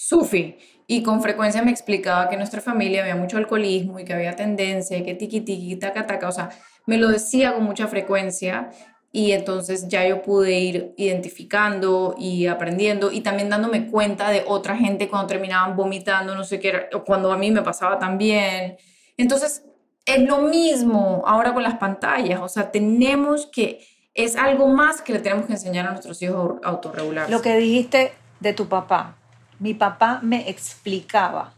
Sufi, 0.00 0.56
y 0.86 1.02
con 1.02 1.20
frecuencia 1.20 1.60
me 1.60 1.72
explicaba 1.72 2.28
que 2.28 2.36
en 2.36 2.38
nuestra 2.38 2.60
familia 2.60 3.02
había 3.02 3.16
mucho 3.16 3.36
alcoholismo 3.36 3.98
y 3.98 4.04
que 4.04 4.14
había 4.14 4.36
tendencia 4.36 4.96
y 4.96 5.02
que 5.02 5.14
tiqui 5.14 5.40
tiqui, 5.40 5.74
taca 5.74 6.06
taca, 6.06 6.28
o 6.28 6.32
sea, 6.32 6.50
me 6.86 6.98
lo 6.98 7.08
decía 7.08 7.52
con 7.52 7.64
mucha 7.64 7.88
frecuencia 7.88 8.70
y 9.10 9.32
entonces 9.32 9.88
ya 9.88 10.06
yo 10.06 10.22
pude 10.22 10.56
ir 10.56 10.94
identificando 10.96 12.14
y 12.16 12.46
aprendiendo 12.46 13.10
y 13.10 13.22
también 13.22 13.48
dándome 13.50 13.90
cuenta 13.90 14.30
de 14.30 14.44
otra 14.46 14.76
gente 14.76 15.08
cuando 15.08 15.26
terminaban 15.26 15.76
vomitando, 15.76 16.36
no 16.36 16.44
sé 16.44 16.60
qué, 16.60 16.88
o 16.92 17.02
cuando 17.02 17.32
a 17.32 17.36
mí 17.36 17.50
me 17.50 17.62
pasaba 17.62 17.98
también. 17.98 18.76
Entonces, 19.16 19.64
es 20.06 20.22
lo 20.28 20.42
mismo 20.42 21.24
ahora 21.26 21.52
con 21.52 21.64
las 21.64 21.74
pantallas, 21.74 22.40
o 22.40 22.48
sea, 22.48 22.70
tenemos 22.70 23.46
que, 23.46 23.84
es 24.14 24.36
algo 24.36 24.68
más 24.68 25.02
que 25.02 25.12
le 25.12 25.18
tenemos 25.18 25.46
que 25.46 25.54
enseñar 25.54 25.88
a 25.88 25.90
nuestros 25.90 26.22
hijos 26.22 26.60
a 26.62 26.68
autorregularse. 26.68 27.32
Lo 27.32 27.42
que 27.42 27.56
dijiste 27.56 28.12
de 28.38 28.52
tu 28.52 28.68
papá, 28.68 29.17
mi 29.58 29.74
papá 29.74 30.20
me 30.22 30.48
explicaba, 30.48 31.54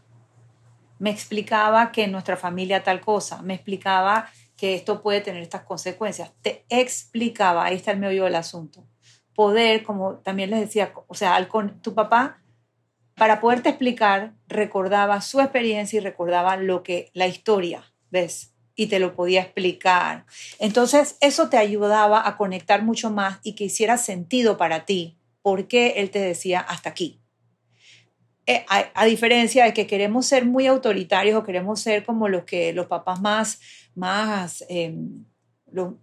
me 0.99 1.09
explicaba 1.09 1.91
que 1.91 2.03
en 2.03 2.11
nuestra 2.11 2.37
familia 2.37 2.83
tal 2.83 3.01
cosa, 3.01 3.41
me 3.41 3.55
explicaba 3.55 4.29
que 4.57 4.75
esto 4.75 5.01
puede 5.01 5.21
tener 5.21 5.41
estas 5.41 5.63
consecuencias, 5.63 6.31
te 6.41 6.65
explicaba, 6.69 7.65
ahí 7.65 7.75
está 7.75 7.91
el 7.91 7.99
meollo 7.99 8.25
del 8.25 8.35
asunto. 8.35 8.83
Poder, 9.33 9.83
como 9.83 10.15
también 10.15 10.49
les 10.51 10.59
decía, 10.59 10.93
o 11.07 11.15
sea, 11.15 11.47
con 11.47 11.81
tu 11.81 11.93
papá 11.93 12.41
para 13.15 13.39
poderte 13.39 13.69
explicar, 13.69 14.33
recordaba 14.47 15.21
su 15.21 15.41
experiencia 15.41 15.97
y 15.97 16.01
recordaba 16.01 16.57
lo 16.57 16.83
que 16.83 17.11
la 17.13 17.27
historia 17.27 17.91
¿ves? 18.11 18.53
Y 18.75 18.87
te 18.87 18.99
lo 18.99 19.15
podía 19.15 19.41
explicar. 19.41 20.25
Entonces, 20.59 21.17
eso 21.21 21.49
te 21.49 21.57
ayudaba 21.57 22.27
a 22.27 22.37
conectar 22.37 22.83
mucho 22.83 23.09
más 23.09 23.39
y 23.43 23.53
que 23.53 23.65
hiciera 23.65 23.97
sentido 23.97 24.57
para 24.57 24.85
ti 24.85 25.17
por 25.41 25.67
qué 25.67 25.95
él 25.97 26.11
te 26.11 26.19
decía 26.19 26.59
hasta 26.59 26.89
aquí. 26.89 27.20
Eh, 28.51 28.65
a, 28.67 29.05
diferencia 29.05 29.63
de 29.63 29.73
que 29.73 29.87
queremos 29.87 30.25
ser 30.25 30.45
muy 30.45 30.67
autoritarios 30.67 31.39
o 31.39 31.43
queremos 31.43 31.79
ser 31.79 32.03
como 32.03 32.27
los 32.27 32.43
que 32.43 32.73
los 32.73 32.87
papás 32.87 33.21
más, 33.21 33.61
más, 33.95 34.65
em, 34.67 35.23
los, 35.71 35.93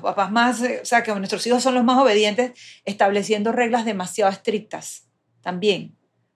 papás 0.00 0.32
más, 0.32 0.62
eh, 0.62 0.78
o 0.80 0.86
sea, 0.86 1.02
que 1.02 1.14
nuestros 1.14 1.46
hijos 1.46 1.62
son 1.62 1.74
los 1.74 1.84
más 1.84 1.98
obedientes, 1.98 2.52
estableciendo 2.86 3.52
reglas 3.52 3.84
demasiado 3.84 4.32
estrictas 4.32 5.06
también, 5.42 5.94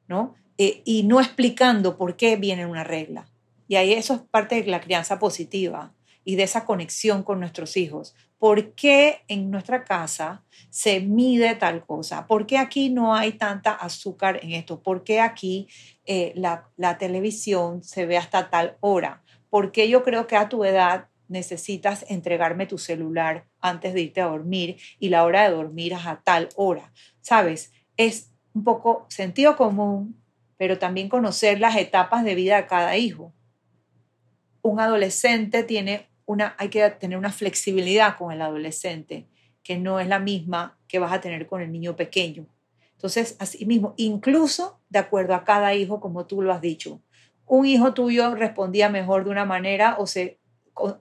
¿no? 0.08 0.34
Eh, 0.58 0.82
y 0.84 1.04
no 1.04 1.20
explicando 1.20 1.96
por 1.96 2.16
qué 2.16 2.36
viene 2.36 2.66
una 2.66 2.84
regla. 2.84 3.26
Y 3.66 3.76
ahí 3.76 3.94
eso 3.94 4.12
es 4.12 4.20
parte 4.20 4.62
de 4.62 4.70
la 4.70 4.82
crianza 4.82 5.18
positiva 5.18 5.94
y 6.22 6.36
de 6.36 6.42
esa 6.42 6.66
conexión 6.66 7.22
con 7.22 7.40
nuestros 7.40 7.78
hijos. 7.78 8.14
¿Por 8.38 8.74
qué 8.74 9.22
en 9.28 9.50
nuestra 9.50 9.84
casa 9.84 10.44
se 10.70 11.00
mide 11.00 11.54
tal 11.54 11.84
cosa? 11.86 12.26
¿Por 12.26 12.46
qué 12.46 12.58
aquí 12.58 12.90
no 12.90 13.14
hay 13.14 13.32
tanta 13.32 13.72
azúcar 13.72 14.40
en 14.42 14.52
esto? 14.52 14.82
¿Por 14.82 15.04
qué 15.04 15.20
aquí 15.20 15.68
eh, 16.04 16.32
la, 16.36 16.68
la 16.76 16.98
televisión 16.98 17.82
se 17.82 18.04
ve 18.06 18.16
hasta 18.16 18.50
tal 18.50 18.76
hora? 18.80 19.22
¿Por 19.48 19.72
qué 19.72 19.88
yo 19.88 20.02
creo 20.02 20.26
que 20.26 20.36
a 20.36 20.48
tu 20.48 20.64
edad 20.64 21.08
necesitas 21.28 22.04
entregarme 22.08 22.66
tu 22.66 22.78
celular 22.78 23.46
antes 23.60 23.94
de 23.94 24.02
irte 24.02 24.20
a 24.20 24.26
dormir 24.26 24.76
y 24.98 25.08
la 25.08 25.24
hora 25.24 25.48
de 25.48 25.54
dormir 25.54 25.94
es 25.94 26.06
a 26.06 26.20
tal 26.22 26.50
hora? 26.56 26.92
¿Sabes? 27.22 27.72
Es 27.96 28.32
un 28.52 28.64
poco 28.64 29.06
sentido 29.08 29.56
común, 29.56 30.22
pero 30.56 30.78
también 30.78 31.08
conocer 31.08 31.58
las 31.58 31.76
etapas 31.76 32.24
de 32.24 32.34
vida 32.34 32.56
de 32.56 32.66
cada 32.66 32.96
hijo 32.96 33.32
un 34.66 34.80
adolescente 34.80 35.62
tiene 35.62 36.08
una, 36.26 36.54
hay 36.58 36.68
que 36.68 36.88
tener 36.90 37.16
una 37.16 37.32
flexibilidad 37.32 38.16
con 38.16 38.32
el 38.32 38.42
adolescente, 38.42 39.26
que 39.62 39.78
no 39.78 39.98
es 40.00 40.08
la 40.08 40.18
misma 40.18 40.78
que 40.88 40.98
vas 40.98 41.12
a 41.12 41.20
tener 41.20 41.46
con 41.46 41.62
el 41.62 41.72
niño 41.72 41.96
pequeño. 41.96 42.46
Entonces, 42.92 43.36
así 43.38 43.64
mismo, 43.64 43.94
incluso 43.96 44.80
de 44.88 44.98
acuerdo 44.98 45.34
a 45.34 45.44
cada 45.44 45.74
hijo, 45.74 46.00
como 46.00 46.26
tú 46.26 46.42
lo 46.42 46.52
has 46.52 46.60
dicho, 46.60 47.00
un 47.46 47.66
hijo 47.66 47.94
tuyo 47.94 48.34
respondía 48.34 48.88
mejor 48.88 49.24
de 49.24 49.30
una 49.30 49.44
manera 49.44 49.96
o 49.98 50.06
se 50.06 50.40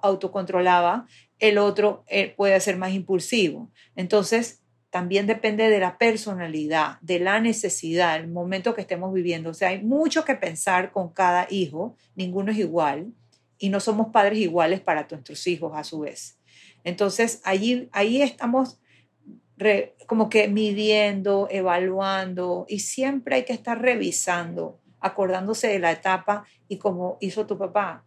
autocontrolaba, 0.02 1.08
el 1.40 1.58
otro 1.58 2.06
eh, 2.08 2.34
puede 2.36 2.60
ser 2.60 2.78
más 2.78 2.94
impulsivo. 2.94 3.72
Entonces, 3.96 4.62
también 4.90 5.28
depende 5.28 5.70
de 5.70 5.80
la 5.80 5.98
personalidad, 5.98 7.00
de 7.02 7.20
la 7.20 7.42
necesidad, 7.42 8.16
el 8.16 8.30
momento 8.30 8.74
que 8.74 8.82
estemos 8.82 9.14
viviendo. 9.14 9.50
O 9.50 9.54
sea, 9.54 9.70
hay 9.70 9.84
mucho 9.84 10.24
que 10.24 10.36
pensar 10.36 10.92
con 10.92 11.10
cada 11.10 11.48
hijo, 11.50 11.98
ninguno 12.16 12.52
es 12.52 12.60
igual 12.60 13.12
y 13.58 13.70
no 13.70 13.80
somos 13.80 14.08
padres 14.08 14.40
iguales 14.40 14.82
para 14.82 15.08
nuestros 15.10 15.46
hijos 15.48 15.74
a 15.76 15.84
su 15.84 16.00
vez. 16.00 16.40
Entonces, 16.84 17.42
allí, 17.44 17.90
ahí 17.92 18.22
estamos 18.22 18.80
como 20.08 20.30
que 20.30 20.48
midiendo, 20.48 21.48
evaluando 21.50 22.66
y 22.68 22.80
siempre 22.80 23.38
hay 23.38 23.46
que 23.46 23.54
estar 23.54 23.82
revisando, 23.82 24.82
acordándose 25.00 25.68
de 25.68 25.80
la 25.80 25.92
etapa 25.92 26.46
y 26.68 26.78
como 26.78 27.18
hizo 27.22 27.46
tu 27.46 27.58
papá, 27.58 28.06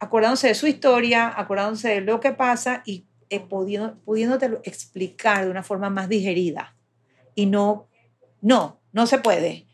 acordándose 0.00 0.48
de 0.48 0.54
su 0.54 0.66
historia, 0.66 1.32
acordándose 1.36 1.88
de 1.88 2.00
lo 2.00 2.20
que 2.20 2.32
pasa 2.32 2.82
y 2.86 3.06
eh, 3.30 3.40
pudiendo, 3.40 3.98
pudiéndote 4.00 4.46
explicar 4.64 5.44
de 5.44 5.50
una 5.50 5.62
forma 5.62 5.90
más 5.90 6.08
digerida. 6.08 6.74
Y 7.34 7.46
no, 7.46 7.88
no, 8.40 8.80
no 8.92 9.06
se 9.06 9.18
puede. 9.18 9.66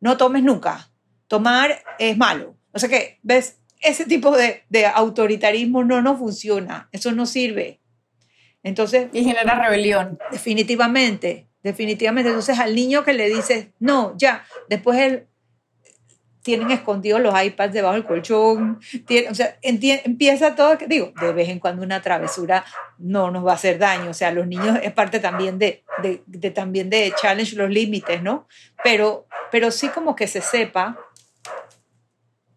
No 0.00 0.16
tomes 0.16 0.42
nunca. 0.42 0.90
Tomar 1.26 1.82
es 1.98 2.16
malo. 2.16 2.56
No 2.72 2.78
sé 2.78 2.88
qué, 2.88 3.18
¿ves? 3.22 3.59
Ese 3.80 4.04
tipo 4.04 4.36
de, 4.36 4.62
autoritarismo 4.94 5.84
no 5.84 6.02
nos 6.02 6.18
funciona, 6.18 6.88
eso 6.92 7.12
no 7.12 7.26
sirve. 7.26 7.80
Entonces... 8.62 9.08
Y 9.12 9.24
genera 9.24 9.54
rebelión. 9.54 10.18
Definitivamente, 10.30 11.48
definitivamente. 11.62 12.28
Entonces 12.28 12.58
al 12.58 12.74
niño 12.74 13.04
que 13.04 13.14
le 13.14 13.28
dices, 13.28 13.68
no, 13.78 14.14
ya, 14.18 14.44
después 14.68 14.98
él 14.98 15.26
tienen 16.42 16.70
escondidos 16.70 17.20
los 17.20 17.34
iPads 17.40 17.72
debajo 17.72 17.94
del 17.94 18.04
colchón, 18.04 18.80
o 19.30 19.34
sea, 19.34 19.58
empieza 19.62 20.54
todo, 20.54 20.78
digo, 20.88 21.12
de 21.20 21.32
vez 21.32 21.48
en 21.48 21.58
cuando 21.58 21.82
una 21.82 22.00
travesura 22.00 22.64
no 22.98 23.30
nos 23.30 23.46
va 23.46 23.52
a 23.52 23.54
hacer 23.56 23.78
daño, 23.78 24.10
o 24.10 24.14
sea, 24.14 24.30
los 24.30 24.46
niños 24.46 24.78
es 24.82 24.92
parte 24.92 25.20
también 25.20 25.58
de, 25.58 25.84
de, 25.98 26.50
también 26.50 26.88
de 26.88 27.12
challenge 27.20 27.56
los 27.56 27.68
límites, 27.68 28.22
¿no? 28.22 28.48
Pero, 28.82 29.26
pero 29.50 29.70
sí 29.70 29.88
como 29.88 30.16
que 30.16 30.26
se 30.26 30.40
sepa 30.40 30.98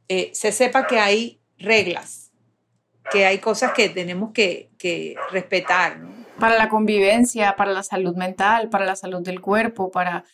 eh, 0.07 0.31
se 0.33 0.51
sepa 0.51 0.87
que 0.87 0.99
hay 0.99 1.41
reglas, 1.57 2.31
que 3.11 3.25
hay 3.25 3.39
cosas 3.39 3.71
que 3.73 3.89
tenemos 3.89 4.31
que, 4.31 4.69
respetar. 5.31 6.01
Para 6.39 6.57
la 6.57 6.67
convivencia, 6.67 7.55
para 7.55 7.71
la 7.71 7.83
salud 7.83 8.15
mental, 8.15 8.69
para 8.69 8.85
la 8.85 8.95
salud 8.95 9.21
del 9.21 9.41
cuerpo, 9.41 9.91
para... 9.91 10.25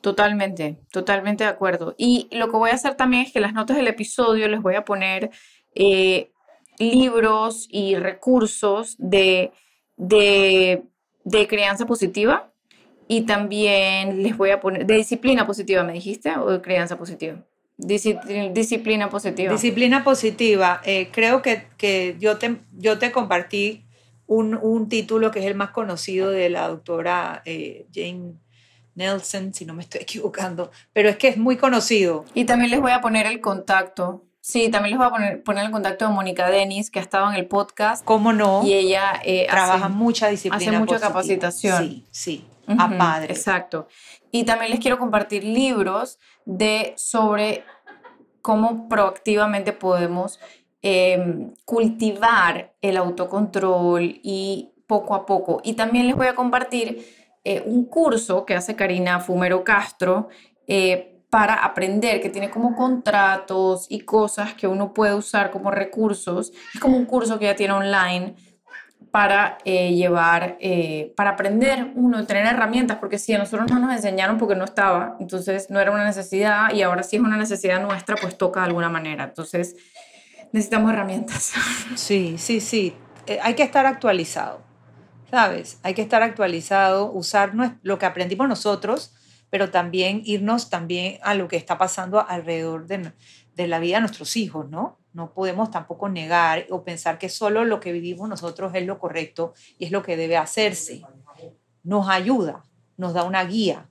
Totalmente, 0.00 0.78
totalmente 0.90 1.44
de 1.44 1.50
acuerdo. 1.50 1.94
Y 1.98 2.26
lo 2.32 2.50
que 2.50 2.56
voy 2.56 2.70
a 2.70 2.74
hacer 2.74 2.94
también 2.94 3.24
es 3.24 3.32
que 3.32 3.40
las 3.40 3.52
notas 3.52 3.76
del 3.76 3.86
episodio 3.86 4.48
les 4.48 4.62
voy 4.62 4.74
a 4.74 4.86
poner 4.86 5.30
eh, 5.74 6.30
libros 6.78 7.68
y 7.70 7.96
recursos 7.96 8.96
de, 8.98 9.52
de, 9.98 10.84
de, 11.24 11.46
crianza 11.46 11.84
positiva 11.84 12.50
y 13.08 13.22
también 13.26 14.22
les 14.22 14.38
voy 14.38 14.50
a 14.50 14.60
poner 14.60 14.86
de 14.86 14.94
disciplina 14.94 15.46
positiva, 15.46 15.82
¿me 15.82 15.92
dijiste? 15.92 16.34
¿O 16.38 16.50
de 16.50 16.62
crianza 16.62 16.96
positiva? 16.96 17.44
Disciplina 17.80 19.08
positiva. 19.08 19.52
Disciplina 19.52 20.04
positiva. 20.04 20.80
Eh, 20.84 21.08
creo 21.10 21.42
que, 21.42 21.66
que, 21.76 22.16
yo, 22.18 22.38
te, 22.38 22.56
yo 22.72 22.98
te 22.98 23.10
compartí 23.12 23.84
un, 24.26 24.58
un, 24.60 24.88
título 24.88 25.30
que 25.30 25.40
es 25.40 25.46
el 25.46 25.54
más 25.54 25.70
conocido 25.70 26.30
de 26.30 26.50
la 26.50 26.68
doctora 26.68 27.42
eh, 27.44 27.86
Jane 27.92 28.34
Nelson, 28.94 29.54
si 29.54 29.64
no 29.64 29.74
me 29.74 29.82
estoy 29.82 30.00
equivocando, 30.02 30.70
pero 30.92 31.08
es 31.08 31.16
que 31.16 31.28
es 31.28 31.36
muy 31.36 31.56
conocido. 31.56 32.24
Y 32.34 32.44
también 32.44 32.70
les 32.70 32.80
voy 32.80 32.92
a 32.92 33.00
poner 33.00 33.26
el 33.26 33.40
contacto. 33.40 34.24
Sí, 34.42 34.70
también 34.70 34.92
les 34.92 34.98
voy 34.98 35.06
a 35.06 35.10
poner, 35.10 35.42
poner 35.42 35.66
el 35.66 35.70
contacto 35.70 36.06
de 36.06 36.12
Mónica 36.12 36.48
Denis, 36.48 36.90
que 36.90 36.98
ha 36.98 37.02
estado 37.02 37.28
en 37.30 37.36
el 37.36 37.46
podcast. 37.46 38.04
¿Cómo 38.04 38.32
no? 38.32 38.62
Y 38.64 38.72
ella 38.72 39.20
eh, 39.24 39.46
trabaja 39.50 39.88
mucha 39.88 40.28
disciplina. 40.28 40.70
Hace 40.70 40.78
mucha 40.78 40.98
capacitación. 40.98 41.84
Sí, 41.84 42.06
sí, 42.10 42.46
a 42.66 42.88
padres. 42.96 43.36
Exacto. 43.36 43.88
Y 44.30 44.44
también 44.44 44.70
les 44.70 44.80
quiero 44.80 44.98
compartir 44.98 45.44
libros 45.44 46.18
de, 46.44 46.94
sobre 46.96 47.64
cómo 48.42 48.88
proactivamente 48.88 49.72
podemos 49.72 50.40
em, 50.82 51.52
cultivar 51.64 52.72
el 52.80 52.96
autocontrol 52.96 54.20
y 54.22 54.70
poco 54.86 55.14
a 55.14 55.26
poco. 55.26 55.60
Y 55.64 55.74
también 55.74 56.06
les 56.06 56.16
voy 56.16 56.26
a 56.26 56.34
compartir 56.34 57.04
eh, 57.44 57.62
un 57.64 57.84
curso 57.84 58.44
que 58.44 58.54
hace 58.54 58.76
Karina 58.76 59.20
Fumero 59.20 59.64
Castro, 59.64 60.28
eh, 60.66 61.10
para 61.30 61.54
aprender, 61.64 62.20
que 62.20 62.28
tiene 62.28 62.50
como 62.50 62.74
contratos 62.74 63.86
y 63.88 64.00
cosas 64.00 64.54
que 64.54 64.66
uno 64.66 64.92
puede 64.92 65.14
usar 65.14 65.52
como 65.52 65.70
recursos. 65.70 66.52
Es 66.74 66.80
como 66.80 66.96
un 66.96 67.06
curso 67.06 67.38
que 67.38 67.44
ya 67.44 67.54
tiene 67.54 67.72
online 67.72 68.34
para 69.10 69.58
eh, 69.64 69.92
llevar, 69.94 70.56
eh, 70.60 71.12
para 71.16 71.30
aprender 71.30 71.92
uno, 71.96 72.26
tener 72.26 72.46
herramientas, 72.46 72.98
porque 72.98 73.18
si 73.18 73.32
a 73.32 73.38
nosotros 73.38 73.70
no 73.70 73.80
nos 73.80 73.92
enseñaron 73.92 74.38
porque 74.38 74.54
no 74.54 74.64
estaba, 74.64 75.16
entonces 75.18 75.68
no 75.68 75.80
era 75.80 75.90
una 75.90 76.04
necesidad 76.04 76.72
y 76.72 76.82
ahora 76.82 77.02
sí 77.02 77.16
es 77.16 77.22
una 77.22 77.36
necesidad 77.36 77.82
nuestra, 77.82 78.16
pues 78.16 78.38
toca 78.38 78.60
de 78.60 78.66
alguna 78.66 78.88
manera. 78.88 79.24
Entonces 79.24 79.76
necesitamos 80.52 80.92
herramientas. 80.92 81.52
Sí, 81.96 82.36
sí, 82.38 82.60
sí. 82.60 82.94
Eh, 83.26 83.40
hay 83.42 83.54
que 83.54 83.64
estar 83.64 83.84
actualizado, 83.84 84.62
¿sabes? 85.28 85.80
Hay 85.82 85.94
que 85.94 86.02
estar 86.02 86.22
actualizado, 86.22 87.10
usar 87.10 87.52
lo 87.82 87.98
que 87.98 88.06
aprendimos 88.06 88.48
nosotros, 88.48 89.12
pero 89.50 89.70
también 89.70 90.22
irnos 90.24 90.70
también 90.70 91.18
a 91.22 91.34
lo 91.34 91.48
que 91.48 91.56
está 91.56 91.78
pasando 91.78 92.24
alrededor 92.26 92.86
de, 92.86 93.12
de 93.56 93.66
la 93.66 93.80
vida 93.80 93.96
de 93.96 94.02
nuestros 94.02 94.36
hijos, 94.36 94.70
¿no? 94.70 94.99
No 95.12 95.32
podemos 95.32 95.70
tampoco 95.70 96.08
negar 96.08 96.66
o 96.70 96.84
pensar 96.84 97.18
que 97.18 97.28
solo 97.28 97.64
lo 97.64 97.80
que 97.80 97.92
vivimos 97.92 98.28
nosotros 98.28 98.72
es 98.74 98.86
lo 98.86 98.98
correcto 98.98 99.54
y 99.78 99.86
es 99.86 99.90
lo 99.90 100.02
que 100.02 100.16
debe 100.16 100.36
hacerse. 100.36 101.02
Nos 101.82 102.08
ayuda, 102.08 102.62
nos 102.96 103.14
da 103.14 103.24
una 103.24 103.44
guía, 103.44 103.88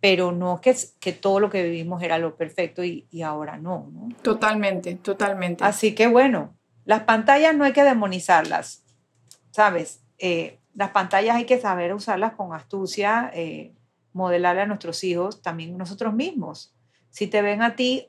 pero 0.00 0.32
no 0.32 0.60
que, 0.60 0.76
que 1.00 1.12
todo 1.12 1.40
lo 1.40 1.50
que 1.50 1.62
vivimos 1.62 2.02
era 2.02 2.18
lo 2.18 2.36
perfecto 2.36 2.82
y, 2.82 3.06
y 3.10 3.22
ahora 3.22 3.58
no, 3.58 3.90
no, 3.92 4.08
Totalmente, 4.22 4.94
totalmente. 4.96 5.64
Así 5.64 5.94
que 5.94 6.06
bueno, 6.06 6.56
las 6.84 7.02
pantallas 7.02 7.54
no 7.54 7.64
hay 7.64 7.72
que 7.72 7.84
demonizarlas, 7.84 8.84
¿sabes? 9.50 10.02
Eh, 10.18 10.58
las 10.74 10.90
pantallas 10.90 11.36
hay 11.36 11.44
que 11.44 11.58
saber 11.58 11.94
usarlas 11.94 12.34
con 12.34 12.54
astucia, 12.54 13.30
eh, 13.34 13.74
modelarle 14.12 14.62
a 14.62 14.66
nuestros 14.66 15.02
hijos, 15.04 15.42
también 15.42 15.76
nosotros 15.76 16.14
mismos. 16.14 16.74
Si 17.10 17.26
te 17.26 17.42
ven 17.42 17.62
a 17.62 17.76
ti 17.76 18.08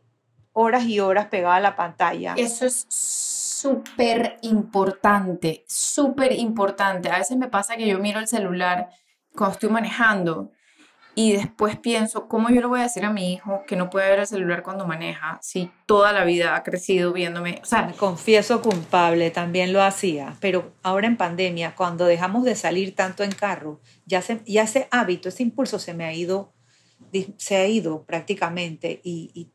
horas 0.60 0.86
y 0.86 1.00
horas 1.00 1.28
pegada 1.28 1.58
a 1.58 1.60
la 1.60 1.76
pantalla. 1.76 2.34
Eso 2.36 2.66
es 2.66 2.88
súper 2.90 4.40
importante, 4.42 5.64
súper 5.68 6.34
importante. 6.34 7.12
A 7.12 7.20
veces 7.20 7.38
me 7.38 7.48
pasa 7.48 7.78
que 7.78 7.88
yo 7.88 8.00
miro 8.00 8.20
el 8.20 8.28
celular 8.28 8.90
cuando 9.36 9.54
estoy 9.54 9.70
manejando 9.70 10.50
y 11.14 11.34
después 11.34 11.78
pienso, 11.78 12.28
¿cómo 12.28 12.50
yo 12.50 12.62
le 12.62 12.68
voy 12.68 12.80
a 12.80 12.84
decir 12.84 13.06
a 13.06 13.14
mi 13.14 13.34
hijo 13.34 13.64
que 13.68 13.76
no 13.76 13.92
puede 13.92 14.10
ver 14.10 14.20
el 14.20 14.28
celular 14.28 14.64
cuando 14.64 14.88
maneja 14.88 15.38
si 15.44 15.72
toda 15.86 16.12
la 16.12 16.24
vida 16.24 16.56
ha 16.56 16.64
crecido 16.64 17.14
viéndome? 17.14 17.60
O 17.62 17.66
sea, 17.66 17.84
me 17.84 17.94
confieso 17.94 18.62
culpable, 18.64 19.30
también 19.30 19.74
lo 19.74 19.84
hacía, 19.84 20.36
pero 20.40 20.74
ahora 20.82 21.06
en 21.06 21.18
pandemia, 21.18 21.76
cuando 21.76 22.06
dejamos 22.06 22.46
de 22.46 22.56
salir 22.56 22.96
tanto 22.96 23.24
en 23.24 23.32
carro, 23.32 23.80
ya, 24.08 24.24
se, 24.24 24.42
ya 24.46 24.64
ese 24.64 24.88
hábito, 24.90 25.30
ese 25.30 25.44
impulso 25.44 25.78
se 25.78 25.94
me 25.94 26.06
ha 26.06 26.14
ido, 26.14 26.54
se 27.38 27.58
ha 27.58 27.68
ido 27.68 28.06
prácticamente 28.06 29.02
y, 29.04 29.32
y 29.34 29.52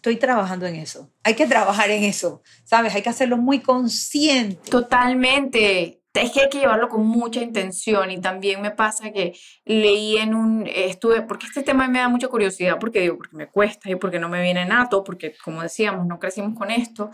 estoy 0.00 0.16
trabajando 0.16 0.66
en 0.66 0.76
eso. 0.76 1.10
Hay 1.24 1.34
que 1.34 1.46
trabajar 1.46 1.90
en 1.90 2.04
eso, 2.04 2.42
¿sabes? 2.64 2.94
Hay 2.94 3.02
que 3.02 3.10
hacerlo 3.10 3.36
muy 3.36 3.60
consciente. 3.60 4.70
Totalmente. 4.70 6.00
Es 6.14 6.32
que 6.32 6.40
hay 6.40 6.48
que 6.48 6.58
llevarlo 6.58 6.88
con 6.88 7.06
mucha 7.06 7.42
intención 7.42 8.10
y 8.10 8.18
también 8.18 8.62
me 8.62 8.70
pasa 8.70 9.12
que 9.12 9.34
leí 9.66 10.16
en 10.16 10.34
un, 10.34 10.66
estuve, 10.66 11.20
porque 11.20 11.46
este 11.46 11.62
tema 11.62 11.86
me 11.86 11.98
da 11.98 12.08
mucha 12.08 12.28
curiosidad, 12.28 12.78
porque 12.80 13.02
digo, 13.02 13.18
porque 13.18 13.36
me 13.36 13.48
cuesta 13.48 13.90
y 13.90 13.94
porque 13.96 14.18
no 14.18 14.30
me 14.30 14.42
viene 14.42 14.64
nato, 14.64 15.04
porque 15.04 15.34
como 15.44 15.60
decíamos, 15.62 16.06
no 16.06 16.18
crecimos 16.18 16.58
con 16.58 16.70
esto. 16.70 17.10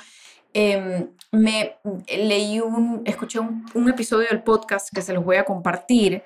Em, 0.55 1.09
me 1.33 1.79
leí 2.07 2.61
un, 2.61 3.03
escuché 3.05 3.41
un, 3.41 3.67
un, 3.75 3.91
episodio 3.91 4.29
del 4.29 4.45
podcast 4.45 4.95
que 4.95 5.03
se 5.03 5.13
los 5.13 5.25
voy 5.25 5.37
a 5.37 5.45
compartir, 5.45 6.23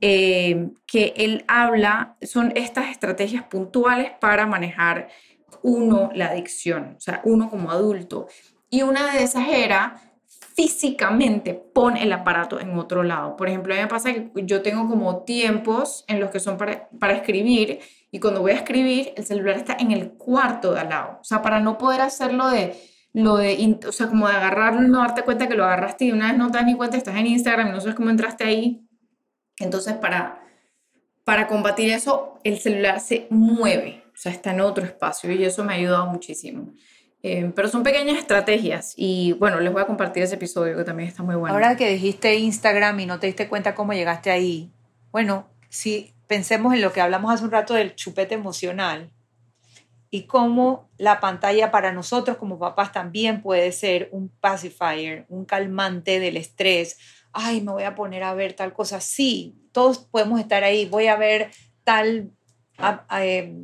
em, 0.00 0.74
que 0.86 1.14
él 1.16 1.44
habla, 1.46 2.16
son 2.20 2.52
estas 2.56 2.90
estrategias 2.90 3.44
puntuales 3.44 4.10
para 4.20 4.44
manejar 4.46 5.08
uno 5.62 6.10
la 6.14 6.26
adicción, 6.26 6.94
o 6.96 7.00
sea, 7.00 7.20
uno 7.24 7.50
como 7.50 7.70
adulto. 7.70 8.26
Y 8.68 8.82
una 8.82 9.12
de 9.12 9.22
esas 9.22 9.48
era 9.48 10.00
físicamente 10.54 11.54
pon 11.54 11.96
el 11.96 12.12
aparato 12.12 12.60
en 12.60 12.78
otro 12.78 13.02
lado. 13.02 13.36
Por 13.36 13.48
ejemplo, 13.48 13.72
a 13.72 13.76
mí 13.76 13.82
me 13.82 13.88
pasa 13.88 14.12
que 14.12 14.30
yo 14.34 14.62
tengo 14.62 14.88
como 14.88 15.22
tiempos 15.22 16.04
en 16.06 16.20
los 16.20 16.30
que 16.30 16.40
son 16.40 16.56
para, 16.56 16.88
para 16.98 17.14
escribir 17.14 17.80
y 18.10 18.20
cuando 18.20 18.40
voy 18.40 18.52
a 18.52 18.56
escribir 18.56 19.12
el 19.16 19.24
celular 19.24 19.56
está 19.56 19.76
en 19.78 19.90
el 19.90 20.10
cuarto 20.12 20.72
de 20.72 20.80
al 20.80 20.88
lado. 20.88 21.18
O 21.20 21.24
sea, 21.24 21.42
para 21.42 21.60
no 21.60 21.78
poder 21.78 22.00
hacerlo 22.00 22.48
de 22.50 22.76
lo 23.12 23.36
de, 23.36 23.78
o 23.88 23.92
sea, 23.92 24.08
como 24.08 24.28
de 24.28 24.34
agarrarlo 24.34 24.84
y 24.84 24.88
no 24.88 24.98
darte 24.98 25.22
cuenta 25.22 25.48
que 25.48 25.54
lo 25.54 25.64
agarraste 25.64 26.04
y 26.04 26.12
una 26.12 26.28
vez 26.28 26.38
no 26.38 26.50
te 26.50 26.58
das 26.58 26.66
ni 26.66 26.76
cuenta, 26.76 26.96
estás 26.96 27.16
en 27.16 27.26
Instagram 27.26 27.72
no 27.72 27.80
sabes 27.80 27.96
cómo 27.96 28.10
entraste 28.10 28.44
ahí. 28.44 28.86
Entonces, 29.58 29.94
para, 29.94 30.42
para 31.24 31.46
combatir 31.46 31.90
eso, 31.90 32.38
el 32.44 32.58
celular 32.58 33.00
se 33.00 33.26
mueve 33.30 34.04
sea, 34.20 34.32
está 34.32 34.52
en 34.52 34.60
otro 34.60 34.84
espacio 34.84 35.32
y 35.32 35.44
eso 35.44 35.64
me 35.64 35.72
ha 35.72 35.76
ayudado 35.76 36.06
muchísimo. 36.06 36.72
Eh, 37.22 37.52
pero 37.54 37.68
son 37.68 37.82
pequeñas 37.82 38.18
estrategias 38.18 38.94
y 38.96 39.32
bueno, 39.32 39.60
les 39.60 39.72
voy 39.72 39.82
a 39.82 39.86
compartir 39.86 40.22
ese 40.22 40.36
episodio 40.36 40.76
que 40.76 40.84
también 40.84 41.08
está 41.08 41.22
muy 41.22 41.34
bueno. 41.36 41.54
Ahora 41.54 41.76
que 41.76 41.88
dijiste 41.88 42.34
Instagram 42.36 43.00
y 43.00 43.06
no 43.06 43.18
te 43.18 43.26
diste 43.26 43.48
cuenta 43.48 43.74
cómo 43.74 43.92
llegaste 43.92 44.30
ahí, 44.30 44.70
bueno, 45.12 45.48
si 45.68 46.14
pensemos 46.26 46.74
en 46.74 46.80
lo 46.80 46.92
que 46.92 47.00
hablamos 47.00 47.32
hace 47.32 47.44
un 47.44 47.50
rato 47.50 47.74
del 47.74 47.94
chupete 47.94 48.34
emocional 48.34 49.10
y 50.10 50.24
cómo 50.24 50.90
la 50.98 51.20
pantalla 51.20 51.70
para 51.70 51.92
nosotros 51.92 52.36
como 52.36 52.58
papás 52.58 52.92
también 52.92 53.42
puede 53.42 53.72
ser 53.72 54.08
un 54.12 54.28
pacifier, 54.28 55.24
un 55.28 55.44
calmante 55.44 56.20
del 56.20 56.36
estrés. 56.36 56.98
Ay, 57.32 57.60
me 57.60 57.72
voy 57.72 57.84
a 57.84 57.94
poner 57.94 58.24
a 58.24 58.34
ver 58.34 58.54
tal 58.54 58.72
cosa. 58.72 59.00
Sí, 59.00 59.56
todos 59.72 59.98
podemos 59.98 60.40
estar 60.40 60.64
ahí. 60.64 60.86
Voy 60.86 61.06
a 61.06 61.16
ver 61.16 61.50
tal 61.84 62.32
eh, 63.20 63.54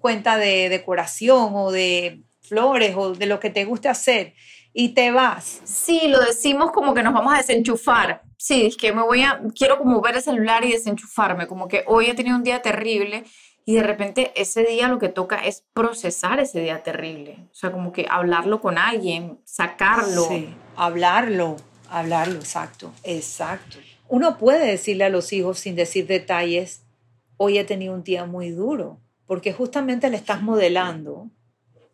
cuenta 0.00 0.36
de 0.36 0.68
decoración 0.68 1.52
o 1.54 1.70
de 1.70 2.22
flores 2.42 2.94
o 2.96 3.12
de 3.12 3.26
lo 3.26 3.40
que 3.40 3.50
te 3.50 3.64
guste 3.64 3.88
hacer 3.88 4.34
y 4.72 4.90
te 4.90 5.10
vas. 5.10 5.60
Sí, 5.64 6.02
lo 6.08 6.20
decimos 6.20 6.70
como 6.72 6.94
que 6.94 7.02
nos 7.02 7.12
vamos 7.12 7.34
a 7.34 7.38
desenchufar. 7.38 8.22
Sí, 8.36 8.66
es 8.66 8.76
que 8.76 8.92
me 8.92 9.02
voy 9.02 9.22
a, 9.22 9.40
quiero 9.56 9.78
como 9.78 10.00
ver 10.00 10.16
el 10.16 10.22
celular 10.22 10.64
y 10.64 10.72
desenchufarme, 10.72 11.46
como 11.46 11.68
que 11.68 11.84
hoy 11.86 12.06
he 12.06 12.14
tenido 12.14 12.36
un 12.36 12.44
día 12.44 12.62
terrible 12.62 13.24
y 13.64 13.74
de 13.74 13.82
repente 13.82 14.32
ese 14.36 14.64
día 14.64 14.88
lo 14.88 14.98
que 14.98 15.08
toca 15.08 15.36
es 15.36 15.64
procesar 15.72 16.38
ese 16.40 16.60
día 16.60 16.82
terrible. 16.82 17.38
O 17.50 17.54
sea, 17.54 17.72
como 17.72 17.92
que 17.92 18.06
hablarlo 18.08 18.60
con 18.60 18.78
alguien, 18.78 19.40
sacarlo. 19.44 20.26
Sí, 20.28 20.54
hablarlo, 20.76 21.56
hablarlo, 21.90 22.38
exacto, 22.38 22.92
exacto. 23.02 23.78
Uno 24.08 24.38
puede 24.38 24.66
decirle 24.66 25.04
a 25.04 25.10
los 25.10 25.32
hijos 25.32 25.58
sin 25.58 25.74
decir 25.74 26.06
detalles, 26.06 26.84
hoy 27.36 27.58
he 27.58 27.64
tenido 27.64 27.92
un 27.92 28.04
día 28.04 28.24
muy 28.24 28.50
duro 28.50 29.00
porque 29.28 29.52
justamente 29.52 30.08
le 30.08 30.16
estás 30.16 30.42
modelando 30.42 31.30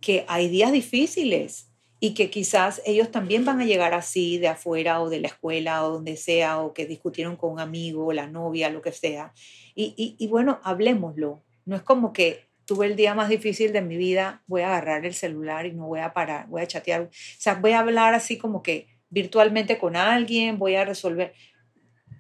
que 0.00 0.24
hay 0.28 0.48
días 0.48 0.70
difíciles 0.70 1.68
y 1.98 2.14
que 2.14 2.30
quizás 2.30 2.80
ellos 2.86 3.10
también 3.10 3.44
van 3.44 3.60
a 3.60 3.64
llegar 3.64 3.92
así 3.92 4.38
de 4.38 4.46
afuera 4.46 5.02
o 5.02 5.10
de 5.10 5.18
la 5.18 5.28
escuela 5.28 5.84
o 5.84 5.90
donde 5.90 6.16
sea, 6.16 6.60
o 6.60 6.72
que 6.72 6.86
discutieron 6.86 7.36
con 7.36 7.50
un 7.52 7.60
amigo, 7.60 8.12
la 8.12 8.28
novia, 8.28 8.70
lo 8.70 8.82
que 8.82 8.92
sea. 8.92 9.32
Y, 9.74 10.14
y, 10.16 10.26
bueno, 10.28 10.60
hablemoslo. 10.62 11.42
No 11.64 11.74
es 11.74 11.82
como 11.82 12.12
que 12.12 12.44
tuve 12.66 12.86
el 12.86 12.94
día 12.94 13.14
más 13.14 13.28
difícil 13.28 13.72
de 13.72 13.82
mi 13.82 13.96
vida, 13.96 14.42
voy 14.46 14.62
a 14.62 14.68
agarrar 14.68 15.04
el 15.04 15.14
celular 15.14 15.66
y 15.66 15.72
no 15.72 15.88
voy 15.88 16.00
a 16.00 16.12
parar, 16.12 16.46
voy 16.46 16.62
a 16.62 16.68
chatear. 16.68 17.02
O 17.02 17.08
sea, 17.10 17.54
voy 17.54 17.72
a 17.72 17.80
hablar 17.80 18.14
así 18.14 18.38
como 18.38 18.62
que 18.62 18.86
virtualmente 19.10 19.78
con 19.78 19.96
alguien, 19.96 20.58
voy 20.58 20.76
a 20.76 20.84
resolver. 20.84 21.32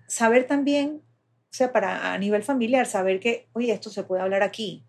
Saber 0.08 0.46
también, 0.46 1.02
o 1.04 1.56
sea, 1.56 1.72
para 1.72 2.12
a 2.12 2.18
nivel 2.18 2.42
familiar, 2.42 2.86
saber 2.86 3.20
que, 3.20 3.48
oye, 3.52 3.72
esto 3.72 3.90
se 3.90 4.02
puede 4.02 4.22
hablar 4.22 4.42
aquí, 4.42 4.84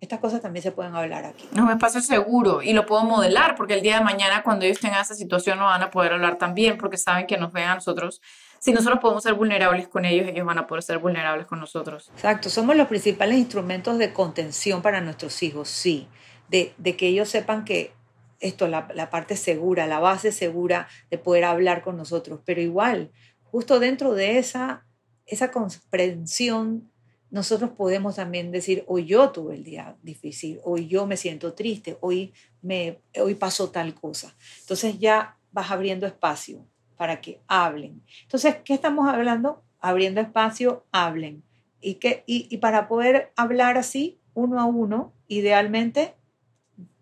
estas 0.00 0.18
cosas 0.18 0.40
también 0.40 0.62
se 0.62 0.72
pueden 0.72 0.94
hablar 0.94 1.26
aquí. 1.26 1.46
No, 1.52 1.66
me 1.66 1.72
espacio 1.72 2.00
seguro 2.00 2.62
y 2.62 2.72
lo 2.72 2.86
puedo 2.86 3.04
modelar 3.04 3.54
porque 3.54 3.74
el 3.74 3.82
día 3.82 3.98
de 3.98 4.04
mañana 4.04 4.42
cuando 4.42 4.64
ellos 4.64 4.80
tengan 4.80 5.02
esa 5.02 5.14
situación 5.14 5.58
no 5.58 5.66
van 5.66 5.82
a 5.82 5.90
poder 5.90 6.14
hablar 6.14 6.38
también 6.38 6.78
porque 6.78 6.96
saben 6.96 7.26
que 7.26 7.36
nos 7.36 7.52
ven 7.52 7.68
a 7.68 7.74
nosotros. 7.74 8.22
Si 8.58 8.72
nosotros 8.72 9.00
podemos 9.00 9.22
ser 9.22 9.34
vulnerables 9.34 9.88
con 9.88 10.04
ellos, 10.04 10.26
ellos 10.28 10.46
van 10.46 10.58
a 10.58 10.66
poder 10.66 10.82
ser 10.82 10.98
vulnerables 10.98 11.46
con 11.46 11.60
nosotros. 11.60 12.10
Exacto, 12.14 12.48
somos 12.48 12.76
los 12.76 12.88
principales 12.88 13.38
instrumentos 13.38 13.98
de 13.98 14.12
contención 14.12 14.80
para 14.82 15.00
nuestros 15.00 15.42
hijos, 15.42 15.68
sí, 15.68 16.08
de, 16.48 16.74
de 16.78 16.96
que 16.96 17.08
ellos 17.08 17.28
sepan 17.28 17.64
que 17.64 17.92
esto, 18.38 18.68
la, 18.68 18.88
la 18.94 19.10
parte 19.10 19.36
segura, 19.36 19.86
la 19.86 20.00
base 20.00 20.32
segura 20.32 20.88
de 21.10 21.18
poder 21.18 21.44
hablar 21.44 21.82
con 21.82 21.96
nosotros, 21.96 22.40
pero 22.44 22.60
igual, 22.62 23.12
justo 23.44 23.80
dentro 23.80 24.14
de 24.14 24.38
esa, 24.38 24.86
esa 25.26 25.50
comprensión 25.50 26.89
nosotros 27.30 27.70
podemos 27.70 28.16
también 28.16 28.50
decir, 28.50 28.84
hoy 28.88 29.06
yo 29.06 29.30
tuve 29.30 29.54
el 29.54 29.64
día 29.64 29.96
difícil, 30.02 30.60
hoy 30.64 30.88
yo 30.88 31.06
me 31.06 31.16
siento 31.16 31.54
triste, 31.54 31.96
hoy, 32.00 32.32
me, 32.60 33.00
hoy 33.16 33.36
pasó 33.36 33.70
tal 33.70 33.94
cosa. 33.94 34.34
Entonces 34.60 34.98
ya 34.98 35.36
vas 35.52 35.70
abriendo 35.70 36.06
espacio 36.06 36.66
para 36.96 37.20
que 37.20 37.40
hablen. 37.46 38.02
Entonces, 38.22 38.56
¿qué 38.64 38.74
estamos 38.74 39.08
hablando? 39.08 39.62
Abriendo 39.78 40.20
espacio, 40.20 40.84
hablen. 40.92 41.44
Y, 41.80 41.94
que, 41.94 42.24
y, 42.26 42.54
para 42.58 42.88
poder 42.88 43.32
hablar 43.36 43.78
así, 43.78 44.20
uno 44.34 44.60
a 44.60 44.66
uno, 44.66 45.14
idealmente, 45.28 46.14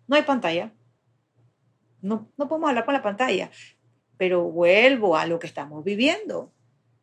no 0.07 0.15
hay 0.15 0.23
pantalla. 0.23 0.73
No, 2.01 2.29
no 2.37 2.47
podemos 2.47 2.69
hablar 2.69 2.85
con 2.85 2.93
la 2.93 3.01
pantalla, 3.01 3.51
pero 4.15 4.43
vuelvo 4.43 5.17
a 5.17 5.25
lo 5.25 5.37
que 5.39 5.47
estamos 5.47 5.83
viviendo. 5.83 6.53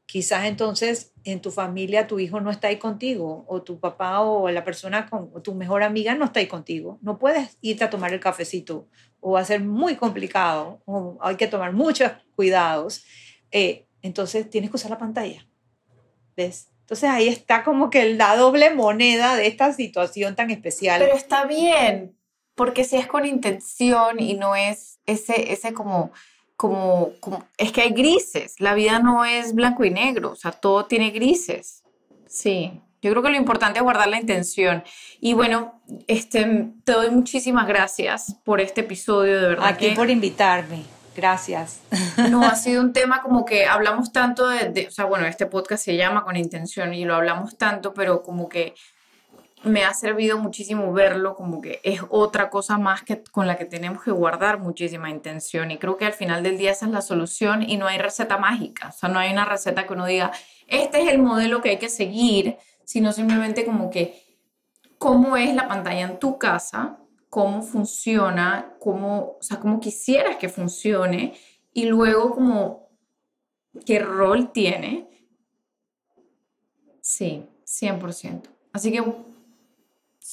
Quizás 0.07 0.45
entonces 0.45 1.13
en 1.25 1.41
tu 1.41 1.51
familia 1.51 2.07
tu 2.07 2.19
hijo 2.19 2.41
no 2.41 2.51
está 2.51 2.69
ahí 2.69 2.79
contigo 2.79 3.45
o 3.49 3.63
tu 3.63 3.81
papá 3.81 4.21
o 4.21 4.49
la 4.51 4.65
persona 4.65 5.11
con 5.11 5.43
tu 5.43 5.55
mejor 5.55 5.83
amiga 5.83 6.15
no 6.15 6.25
está 6.25 6.41
ahí 6.41 6.47
contigo. 6.47 6.99
No 7.03 7.19
puedes 7.19 7.59
irte 7.61 7.85
a 7.85 7.91
tomar 7.91 8.13
el 8.13 8.21
cafecito 8.21 8.89
o 9.21 9.33
va 9.33 9.41
a 9.41 9.45
ser 9.45 9.61
muy 9.61 9.97
complicado 9.97 10.81
o 10.85 11.19
hay 11.21 11.37
que 11.37 11.49
tomar 11.49 11.73
muchos 11.73 12.13
cuidados. 12.37 13.05
Eh, 13.51 13.87
entonces 14.03 14.49
tienes 14.49 14.71
que 14.71 14.77
usar 14.77 14.91
la 14.91 14.99
pantalla. 14.99 15.47
¿Ves? 16.37 16.69
Entonces 16.81 17.11
ahí 17.11 17.27
está 17.27 17.65
como 17.65 17.91
que 17.91 18.15
la 18.15 18.37
doble 18.37 18.73
moneda 18.73 19.35
de 19.35 19.49
esta 19.49 19.73
situación 19.73 20.37
tan 20.37 20.53
especial. 20.53 21.01
Pero 21.01 21.17
está 21.17 21.45
bien, 21.45 22.17
porque 22.55 22.85
si 22.85 22.97
es 22.97 23.09
con 23.09 23.27
intención 23.27 24.21
y 24.21 24.35
no 24.35 24.55
es 24.55 25.01
ese, 25.05 25.53
ese 25.53 25.73
como 25.73 26.13
como, 26.57 27.13
es 27.59 27.73
que 27.73 27.83
hay 27.83 27.91
grises, 27.91 28.61
la 28.61 28.75
vida 28.75 28.99
no 28.99 29.25
es 29.25 29.55
blanco 29.55 29.85
y 29.85 29.91
negro, 29.91 30.33
o 30.33 30.37
sea, 30.37 30.53
todo 30.53 30.87
tiene 30.87 31.11
grises. 31.11 31.85
Sí, 32.27 32.81
yo 33.03 33.11
creo 33.11 33.23
que 33.23 33.31
lo 33.31 33.37
importante 33.37 33.79
es 33.79 33.83
guardar 33.83 34.09
la 34.09 34.19
intención. 34.19 34.83
Y 35.21 35.35
bueno, 35.35 35.81
este, 36.07 36.71
te 36.85 36.93
doy 36.93 37.11
muchísimas 37.11 37.67
gracias 37.67 38.37
por 38.45 38.61
este 38.61 38.81
episodio, 38.81 39.41
de 39.41 39.49
verdad. 39.49 39.67
Aquí 39.67 39.91
por 39.91 40.11
invitarme. 40.11 40.83
Gracias. 41.15 41.81
No, 42.31 42.43
ha 42.45 42.57
sido 42.57 42.83
un 42.83 42.93
tema 42.93 43.21
como 43.21 43.45
que 43.45 43.67
hablamos 43.67 44.11
tanto 44.11 44.49
de, 44.49 44.71
de, 44.71 44.87
o 44.89 44.91
sea, 44.91 45.05
bueno, 45.05 45.27
este 45.27 45.47
podcast 45.47 45.85
se 45.85 45.97
llama 45.97 46.25
Con 46.25 46.37
Intención 46.37 46.95
y 46.95 47.05
lo 47.05 47.15
hablamos 47.15 47.57
tanto, 47.59 47.93
pero 47.93 48.23
como 48.23 48.49
que 48.49 48.75
me 49.63 49.85
ha 49.85 49.95
servido 49.95 50.39
muchísimo 50.39 50.93
verlo 50.93 51.35
como 51.35 51.61
que 51.61 51.81
es 51.83 52.01
otra 52.09 52.51
cosa 52.51 52.79
más 52.79 53.03
que 53.03 53.23
con 53.25 53.47
la 53.47 53.57
que 53.57 53.65
tenemos 53.65 54.03
que 54.03 54.11
guardar 54.11 54.59
muchísima 54.59 55.11
intención. 55.11 55.71
Y 55.71 55.79
creo 55.79 55.97
que 55.97 56.05
al 56.05 56.13
final 56.13 56.43
del 56.43 56.59
día 56.59 56.73
esa 56.73 56.87
es 56.87 56.93
la 56.93 57.03
solución 57.03 57.63
y 57.69 57.77
no 57.77 57.87
hay 57.87 57.99
receta 57.99 58.39
mágica, 58.39 58.89
o 58.89 58.93
sea, 58.93 59.09
no 59.09 59.19
hay 59.19 59.33
una 59.33 59.45
receta 59.45 59.87
que 59.87 59.93
uno 59.95 60.07
diga, 60.07 60.33
este 60.67 61.03
es 61.03 61.09
el 61.09 61.19
modelo 61.19 61.61
que 61.61 61.71
hay 61.71 61.79
que 61.79 61.89
seguir, 61.89 62.59
sino 62.85 63.13
simplemente 63.13 63.65
como 63.65 63.91
que 63.91 64.23
cómo 64.99 65.37
es 65.37 65.55
la 65.55 65.69
pantalla 65.69 66.03
en 66.03 66.19
tu 66.19 66.39
casa, 66.39 66.99
cómo 67.29 67.63
funciona, 67.63 68.75
cómo, 68.79 69.37
o 69.39 69.43
sea, 69.43 69.59
cómo 69.59 69.81
quisieras 69.81 70.37
que 70.37 70.49
funcione 70.49 71.35
y 71.73 71.87
luego 71.87 72.35
como 72.35 72.89
qué 73.85 73.99
rol 73.99 74.53
tiene. 74.53 75.09
Sí, 77.01 77.45
100%. 77.65 78.43
Así 78.73 78.93
que 78.93 79.03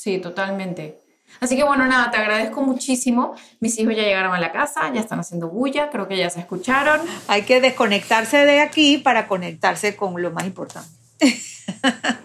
Sí, 0.03 0.17
totalmente. 0.17 0.99
Así 1.39 1.55
que 1.55 1.63
bueno, 1.63 1.87
nada, 1.87 2.11
te 2.11 2.17
agradezco 2.17 2.61
muchísimo. 2.61 3.35
Mis 3.61 3.79
hijos 3.79 3.95
ya 3.95 4.03
llegaron 4.03 4.33
a 4.33 4.39
la 4.39 4.51
casa, 4.51 4.91
ya 4.93 4.99
están 4.99 5.17
haciendo 5.21 5.47
bulla, 5.47 5.89
creo 5.89 6.09
que 6.09 6.17
ya 6.17 6.29
se 6.29 6.41
escucharon. 6.41 6.99
Hay 7.29 7.43
que 7.43 7.61
desconectarse 7.61 8.45
de 8.45 8.59
aquí 8.59 8.97
para 8.97 9.29
conectarse 9.29 9.95
con 9.95 10.21
lo 10.21 10.31
más 10.31 10.43
importante. 10.45 10.89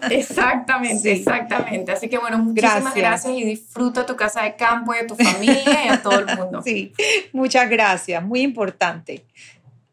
Exactamente, 0.09 1.13
exactamente. 1.13 1.93
Así 1.93 2.09
que 2.09 2.17
bueno, 2.17 2.37
muchísimas 2.39 2.93
gracias. 2.93 3.33
y 3.33 3.45
disfruta 3.45 4.05
tu 4.05 4.17
casa 4.17 4.43
de 4.43 4.57
campo 4.57 4.93
y 4.93 4.97
a 4.97 5.07
tu 5.07 5.15
familia 5.15 5.85
y 5.85 5.87
a 5.87 6.01
todo 6.01 6.19
el 6.19 6.25
mundo. 6.35 6.61
Sí, 6.65 6.93
muchas 7.31 7.69
gracias, 7.69 8.21
muy 8.21 8.41
importante. 8.41 9.25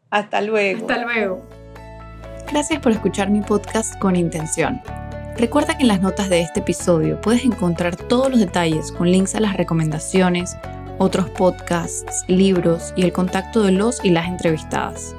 Hasta 0.09 0.41
luego. 0.41 0.81
Hasta 0.81 0.97
luego. 1.05 1.47
Gracias 2.51 2.81
por 2.81 2.91
escuchar 2.91 3.29
mi 3.29 3.39
podcast 3.39 3.97
con 3.99 4.17
intención. 4.17 4.81
Recuerda 5.37 5.77
que 5.77 5.83
en 5.83 5.89
las 5.89 6.01
notas 6.01 6.29
de 6.29 6.41
este 6.41 6.61
episodio 6.61 7.21
puedes 7.21 7.45
encontrar 7.45 7.95
todos 7.95 8.31
los 8.31 8.39
detalles 8.39 8.91
con 8.91 9.11
links 9.11 9.35
a 9.35 9.39
las 9.39 9.55
recomendaciones, 9.55 10.57
otros 10.97 11.29
podcasts, 11.29 12.23
libros 12.27 12.91
y 12.95 13.03
el 13.03 13.13
contacto 13.13 13.61
de 13.61 13.71
los 13.71 14.03
y 14.03 14.09
las 14.09 14.27
entrevistadas. 14.27 15.13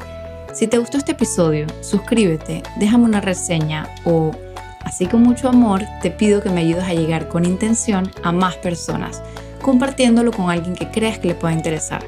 Si 0.52 0.66
te 0.66 0.78
gustó 0.78 0.98
este 0.98 1.12
episodio, 1.12 1.68
suscríbete, 1.82 2.64
déjame 2.80 3.04
una 3.04 3.20
reseña 3.20 3.88
o, 4.04 4.32
así 4.80 5.06
con 5.06 5.22
mucho 5.22 5.48
amor, 5.48 5.82
te 6.02 6.10
pido 6.10 6.42
que 6.42 6.50
me 6.50 6.62
ayudes 6.62 6.88
a 6.88 6.94
llegar 6.94 7.28
con 7.28 7.44
intención 7.44 8.10
a 8.24 8.32
más 8.32 8.56
personas, 8.56 9.22
compartiéndolo 9.62 10.32
con 10.32 10.50
alguien 10.50 10.74
que 10.74 10.90
creas 10.90 11.20
que 11.20 11.28
le 11.28 11.34
pueda 11.36 11.54
interesar. 11.54 12.04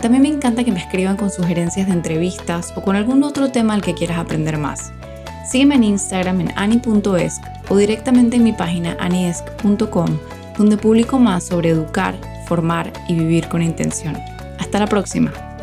También 0.00 0.22
me 0.22 0.28
encanta 0.28 0.64
que 0.64 0.72
me 0.72 0.80
escriban 0.80 1.18
con 1.18 1.30
sugerencias 1.30 1.88
de 1.88 1.92
entrevistas 1.92 2.72
o 2.74 2.80
con 2.80 2.96
algún 2.96 3.22
otro 3.22 3.50
tema 3.50 3.74
al 3.74 3.82
que 3.82 3.92
quieras 3.92 4.16
aprender 4.16 4.56
más. 4.56 4.94
Sígueme 5.44 5.74
en 5.76 5.84
Instagram 5.84 6.40
en 6.40 6.52
ani.esc 6.56 7.42
o 7.68 7.76
directamente 7.76 8.36
en 8.36 8.44
mi 8.44 8.52
página 8.52 8.96
aniesc.com, 8.98 10.18
donde 10.58 10.76
publico 10.76 11.18
más 11.18 11.44
sobre 11.44 11.70
educar, 11.70 12.14
formar 12.46 12.92
y 13.08 13.14
vivir 13.14 13.48
con 13.48 13.62
intención. 13.62 14.16
Hasta 14.58 14.78
la 14.78 14.86
próxima. 14.86 15.53